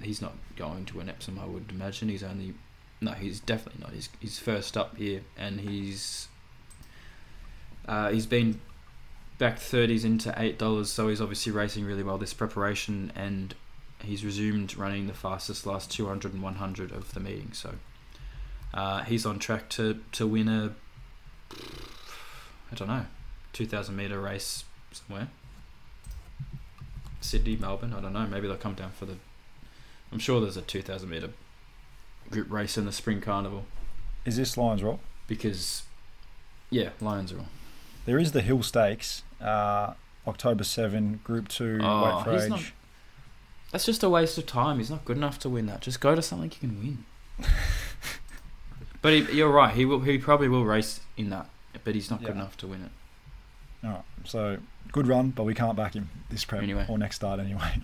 He's 0.00 0.22
not 0.22 0.34
going 0.56 0.84
to 0.86 1.00
an 1.00 1.08
Epsom, 1.08 1.40
I 1.40 1.46
would 1.46 1.70
imagine. 1.70 2.08
He's 2.08 2.22
only 2.22 2.54
no, 3.00 3.12
he's 3.12 3.40
definitely 3.40 3.82
not. 3.82 3.92
He's 3.92 4.08
he's 4.20 4.38
first 4.38 4.76
up 4.76 4.96
here, 4.96 5.22
and 5.36 5.60
he's 5.60 6.28
uh, 7.86 8.10
he's 8.10 8.26
been 8.26 8.60
back 9.38 9.58
thirties 9.58 10.04
into 10.04 10.34
eight 10.36 10.58
dollars, 10.58 10.90
so 10.90 11.08
he's 11.08 11.20
obviously 11.20 11.52
racing 11.52 11.84
really 11.84 12.02
well 12.02 12.18
this 12.18 12.34
preparation, 12.34 13.12
and 13.14 13.54
he's 14.02 14.24
resumed 14.24 14.76
running 14.76 15.06
the 15.06 15.14
fastest 15.14 15.66
last 15.66 15.90
200 15.90 16.32
and 16.32 16.42
100 16.42 16.92
of 16.92 17.14
the 17.14 17.20
meeting. 17.20 17.52
So 17.52 17.74
uh, 18.74 19.02
he's 19.04 19.24
on 19.26 19.38
track 19.38 19.68
to 19.70 20.00
to 20.12 20.26
win 20.26 20.48
a 20.48 20.74
I 22.70 22.74
don't 22.74 22.88
know 22.88 23.06
two 23.52 23.66
thousand 23.66 23.96
meter 23.96 24.20
race 24.20 24.64
somewhere. 24.92 25.28
Sydney, 27.20 27.56
Melbourne, 27.56 27.92
I 27.92 28.00
don't 28.00 28.12
know. 28.12 28.26
Maybe 28.26 28.46
they'll 28.46 28.56
come 28.56 28.74
down 28.74 28.92
for 28.92 29.04
the. 29.04 29.16
I'm 30.12 30.18
sure 30.18 30.40
there's 30.40 30.56
a 30.56 30.62
2,000 30.62 31.08
meter 31.08 31.30
group 32.30 32.50
race 32.50 32.78
in 32.78 32.86
the 32.86 32.92
spring 32.92 33.20
carnival 33.20 33.64
Is 34.24 34.36
this 34.36 34.56
Lions 34.56 34.82
Rock? 34.82 35.00
because, 35.26 35.82
yeah, 36.70 36.90
Lions 37.00 37.32
all. 37.32 37.46
There 38.08 38.18
is 38.18 38.32
the 38.32 38.40
Hill 38.40 38.62
Stakes, 38.62 39.22
uh, 39.38 39.92
October 40.26 40.64
7, 40.64 41.20
Group 41.24 41.46
2, 41.48 41.78
Oh, 41.82 42.04
Wait 42.16 42.24
for 42.24 42.42
Age. 42.42 42.48
not- 42.48 42.62
That's 43.70 43.84
just 43.84 44.02
a 44.02 44.08
waste 44.08 44.38
of 44.38 44.46
time. 44.46 44.78
He's 44.78 44.88
not 44.88 45.04
good 45.04 45.18
enough 45.18 45.38
to 45.40 45.50
win 45.50 45.66
that. 45.66 45.82
Just 45.82 46.00
go 46.00 46.14
to 46.14 46.22
something 46.22 46.50
you 46.50 46.68
can 46.70 46.78
win. 46.80 47.04
but 49.02 49.12
he, 49.12 49.30
you're 49.36 49.50
right. 49.50 49.74
He 49.74 49.84
will. 49.84 50.00
He 50.00 50.16
probably 50.16 50.48
will 50.48 50.64
race 50.64 51.00
in 51.18 51.28
that, 51.28 51.50
but 51.84 51.94
he's 51.94 52.10
not 52.10 52.20
good 52.20 52.30
enough 52.30 52.56
to 52.56 52.66
win 52.66 52.84
it. 52.84 53.86
Alright, 53.86 54.04
so 54.24 54.56
good 54.90 55.06
run, 55.06 55.28
but 55.28 55.44
we 55.44 55.52
can't 55.54 55.76
back 55.76 55.92
him 55.92 56.08
this 56.30 56.46
prep 56.46 56.62
Anyway. 56.62 56.86
or 56.88 56.96
next 56.96 57.16
start 57.16 57.38
anyway. 57.40 57.74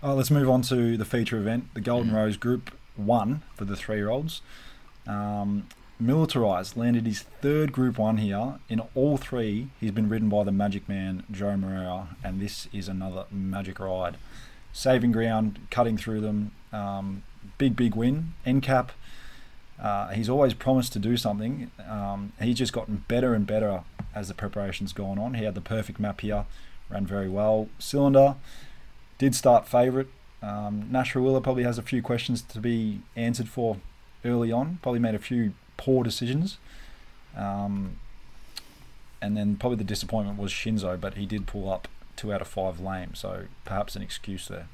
Oh, 0.00 0.14
let's 0.14 0.30
move 0.30 0.48
on 0.50 0.62
to 0.62 0.96
the 0.98 1.04
feature 1.06 1.38
event, 1.38 1.72
the 1.74 1.80
Golden 1.80 2.10
Mm. 2.12 2.16
Rose 2.16 2.36
Group 2.36 2.70
One 2.94 3.42
for 3.56 3.64
the 3.64 3.74
three-year-olds. 3.74 4.42
Um, 5.08 5.66
Militarize 6.02 6.76
landed 6.76 7.06
his 7.06 7.20
third 7.20 7.72
Group 7.72 7.98
One 7.98 8.16
here. 8.16 8.58
In 8.68 8.80
all 8.94 9.16
three, 9.16 9.68
he's 9.80 9.92
been 9.92 10.08
ridden 10.08 10.28
by 10.28 10.42
the 10.42 10.50
Magic 10.50 10.88
Man 10.88 11.22
Joao 11.30 11.56
Moreira, 11.56 12.16
and 12.24 12.40
this 12.40 12.68
is 12.72 12.88
another 12.88 13.26
magic 13.30 13.78
ride. 13.78 14.16
Saving 14.72 15.12
ground, 15.12 15.60
cutting 15.70 15.96
through 15.96 16.20
them. 16.20 16.50
Um, 16.72 17.22
big, 17.58 17.76
big 17.76 17.94
win. 17.94 18.34
NCAP. 18.44 18.88
Uh, 19.80 20.08
he's 20.08 20.28
always 20.28 20.52
promised 20.52 20.92
to 20.94 20.98
do 20.98 21.16
something. 21.16 21.70
Um, 21.88 22.32
he's 22.40 22.58
just 22.58 22.72
gotten 22.72 23.04
better 23.06 23.34
and 23.34 23.46
better 23.46 23.82
as 24.14 24.26
the 24.26 24.34
preparation's 24.34 24.92
gone 24.92 25.18
on. 25.18 25.34
He 25.34 25.44
had 25.44 25.54
the 25.54 25.60
perfect 25.60 26.00
map 26.00 26.22
here, 26.22 26.46
ran 26.90 27.06
very 27.06 27.28
well. 27.28 27.68
Cylinder 27.78 28.34
did 29.18 29.34
start 29.36 29.68
favourite. 29.68 30.08
Um, 30.42 30.88
Nash 30.90 31.14
Rawiller 31.14 31.42
probably 31.42 31.62
has 31.62 31.78
a 31.78 31.82
few 31.82 32.02
questions 32.02 32.42
to 32.42 32.58
be 32.58 33.00
answered 33.14 33.48
for 33.48 33.76
early 34.24 34.50
on. 34.50 34.78
Probably 34.82 35.00
made 35.00 35.14
a 35.14 35.20
few 35.20 35.54
poor 35.76 36.04
decisions. 36.04 36.58
Um, 37.36 37.98
and 39.20 39.36
then 39.36 39.56
probably 39.56 39.78
the 39.78 39.84
disappointment 39.84 40.38
was 40.38 40.52
Shinzo, 40.52 41.00
but 41.00 41.14
he 41.14 41.26
did 41.26 41.46
pull 41.46 41.70
up 41.70 41.88
two 42.16 42.32
out 42.32 42.40
of 42.40 42.48
five 42.48 42.80
lame, 42.80 43.14
so 43.14 43.44
perhaps 43.64 43.96
an 43.96 44.02
excuse 44.02 44.48
there. 44.48 44.68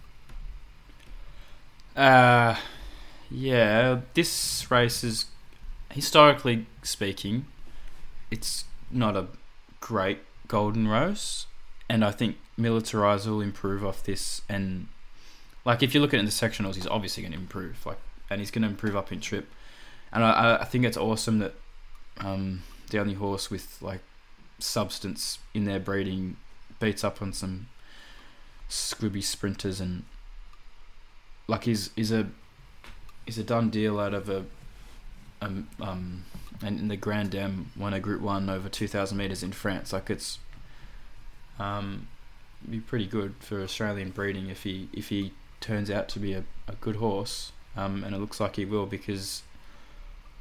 Uh, 1.96 2.56
yeah, 3.30 4.00
this 4.14 4.70
race 4.70 5.04
is 5.04 5.26
historically 5.90 6.66
speaking, 6.82 7.46
it's 8.30 8.64
not 8.90 9.16
a 9.16 9.26
great 9.80 10.18
golden 10.48 10.88
rose, 10.88 11.46
and 11.88 12.04
I 12.04 12.10
think 12.10 12.36
Militarize 12.58 13.26
will 13.26 13.40
improve 13.40 13.84
off 13.84 14.04
this. 14.04 14.42
And 14.48 14.88
like, 15.64 15.82
if 15.82 15.94
you 15.94 16.00
look 16.00 16.12
at 16.12 16.16
it 16.16 16.20
in 16.20 16.26
the 16.26 16.30
sectionals, 16.32 16.74
he's 16.74 16.86
obviously 16.86 17.22
going 17.22 17.32
to 17.32 17.38
improve. 17.38 17.84
Like, 17.86 17.98
and 18.28 18.40
he's 18.40 18.50
going 18.50 18.62
to 18.62 18.68
improve 18.68 18.96
up 18.96 19.10
in 19.12 19.20
trip. 19.20 19.48
And 20.12 20.24
I- 20.24 20.58
I, 20.60 20.64
think 20.64 20.84
it's 20.84 20.96
awesome 20.96 21.38
that 21.38 21.54
um, 22.18 22.62
the 22.90 22.98
only 22.98 23.14
horse 23.14 23.50
with 23.50 23.80
like 23.80 24.00
substance 24.58 25.38
in 25.54 25.64
their 25.64 25.80
breeding 25.80 26.36
beats 26.80 27.04
up 27.04 27.22
on 27.22 27.32
some 27.32 27.68
squibby 28.68 29.22
sprinters 29.22 29.80
and 29.80 30.04
like 31.48 31.66
is 31.66 31.90
is 31.96 32.12
a 32.12 32.28
is 33.26 33.36
a 33.38 33.42
done 33.42 33.68
deal 33.68 33.98
out 33.98 34.14
of 34.14 34.28
a 34.28 34.44
um, 35.42 35.68
um 35.80 36.24
and 36.62 36.78
in 36.78 36.88
the 36.88 36.96
Grand 36.96 37.30
Dam 37.30 37.70
won 37.76 37.94
a 37.94 38.00
Group 38.00 38.20
One 38.20 38.48
over 38.50 38.68
two 38.68 38.86
thousand 38.86 39.18
meters 39.18 39.42
in 39.42 39.52
France. 39.52 39.92
Like 39.92 40.10
it's 40.10 40.38
um 41.58 42.06
be 42.68 42.78
pretty 42.78 43.06
good 43.06 43.34
for 43.40 43.62
Australian 43.62 44.10
breeding 44.10 44.48
if 44.48 44.62
he 44.64 44.88
if 44.92 45.08
he 45.08 45.32
turns 45.60 45.90
out 45.90 46.08
to 46.10 46.18
be 46.18 46.32
a, 46.34 46.44
a 46.68 46.74
good 46.80 46.96
horse. 46.96 47.52
Um, 47.76 48.02
and 48.04 48.14
it 48.14 48.18
looks 48.18 48.40
like 48.40 48.56
he 48.56 48.64
will 48.64 48.86
because 48.86 49.42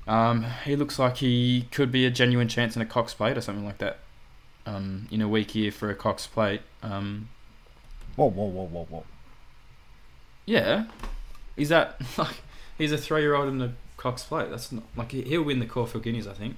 um, 0.10 0.46
he 0.66 0.76
looks 0.76 0.98
like 1.00 1.18
he 1.18 1.68
could 1.72 1.92
be 1.92 2.06
a 2.06 2.10
genuine 2.12 2.48
chance 2.48 2.76
in 2.76 2.82
a 2.82 2.86
Cox 2.86 3.14
Plate 3.14 3.38
or 3.38 3.42
something 3.42 3.66
like 3.66 3.78
that. 3.78 4.00
Um, 4.66 5.08
in 5.10 5.22
a 5.22 5.28
weak 5.28 5.56
year 5.56 5.72
for 5.72 5.90
a 5.90 5.96
Cox 5.96 6.28
Plate. 6.28 6.62
Um, 6.84 7.30
Whoa, 8.16 8.30
whoa, 8.30 8.46
whoa, 8.46 8.66
whoa, 8.66 8.86
whoa. 8.90 9.04
Yeah, 10.46 10.86
is 11.56 11.70
that 11.70 12.02
like 12.18 12.36
he's 12.78 12.92
a 12.92 12.98
three-year-old 12.98 13.48
in 13.48 13.60
the 13.60 13.72
Cox 13.98 14.24
Plate? 14.24 14.50
That's 14.50 14.72
not 14.72 14.84
like 14.96 15.12
he- 15.12 15.22
he'll 15.24 15.44
win 15.44 15.60
the 15.60 15.66
Caulfield 15.66 16.04
Guineas, 16.04 16.28
I 16.28 16.34
think. 16.34 16.56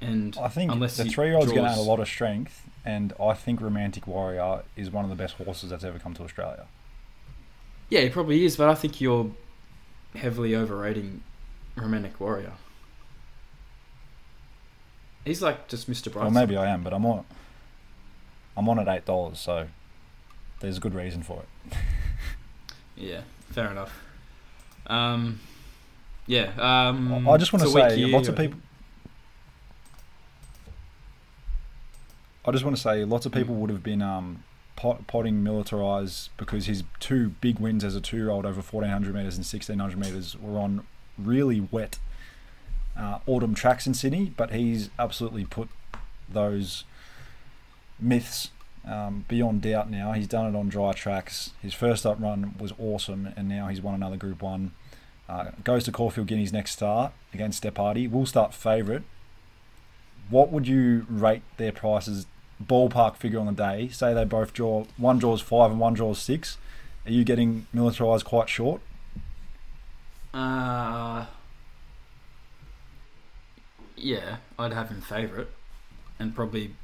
And 0.00 0.36
I 0.40 0.48
think 0.48 0.70
Unless 0.72 0.96
the 0.96 1.04
three-year-old's 1.04 1.46
going 1.52 1.62
to 1.64 1.68
draws- 1.68 1.78
add 1.78 1.80
a 1.80 1.88
lot 1.88 2.00
of 2.00 2.08
strength, 2.08 2.68
and 2.84 3.12
I 3.20 3.34
think 3.34 3.60
Romantic 3.60 4.06
Warrior 4.06 4.62
is 4.76 4.90
one 4.90 5.04
of 5.04 5.10
the 5.10 5.16
best 5.16 5.34
horses 5.36 5.70
that's 5.70 5.84
ever 5.84 5.98
come 5.98 6.14
to 6.14 6.22
Australia. 6.22 6.66
yeah, 7.88 8.00
he 8.00 8.08
probably 8.08 8.44
is, 8.44 8.56
but 8.56 8.68
I 8.68 8.74
think 8.74 9.00
you're 9.00 9.30
heavily 10.16 10.54
overrating 10.56 11.22
Romantic 11.76 12.18
Warrior. 12.20 12.52
He's 15.24 15.40
like 15.42 15.68
just 15.68 15.90
Mr. 15.90 16.10
Brightside. 16.10 16.22
Well, 16.22 16.30
maybe 16.30 16.56
I 16.56 16.66
am, 16.66 16.82
but 16.82 16.92
I'm 16.92 17.06
on. 17.06 17.24
I'm 18.56 18.68
on 18.68 18.78
at 18.78 18.88
eight 18.88 19.04
dollars, 19.04 19.38
so 19.38 19.68
there's 20.60 20.76
a 20.78 20.80
good 20.80 20.94
reason 20.94 21.22
for 21.22 21.42
it. 21.42 21.76
Yeah, 22.94 23.22
fair 23.50 23.70
enough. 23.70 23.98
Um, 24.86 25.40
yeah. 26.26 26.52
Um, 26.58 27.26
I 27.26 27.36
just 27.36 27.52
want 27.52 27.62
to 27.62 27.68
it's 27.68 27.74
a 27.74 27.80
weak 27.80 27.90
say, 27.90 27.96
year, 27.98 28.08
lots 28.08 28.28
of 28.28 28.36
people. 28.36 28.60
I 32.44 32.50
just 32.50 32.64
want 32.64 32.76
to 32.76 32.82
say, 32.82 33.04
lots 33.04 33.24
of 33.24 33.32
people 33.32 33.54
would 33.56 33.70
have 33.70 33.82
been 33.82 34.02
um, 34.02 34.44
pot, 34.76 35.06
potting 35.06 35.42
Militarize 35.42 36.28
because 36.36 36.66
his 36.66 36.84
two 37.00 37.30
big 37.40 37.58
wins 37.58 37.82
as 37.82 37.94
a 37.96 38.00
two-year-old 38.00 38.44
over 38.44 38.60
1400 38.60 39.14
meters 39.14 39.36
and 39.36 39.46
1600 39.46 39.98
meters 39.98 40.36
were 40.38 40.58
on 40.58 40.86
really 41.26 41.60
wet 41.60 41.98
uh, 42.96 43.18
autumn 43.26 43.54
tracks 43.54 43.86
in 43.86 43.94
Sydney. 43.94 44.32
But 44.36 44.52
he's 44.52 44.90
absolutely 44.98 45.44
put 45.44 45.68
those 46.28 46.84
myths 47.98 48.50
um, 48.86 49.24
beyond 49.28 49.62
doubt 49.62 49.90
now. 49.90 50.12
He's 50.12 50.26
done 50.26 50.54
it 50.54 50.58
on 50.58 50.68
dry 50.68 50.92
tracks. 50.92 51.52
His 51.62 51.74
first 51.74 52.04
up 52.04 52.20
run 52.20 52.54
was 52.58 52.72
awesome, 52.78 53.32
and 53.36 53.48
now 53.48 53.68
he's 53.68 53.80
won 53.80 53.94
another 53.94 54.16
Group 54.16 54.42
One. 54.42 54.72
Uh, 55.28 55.52
goes 55.64 55.84
to 55.84 55.92
Caulfield 55.92 56.26
Guineas 56.26 56.52
next 56.52 56.72
start 56.72 57.12
against 57.32 57.62
Stepardi. 57.62 58.10
Will 58.10 58.26
start 58.26 58.52
favourite. 58.52 59.02
What 60.28 60.50
would 60.50 60.66
you 60.66 61.06
rate 61.08 61.42
their 61.56 61.72
prices? 61.72 62.26
Ballpark 62.62 63.16
figure 63.16 63.40
on 63.40 63.46
the 63.46 63.52
day. 63.52 63.88
Say 63.88 64.14
they 64.14 64.24
both 64.24 64.52
draw 64.52 64.84
one 64.96 65.18
draws 65.18 65.40
five 65.40 65.70
and 65.70 65.80
one 65.80 65.94
draws 65.94 66.20
six. 66.20 66.58
Are 67.06 67.10
you 67.10 67.24
getting 67.24 67.66
Militarize 67.74 68.24
quite 68.24 68.48
short? 68.48 68.80
Uh, 70.34 71.26
yeah, 73.96 74.36
I'd 74.58 74.72
have 74.72 74.88
him 74.88 75.00
favourite, 75.00 75.48
and 76.18 76.34
probably 76.34 76.74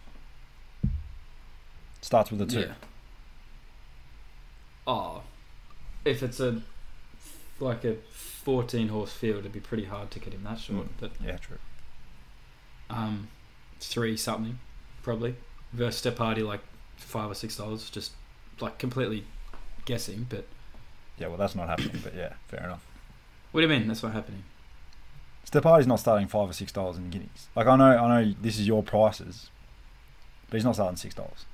Starts 2.00 2.30
with 2.30 2.40
a 2.42 2.46
two. 2.46 2.60
yeah. 2.60 2.74
Oh, 4.86 5.22
if 6.04 6.22
it's 6.22 6.40
a 6.40 6.62
like 7.60 7.84
a 7.84 7.96
fourteen 8.12 8.88
horse 8.88 9.12
field, 9.12 9.40
it'd 9.40 9.52
be 9.52 9.60
pretty 9.60 9.84
hard 9.84 10.10
to 10.12 10.18
get 10.20 10.32
him 10.32 10.44
that 10.44 10.58
short. 10.60 10.86
Mm. 10.86 10.90
But 11.00 11.10
Yeah, 11.24 11.36
true. 11.38 11.58
um, 12.88 13.28
three 13.80 14.16
something 14.16 14.58
probably 15.02 15.34
versus 15.72 16.00
Stepardi 16.12 16.46
like 16.46 16.60
five 16.96 17.30
or 17.30 17.34
six 17.34 17.56
dollars. 17.56 17.90
Just 17.90 18.12
like 18.60 18.78
completely 18.78 19.24
guessing, 19.84 20.26
but 20.28 20.44
Yeah, 21.18 21.26
well, 21.28 21.36
that's 21.36 21.54
not 21.56 21.68
happening, 21.68 22.00
but 22.02 22.14
yeah, 22.14 22.34
fair 22.46 22.62
enough. 22.64 22.84
What 23.52 23.60
do 23.60 23.66
you 23.66 23.68
mean? 23.72 23.88
That's 23.88 24.02
not 24.02 24.12
happening. 24.12 24.44
Stepardi's 25.50 25.86
not 25.86 25.98
starting 26.00 26.28
five 26.28 26.50
or 26.50 26.52
six 26.52 26.70
dollars 26.72 26.96
in 26.98 27.10
guineas. 27.10 27.48
Like 27.56 27.66
I 27.66 27.76
know, 27.76 27.96
I 27.96 28.22
know 28.22 28.34
this 28.40 28.58
is 28.58 28.66
your 28.66 28.82
prices, 28.82 29.50
but 30.50 30.56
he's 30.56 30.64
not 30.64 30.74
starting 30.74 30.96
six 30.96 31.14
dollars. 31.14 31.46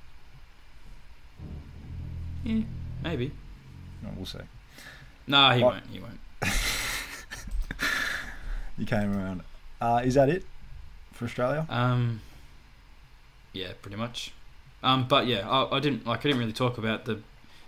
Yeah, 2.43 2.63
maybe. 3.03 3.33
No, 4.03 4.11
we'll 4.17 4.27
see. 4.27 4.39
No, 5.27 5.51
he 5.53 5.63
What? 5.63 5.75
won't. 5.75 5.87
He 5.87 6.01
won't. 6.01 6.21
You 8.77 8.87
came 8.87 9.17
around. 9.17 9.43
Uh, 9.81 10.03
is 10.05 10.15
that 10.15 10.29
it 10.29 10.45
for 11.13 11.27
Australia? 11.27 11.65
Um, 11.69 12.21
yeah, 13.53 13.69
pretty 13.81 13.97
much. 13.97 14.33
Um, 14.83 15.07
but 15.07 15.27
yeah, 15.29 15.49
I, 15.49 15.77
I 15.77 15.81
didn't 15.81 16.05
like. 16.07 16.19
I 16.21 16.23
didn't 16.25 16.39
really 16.39 16.53
talk 16.53 16.77
about 16.77 17.05
the. 17.05 17.21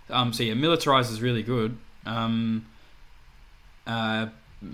Um, 0.09 0.33
so 0.33 0.43
yeah, 0.43 0.53
militarize 0.53 1.09
is 1.09 1.21
really 1.21 1.43
good. 1.43 1.77
Um, 2.05 2.65
uh, 3.87 4.27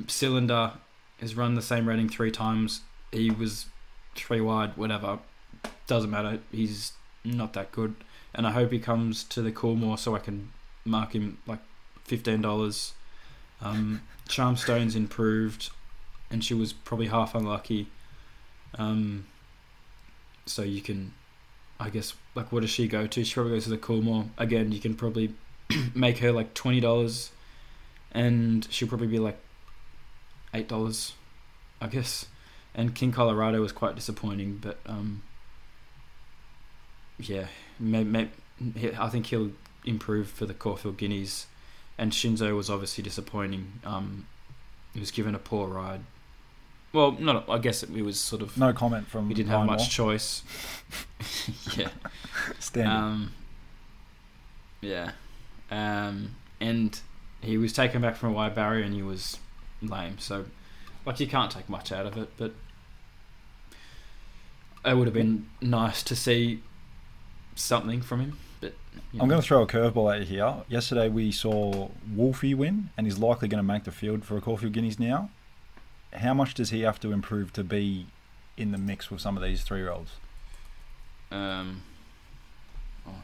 cylinder 0.07 0.73
has 1.19 1.35
run 1.35 1.55
the 1.55 1.61
same 1.61 1.87
rating 1.87 2.09
three 2.09 2.31
times. 2.31 2.81
He 3.11 3.29
was 3.31 3.67
three 4.15 4.41
wide, 4.41 4.75
whatever. 4.75 5.19
Doesn't 5.87 6.09
matter. 6.09 6.39
He's 6.51 6.93
not 7.23 7.53
that 7.53 7.71
good, 7.71 7.95
and 8.33 8.45
I 8.45 8.51
hope 8.51 8.71
he 8.71 8.79
comes 8.79 9.23
to 9.25 9.41
the 9.41 9.51
Coolmore 9.51 9.97
so 9.97 10.15
I 10.15 10.19
can 10.19 10.51
mark 10.83 11.13
him 11.13 11.37
like 11.45 11.59
fifteen 12.03 12.41
dollars. 12.41 12.93
Um, 13.61 14.01
Charmstone's 14.27 14.95
improved, 14.95 15.69
and 16.29 16.43
she 16.43 16.53
was 16.53 16.73
probably 16.73 17.07
half 17.07 17.35
unlucky. 17.35 17.87
Um, 18.77 19.25
so 20.45 20.63
you 20.63 20.81
can, 20.81 21.13
I 21.79 21.89
guess, 21.89 22.13
like, 22.35 22.51
what 22.51 22.61
does 22.61 22.69
she 22.69 22.87
go 22.87 23.07
to? 23.07 23.23
She 23.23 23.33
probably 23.33 23.53
goes 23.53 23.65
to 23.65 23.69
the 23.69 23.77
Coolmore. 23.77 24.27
Again, 24.37 24.71
you 24.71 24.79
can 24.79 24.95
probably 24.95 25.33
make 25.95 26.17
her 26.19 26.31
like 26.31 26.53
twenty 26.53 26.79
dollars, 26.79 27.31
and 28.13 28.67
she'll 28.69 28.87
probably 28.87 29.07
be 29.07 29.19
like 29.19 29.37
eight 30.53 30.67
dollars, 30.67 31.13
I 31.81 31.87
guess. 31.87 32.27
And 32.75 32.95
King 32.95 33.11
Colorado 33.11 33.61
was 33.61 33.71
quite 33.71 33.95
disappointing, 33.95 34.57
but 34.61 34.79
um, 34.85 35.21
yeah, 37.19 37.45
may, 37.79 38.03
may, 38.03 38.29
I 38.97 39.09
think 39.09 39.27
he'll 39.27 39.51
improve 39.85 40.29
for 40.29 40.45
the 40.45 40.53
Caulfield 40.53 40.97
Guineas. 40.97 41.47
And 41.97 42.11
Shinzo 42.11 42.55
was 42.55 42.69
obviously 42.69 43.03
disappointing. 43.03 43.73
Um, 43.85 44.25
he 44.93 44.99
was 44.99 45.11
given 45.11 45.35
a 45.35 45.39
poor 45.39 45.67
ride. 45.67 46.01
Well, 46.91 47.11
not. 47.13 47.49
I 47.49 47.57
guess 47.57 47.83
it, 47.83 47.89
was 47.91 48.19
sort 48.19 48.41
of. 48.41 48.55
No 48.57 48.71
comment 48.73 49.07
from. 49.07 49.27
He 49.27 49.33
didn't 49.33 49.49
have 49.49 49.65
much 49.65 49.89
choice. 49.89 50.43
yeah. 51.77 51.89
Standard. 52.59 52.91
Um, 52.91 53.33
yeah. 54.81 55.11
Um, 55.71 56.35
and 56.59 56.99
he 57.43 57.57
was 57.57 57.73
taken 57.73 58.01
back 58.01 58.15
from 58.15 58.29
a 58.29 58.31
wide 58.33 58.55
barrier 58.55 58.83
and 58.83 58.93
he 58.93 59.01
was 59.01 59.37
lame. 59.81 60.17
So, 60.19 60.45
like, 61.05 61.19
you 61.19 61.27
can't 61.27 61.51
take 61.51 61.69
much 61.69 61.91
out 61.91 62.05
of 62.05 62.17
it, 62.17 62.29
but 62.37 62.53
it 64.85 64.97
would 64.97 65.07
have 65.07 65.13
been 65.13 65.47
nice 65.61 66.03
to 66.03 66.15
see 66.15 66.61
something 67.55 68.01
from 68.01 68.19
him. 68.21 68.37
But 68.61 68.73
you 69.11 69.21
I'm 69.21 69.27
going 69.27 69.41
to 69.41 69.47
throw 69.47 69.61
a 69.61 69.67
curveball 69.67 70.13
at 70.13 70.21
you 70.21 70.25
here. 70.25 70.55
Yesterday 70.67 71.09
we 71.09 71.31
saw 71.31 71.89
Wolfie 72.13 72.53
win, 72.53 72.89
and 72.97 73.05
he's 73.07 73.17
likely 73.17 73.47
going 73.47 73.59
to 73.59 73.67
make 73.67 73.83
the 73.83 73.91
field 73.91 74.23
for 74.23 74.37
a 74.37 74.41
Caulfield 74.41 74.73
Guineas 74.73 74.99
now. 74.99 75.29
How 76.13 76.33
much 76.33 76.53
does 76.53 76.69
he 76.69 76.81
have 76.81 76.99
to 77.01 77.11
improve 77.11 77.53
to 77.53 77.63
be 77.63 78.07
in 78.55 78.71
the 78.71 78.77
mix 78.77 79.09
with 79.09 79.19
some 79.19 79.35
of 79.35 79.43
these 79.43 79.63
three-year-olds? 79.63 80.11
Um, 81.31 81.81
oh, 83.07 83.23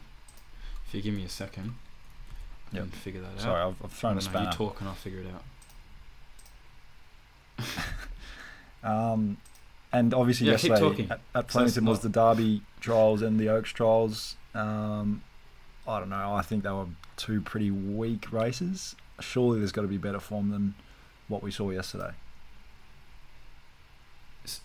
if 0.87 0.95
you 0.95 1.01
give 1.01 1.13
me 1.13 1.23
a 1.23 1.29
second, 1.29 1.75
Yep. 2.73 2.83
can 2.83 2.91
figure 2.91 3.21
that 3.21 3.39
Sorry, 3.39 3.61
out. 3.61 3.75
I've, 3.79 3.85
I've 3.85 3.91
thrown 3.91 4.17
a 4.17 4.21
spanner. 4.21 4.49
You 4.51 4.51
talk 4.51 4.79
and 4.79 4.89
I'll 4.89 4.95
figure 4.95 5.19
it 5.19 5.27
out. 5.33 5.43
Um, 8.81 9.35
and 9.91 10.13
obviously 10.13 10.47
Yeah, 10.47 10.53
yesterday 10.53 11.07
at, 11.09 11.19
at 11.35 11.51
So 11.51 11.59
Flemington 11.59 11.85
was 11.85 11.99
the 11.99 12.09
Derby 12.09 12.61
trials 12.79 13.21
and 13.21 13.39
the 13.39 13.49
Oaks 13.49 13.71
trials. 13.71 14.35
Um, 14.53 15.23
I 15.87 15.99
don't 15.99 16.09
know. 16.09 16.33
I 16.33 16.41
think 16.41 16.63
they 16.63 16.69
were 16.69 16.87
two 17.17 17.41
pretty 17.41 17.71
weak 17.71 18.31
races. 18.31 18.95
Surely 19.19 19.59
there's 19.59 19.71
got 19.71 19.81
to 19.81 19.87
be 19.87 19.97
better 19.97 20.19
form 20.19 20.49
than 20.49 20.75
what 21.27 21.43
we 21.43 21.51
saw 21.51 21.69
yesterday. 21.71 22.11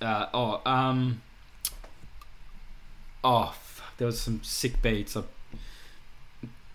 Uh, 0.00 0.26
oh, 0.32 0.62
um, 0.64 1.22
oh, 3.22 3.54
there 3.98 4.06
was 4.06 4.20
some 4.20 4.42
sick 4.42 4.80
beats. 4.80 5.16
I 5.16 5.22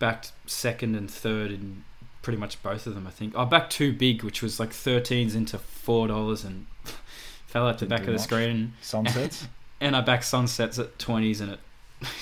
backed 0.00 0.32
second 0.46 0.96
and 0.96 1.08
third 1.08 1.52
in 1.52 1.84
pretty 2.22 2.38
much 2.38 2.60
both 2.62 2.86
of 2.88 2.94
them. 2.94 3.06
I 3.06 3.10
think 3.10 3.36
I 3.36 3.44
backed 3.44 3.72
two 3.72 3.92
big, 3.92 4.24
which 4.24 4.42
was 4.42 4.58
like 4.58 4.70
thirteens 4.70 5.34
into 5.36 5.58
four 5.58 6.08
dollars, 6.08 6.42
and 6.44 6.66
fell 7.46 7.68
out 7.68 7.78
the 7.78 7.86
Didn't 7.86 7.90
back 7.90 8.00
of 8.00 8.06
the 8.06 8.12
much. 8.12 8.20
screen. 8.22 8.72
Sunsets. 8.82 9.46
And 9.82 9.96
I 9.96 10.02
backed 10.02 10.24
sunsets 10.26 10.78
at 10.78 10.98
twenties, 10.98 11.40
and 11.40 11.56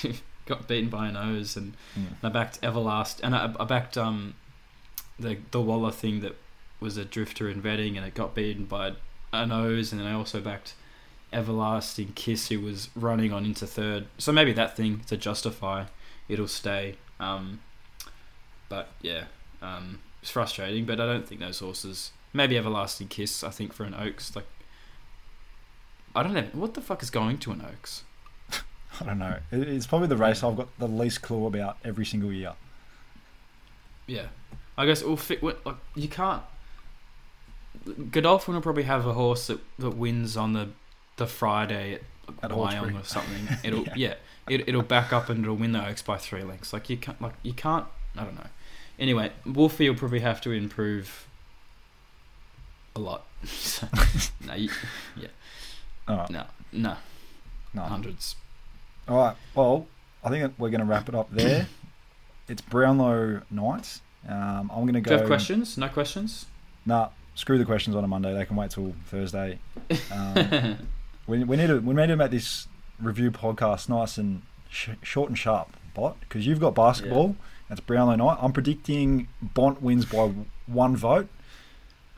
it 0.03 0.21
got 0.45 0.65
beaten 0.69 0.87
by 0.89 1.09
a 1.09 1.11
nose. 1.11 1.57
And 1.57 1.73
Mm. 1.99 2.13
I 2.23 2.29
backed 2.29 2.61
Everlast, 2.61 3.19
and 3.21 3.35
I, 3.35 3.53
I 3.59 3.65
backed 3.65 3.97
um 3.97 4.35
the 5.19 5.37
the 5.51 5.59
Waller 5.59 5.91
thing 5.91 6.21
that 6.21 6.37
was 6.79 6.95
a 6.95 7.03
drifter 7.03 7.49
in 7.49 7.61
vetting, 7.61 7.97
and 7.97 8.05
it 8.05 8.13
got 8.13 8.33
beaten 8.33 8.63
by 8.63 8.93
a 9.33 9.45
nose. 9.45 9.91
And 9.91 9.99
then 9.99 10.07
I 10.07 10.13
also 10.13 10.39
backed 10.39 10.73
Everlasting 11.33 12.13
Kiss, 12.15 12.47
who 12.47 12.61
was 12.61 12.89
running 12.95 13.31
on 13.33 13.45
into 13.45 13.67
third. 13.67 14.07
So 14.17 14.31
maybe 14.31 14.53
that 14.53 14.75
thing 14.77 15.01
to 15.07 15.17
justify 15.17 15.85
it'll 16.29 16.47
stay. 16.47 16.95
Um, 17.19 17.59
but 18.69 18.89
yeah, 19.01 19.25
um, 19.61 19.99
it's 20.21 20.31
frustrating. 20.31 20.85
But 20.85 20.99
I 21.01 21.05
don't 21.05 21.27
think 21.27 21.41
those 21.41 21.59
horses. 21.59 22.11
Maybe 22.31 22.57
Everlasting 22.57 23.07
Kiss. 23.07 23.43
I 23.43 23.49
think 23.49 23.73
for 23.73 23.83
an 23.83 23.95
Oaks, 23.95 24.35
like 24.35 24.45
I 26.15 26.23
don't 26.23 26.33
know 26.33 26.47
what 26.53 26.73
the 26.73 26.81
fuck 26.81 27.03
is 27.03 27.09
going 27.09 27.37
to 27.39 27.51
an 27.51 27.61
Oaks. 27.67 28.03
I 29.01 29.05
don't 29.05 29.19
know. 29.19 29.37
It's 29.51 29.87
probably 29.87 30.07
the 30.07 30.17
race 30.17 30.43
I've 30.43 30.55
got 30.57 30.67
the 30.79 30.87
least 30.87 31.21
clue 31.21 31.45
about 31.45 31.77
every 31.83 32.05
single 32.05 32.31
year. 32.31 32.53
Yeah, 34.07 34.27
I 34.77 34.85
guess 34.85 35.01
it'll 35.01 35.17
fit. 35.17 35.43
Like 35.43 35.75
you 35.95 36.07
can't. 36.07 36.43
Godolphin 38.11 38.55
will 38.55 38.61
probably 38.61 38.83
have 38.83 39.05
a 39.05 39.13
horse 39.13 39.47
that, 39.47 39.59
that 39.77 39.91
wins 39.91 40.35
on 40.35 40.53
the 40.53 40.69
the 41.17 41.27
Friday 41.27 41.95
at, 41.95 42.01
At 42.43 42.51
Wyong 42.51 42.99
or 42.99 43.03
something. 43.03 43.57
It'll 43.63 43.83
Yeah. 43.83 43.93
yeah, 43.95 44.13
it, 44.47 44.67
it'll 44.69 44.83
back 44.83 45.11
up 45.11 45.29
and 45.29 45.43
it'll 45.43 45.55
win 45.55 45.73
the 45.73 45.85
Oaks 45.85 46.01
by 46.01 46.17
three 46.17 46.43
lengths. 46.43 46.71
Like 46.73 46.89
you 46.89 46.97
can't 46.97 47.21
like 47.21 47.33
you 47.43 47.53
can't. 47.53 47.85
I 48.17 48.23
don't 48.23 48.35
know. 48.35 48.47
Anyway, 48.99 49.31
Wolfie 49.45 49.89
will 49.89 49.95
probably 49.97 50.19
have 50.19 50.41
to 50.41 50.51
improve 50.51 51.27
a 52.95 52.99
lot. 52.99 53.25
so, 53.45 53.87
no, 54.45 54.53
you, 54.55 54.69
All 56.07 56.17
right. 56.17 56.29
no, 56.29 56.43
no, 56.73 56.97
No. 57.73 57.81
hundreds. 57.83 58.35
All 59.07 59.17
right. 59.17 59.35
Well, 59.55 59.87
I 60.23 60.29
think 60.29 60.53
we're 60.57 60.69
going 60.69 60.81
to 60.81 60.85
wrap 60.85 61.07
it 61.09 61.15
up 61.15 61.29
there. 61.31 61.67
it's 62.47 62.61
Brownlow 62.61 63.41
night. 63.49 64.01
Um, 64.27 64.69
I'm 64.73 64.81
going 64.81 64.93
to 64.93 65.01
go. 65.01 65.09
Do 65.09 65.13
you 65.15 65.19
have 65.19 65.27
questions? 65.27 65.77
No 65.77 65.87
questions. 65.87 66.45
Nah, 66.85 67.09
screw 67.35 67.57
the 67.57 67.65
questions 67.65 67.95
on 67.95 68.03
a 68.03 68.07
Monday. 68.07 68.33
They 68.33 68.45
can 68.45 68.57
wait 68.57 68.71
till 68.71 68.93
Thursday. 69.05 69.59
Um, 70.11 70.77
we, 71.27 71.43
we 71.45 71.55
need 71.55 71.67
to 71.67 71.79
we 71.79 71.93
need 71.93 72.07
to 72.07 72.17
make 72.17 72.31
this 72.31 72.67
review 73.01 73.31
podcast 73.31 73.87
nice 73.87 74.17
and 74.17 74.41
sh- 74.69 74.89
short 75.01 75.29
and 75.29 75.37
sharp, 75.37 75.69
Bot, 75.93 76.19
because 76.19 76.45
you've 76.45 76.59
got 76.59 76.75
basketball. 76.75 77.37
It's 77.69 77.79
Brownlow 77.81 78.15
night. 78.15 78.37
I'm 78.41 78.51
predicting 78.51 79.27
Bont 79.41 79.81
wins 79.81 80.05
by 80.05 80.31
one 80.65 80.95
vote. 80.95 81.27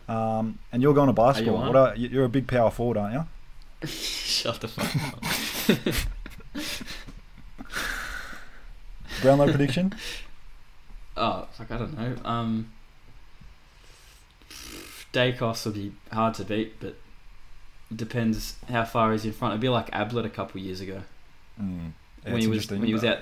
Um, 0.07 0.59
and 0.71 0.81
you're 0.81 0.93
going 0.93 1.07
to 1.07 1.13
basketball. 1.13 1.75
are, 1.77 1.95
you- 1.95 2.09
you're 2.09 2.25
a 2.25 2.29
big 2.29 2.47
power 2.47 2.71
forward, 2.71 2.97
aren't 2.97 3.13
you? 3.13 3.25
Shut 3.87 4.61
the 4.61 4.67
fuck 4.67 4.95
up. 5.13 5.23
Brownlow 9.21 9.47
prediction? 9.49 9.93
Oh, 11.17 11.45
fuck, 11.51 11.69
I 11.69 11.77
don't 11.77 11.97
know. 11.99 12.15
Um, 12.23 12.71
Daicos 15.11 15.65
will 15.65 15.73
be 15.73 15.91
hard 16.11 16.35
to 16.35 16.45
beat, 16.45 16.79
but 16.79 16.95
it 17.91 17.97
depends 17.97 18.55
how 18.69 18.85
far 18.85 19.11
he's 19.11 19.25
in 19.25 19.33
front. 19.33 19.51
It'd 19.51 19.59
be 19.61 19.67
like 19.67 19.89
Ablett 19.91 20.25
a 20.25 20.29
couple 20.29 20.61
of 20.61 20.65
years 20.65 20.79
ago 20.79 21.01
Mm. 21.61 21.91
Yeah, 22.25 22.31
when 22.31 22.41
he 22.41 22.47
was 22.47 22.71
when 22.71 22.81
he 22.83 22.93
was 22.93 23.03
out. 23.03 23.17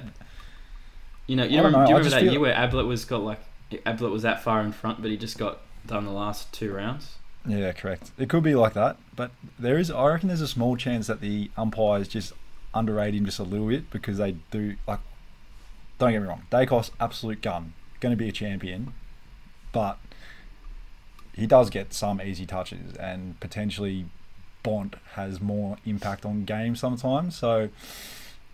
You 1.29 1.35
know, 1.35 1.43
you 1.43 1.57
remember, 1.57 1.77
know, 1.79 1.85
do 1.85 1.91
you 1.91 1.97
remember 1.97 2.09
that 2.09 2.21
feel- 2.23 2.31
year 2.31 2.39
where 2.41 2.55
Ablett 2.55 2.87
was 2.87 3.05
got 3.05 3.21
like 3.21 3.39
Ablett 3.85 4.11
was 4.11 4.23
that 4.23 4.43
far 4.43 4.61
in 4.61 4.71
front, 4.71 4.99
but 4.99 5.11
he 5.11 5.17
just 5.17 5.37
got 5.37 5.59
done 5.85 6.05
the 6.05 6.11
last 6.11 6.51
two 6.51 6.73
rounds. 6.73 7.17
Yeah, 7.45 7.71
correct. 7.71 8.11
It 8.17 8.29
could 8.29 8.41
be 8.43 8.55
like 8.55 8.73
that, 8.73 8.97
but 9.15 9.29
there 9.59 9.77
is. 9.77 9.91
I 9.91 10.07
reckon 10.07 10.27
there's 10.27 10.41
a 10.41 10.47
small 10.47 10.75
chance 10.75 11.05
that 11.05 11.21
the 11.21 11.51
umpires 11.55 12.07
just 12.07 12.33
underrate 12.73 13.13
him 13.13 13.25
just 13.25 13.37
a 13.37 13.43
little 13.43 13.67
bit 13.67 13.91
because 13.91 14.17
they 14.17 14.37
do 14.49 14.75
like. 14.87 14.99
Don't 15.99 16.11
get 16.11 16.21
me 16.21 16.27
wrong, 16.27 16.43
Daicos 16.51 16.89
absolute 16.99 17.41
gun, 17.41 17.73
going 17.99 18.11
to 18.11 18.17
be 18.17 18.27
a 18.29 18.31
champion, 18.31 18.93
but 19.71 19.99
he 21.33 21.45
does 21.45 21.69
get 21.69 21.93
some 21.93 22.21
easy 22.21 22.45
touches 22.45 22.95
and 22.95 23.39
potentially 23.39 24.05
Bont 24.63 24.95
has 25.13 25.39
more 25.41 25.77
impact 25.85 26.25
on 26.25 26.45
game 26.45 26.75
sometimes. 26.75 27.35
So 27.35 27.69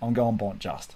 I'm 0.01 0.13
going 0.13 0.35
Bont 0.37 0.59
just. 0.59 0.95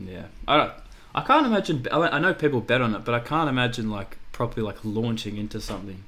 Yeah, 0.00 0.24
I 0.48 0.56
don't. 0.56 0.72
I 1.14 1.20
can't 1.22 1.46
imagine. 1.46 1.86
I 1.92 1.98
I 1.98 2.18
know 2.18 2.32
people 2.34 2.60
bet 2.60 2.80
on 2.80 2.94
it, 2.94 3.04
but 3.04 3.14
I 3.14 3.20
can't 3.20 3.48
imagine 3.48 3.90
like 3.90 4.18
properly 4.32 4.64
like 4.64 4.78
launching 4.84 5.36
into 5.36 5.60
something. 5.60 6.04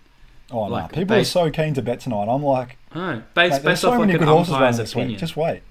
Oh 0.51 0.67
no, 0.69 0.75
Like, 0.75 0.91
people 0.93 1.17
base- 1.17 1.29
are 1.29 1.47
so 1.47 1.51
keen 1.51 1.75
to 1.75 1.83
bet 1.83 2.01
tonight. 2.01 2.27
I'm 2.29 2.43
like, 2.43 2.77
based 2.93 3.35
there's 3.35 3.59
based 3.63 3.81
so 3.83 3.91
off 3.93 3.99
like 4.01 4.11
an 4.11 4.19
good 4.19 4.29
horses 4.29 4.53
running 4.53 4.67
umpire's 4.67 4.77
this 4.79 4.93
opinion. 4.93 5.11
week. 5.13 5.19
Just 5.19 5.37
wait. 5.37 5.63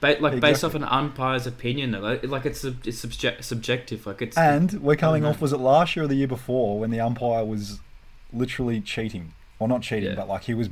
Ba- 0.00 0.16
like 0.20 0.40
based 0.40 0.64
off 0.64 0.74
an 0.74 0.84
umpire's 0.84 1.46
opinion, 1.46 1.92
though, 1.92 2.00
like, 2.00 2.24
like 2.26 2.46
it's 2.46 2.64
it's 2.64 2.98
subject- 2.98 3.44
subjective. 3.44 4.06
Like 4.06 4.22
it's 4.22 4.36
And 4.38 4.72
we're 4.82 4.96
coming 4.96 5.24
off, 5.24 5.40
was 5.40 5.52
it 5.52 5.58
last 5.58 5.94
year 5.96 6.04
or 6.04 6.08
the 6.08 6.14
year 6.16 6.26
before, 6.28 6.78
when 6.80 6.90
the 6.90 7.00
umpire 7.00 7.44
was 7.44 7.78
literally 8.32 8.80
cheating? 8.80 9.34
Well, 9.58 9.68
not 9.68 9.82
cheating, 9.82 10.10
Yeah. 10.10 10.16
but 10.16 10.28
like 10.28 10.44
he 10.44 10.54
was 10.54 10.68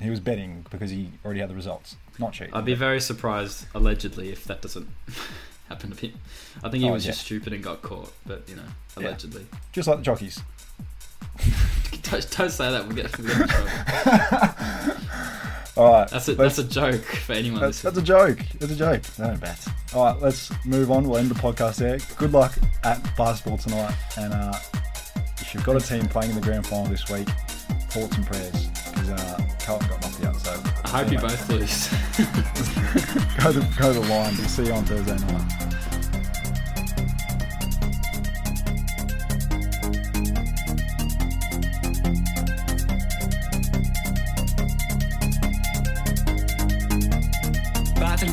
he 0.00 0.10
was 0.10 0.20
betting 0.20 0.66
because 0.70 0.90
he 0.90 1.10
already 1.24 1.40
had 1.40 1.48
the 1.50 1.54
results. 1.54 1.96
Not 2.18 2.32
cheating. 2.32 2.52
I'd 2.54 2.64
be 2.64 2.74
very 2.74 3.00
surprised, 3.00 3.66
allegedly, 3.74 4.30
if 4.30 4.44
that 4.44 4.60
doesn't 4.62 4.88
happen 5.68 5.90
to 5.90 6.06
him. 6.06 6.14
I 6.62 6.68
think 6.68 6.82
he 6.84 6.88
Oh, 6.90 6.92
was 6.92 7.04
yeah. 7.04 7.12
just 7.12 7.24
stupid 7.24 7.52
and 7.52 7.62
got 7.62 7.82
caught, 7.82 8.12
but 8.26 8.48
you 8.48 8.56
know, 8.56 8.62
Yeah. 8.98 9.08
allegedly. 9.08 9.46
Just 9.72 9.88
like 9.88 9.98
the 9.98 10.02
jockeys. 10.04 10.40
don't, 12.02 12.30
don't 12.36 12.50
say 12.50 12.70
that. 12.70 12.86
We'll 12.86 12.96
get, 12.96 13.18
we'll 13.18 13.28
get 13.28 13.40
in 13.40 13.48
trouble. 13.48 14.96
All 15.76 15.92
right. 15.92 16.08
That's 16.08 16.28
a 16.28 16.34
that's 16.36 16.58
a 16.58 16.64
joke 16.64 17.02
for 17.02 17.32
anyone 17.32 17.60
that's, 17.60 17.82
that's 17.82 17.98
a 17.98 18.02
joke. 18.02 18.38
That's 18.60 18.72
a 18.72 18.76
joke. 18.76 19.02
Don't 19.16 19.40
bet. 19.40 19.66
All 19.92 20.04
right, 20.04 20.22
let's 20.22 20.52
move 20.64 20.90
on. 20.92 21.08
We'll 21.08 21.18
end 21.18 21.30
the 21.30 21.34
podcast 21.34 21.76
there. 21.76 21.98
Good 22.16 22.32
luck 22.32 22.56
at 22.84 23.02
basketball 23.16 23.58
tonight. 23.58 23.94
And 24.16 24.32
uh, 24.32 24.52
if 25.40 25.52
you've 25.52 25.64
got 25.64 25.74
a 25.76 25.80
team 25.80 26.06
playing 26.06 26.30
in 26.30 26.36
the 26.36 26.42
grand 26.42 26.64
final 26.66 26.86
this 26.86 27.08
week, 27.10 27.28
thoughts 27.90 28.16
and 28.16 28.24
prayers 28.26 28.66
because 28.68 29.10
uh, 29.10 29.40
Carlton 29.60 29.88
got 29.88 30.03
hope 30.94 31.10
you 31.10 31.18
both 31.18 31.48
lose. 31.50 31.88
go 33.42 33.52
to 33.52 33.60
go 33.76 33.92
to. 33.92 34.00
We'll 34.38 34.48
see 34.48 34.66
you 34.66 34.72
on 34.72 34.84
Thursday 34.84 35.16
night. 35.26 35.93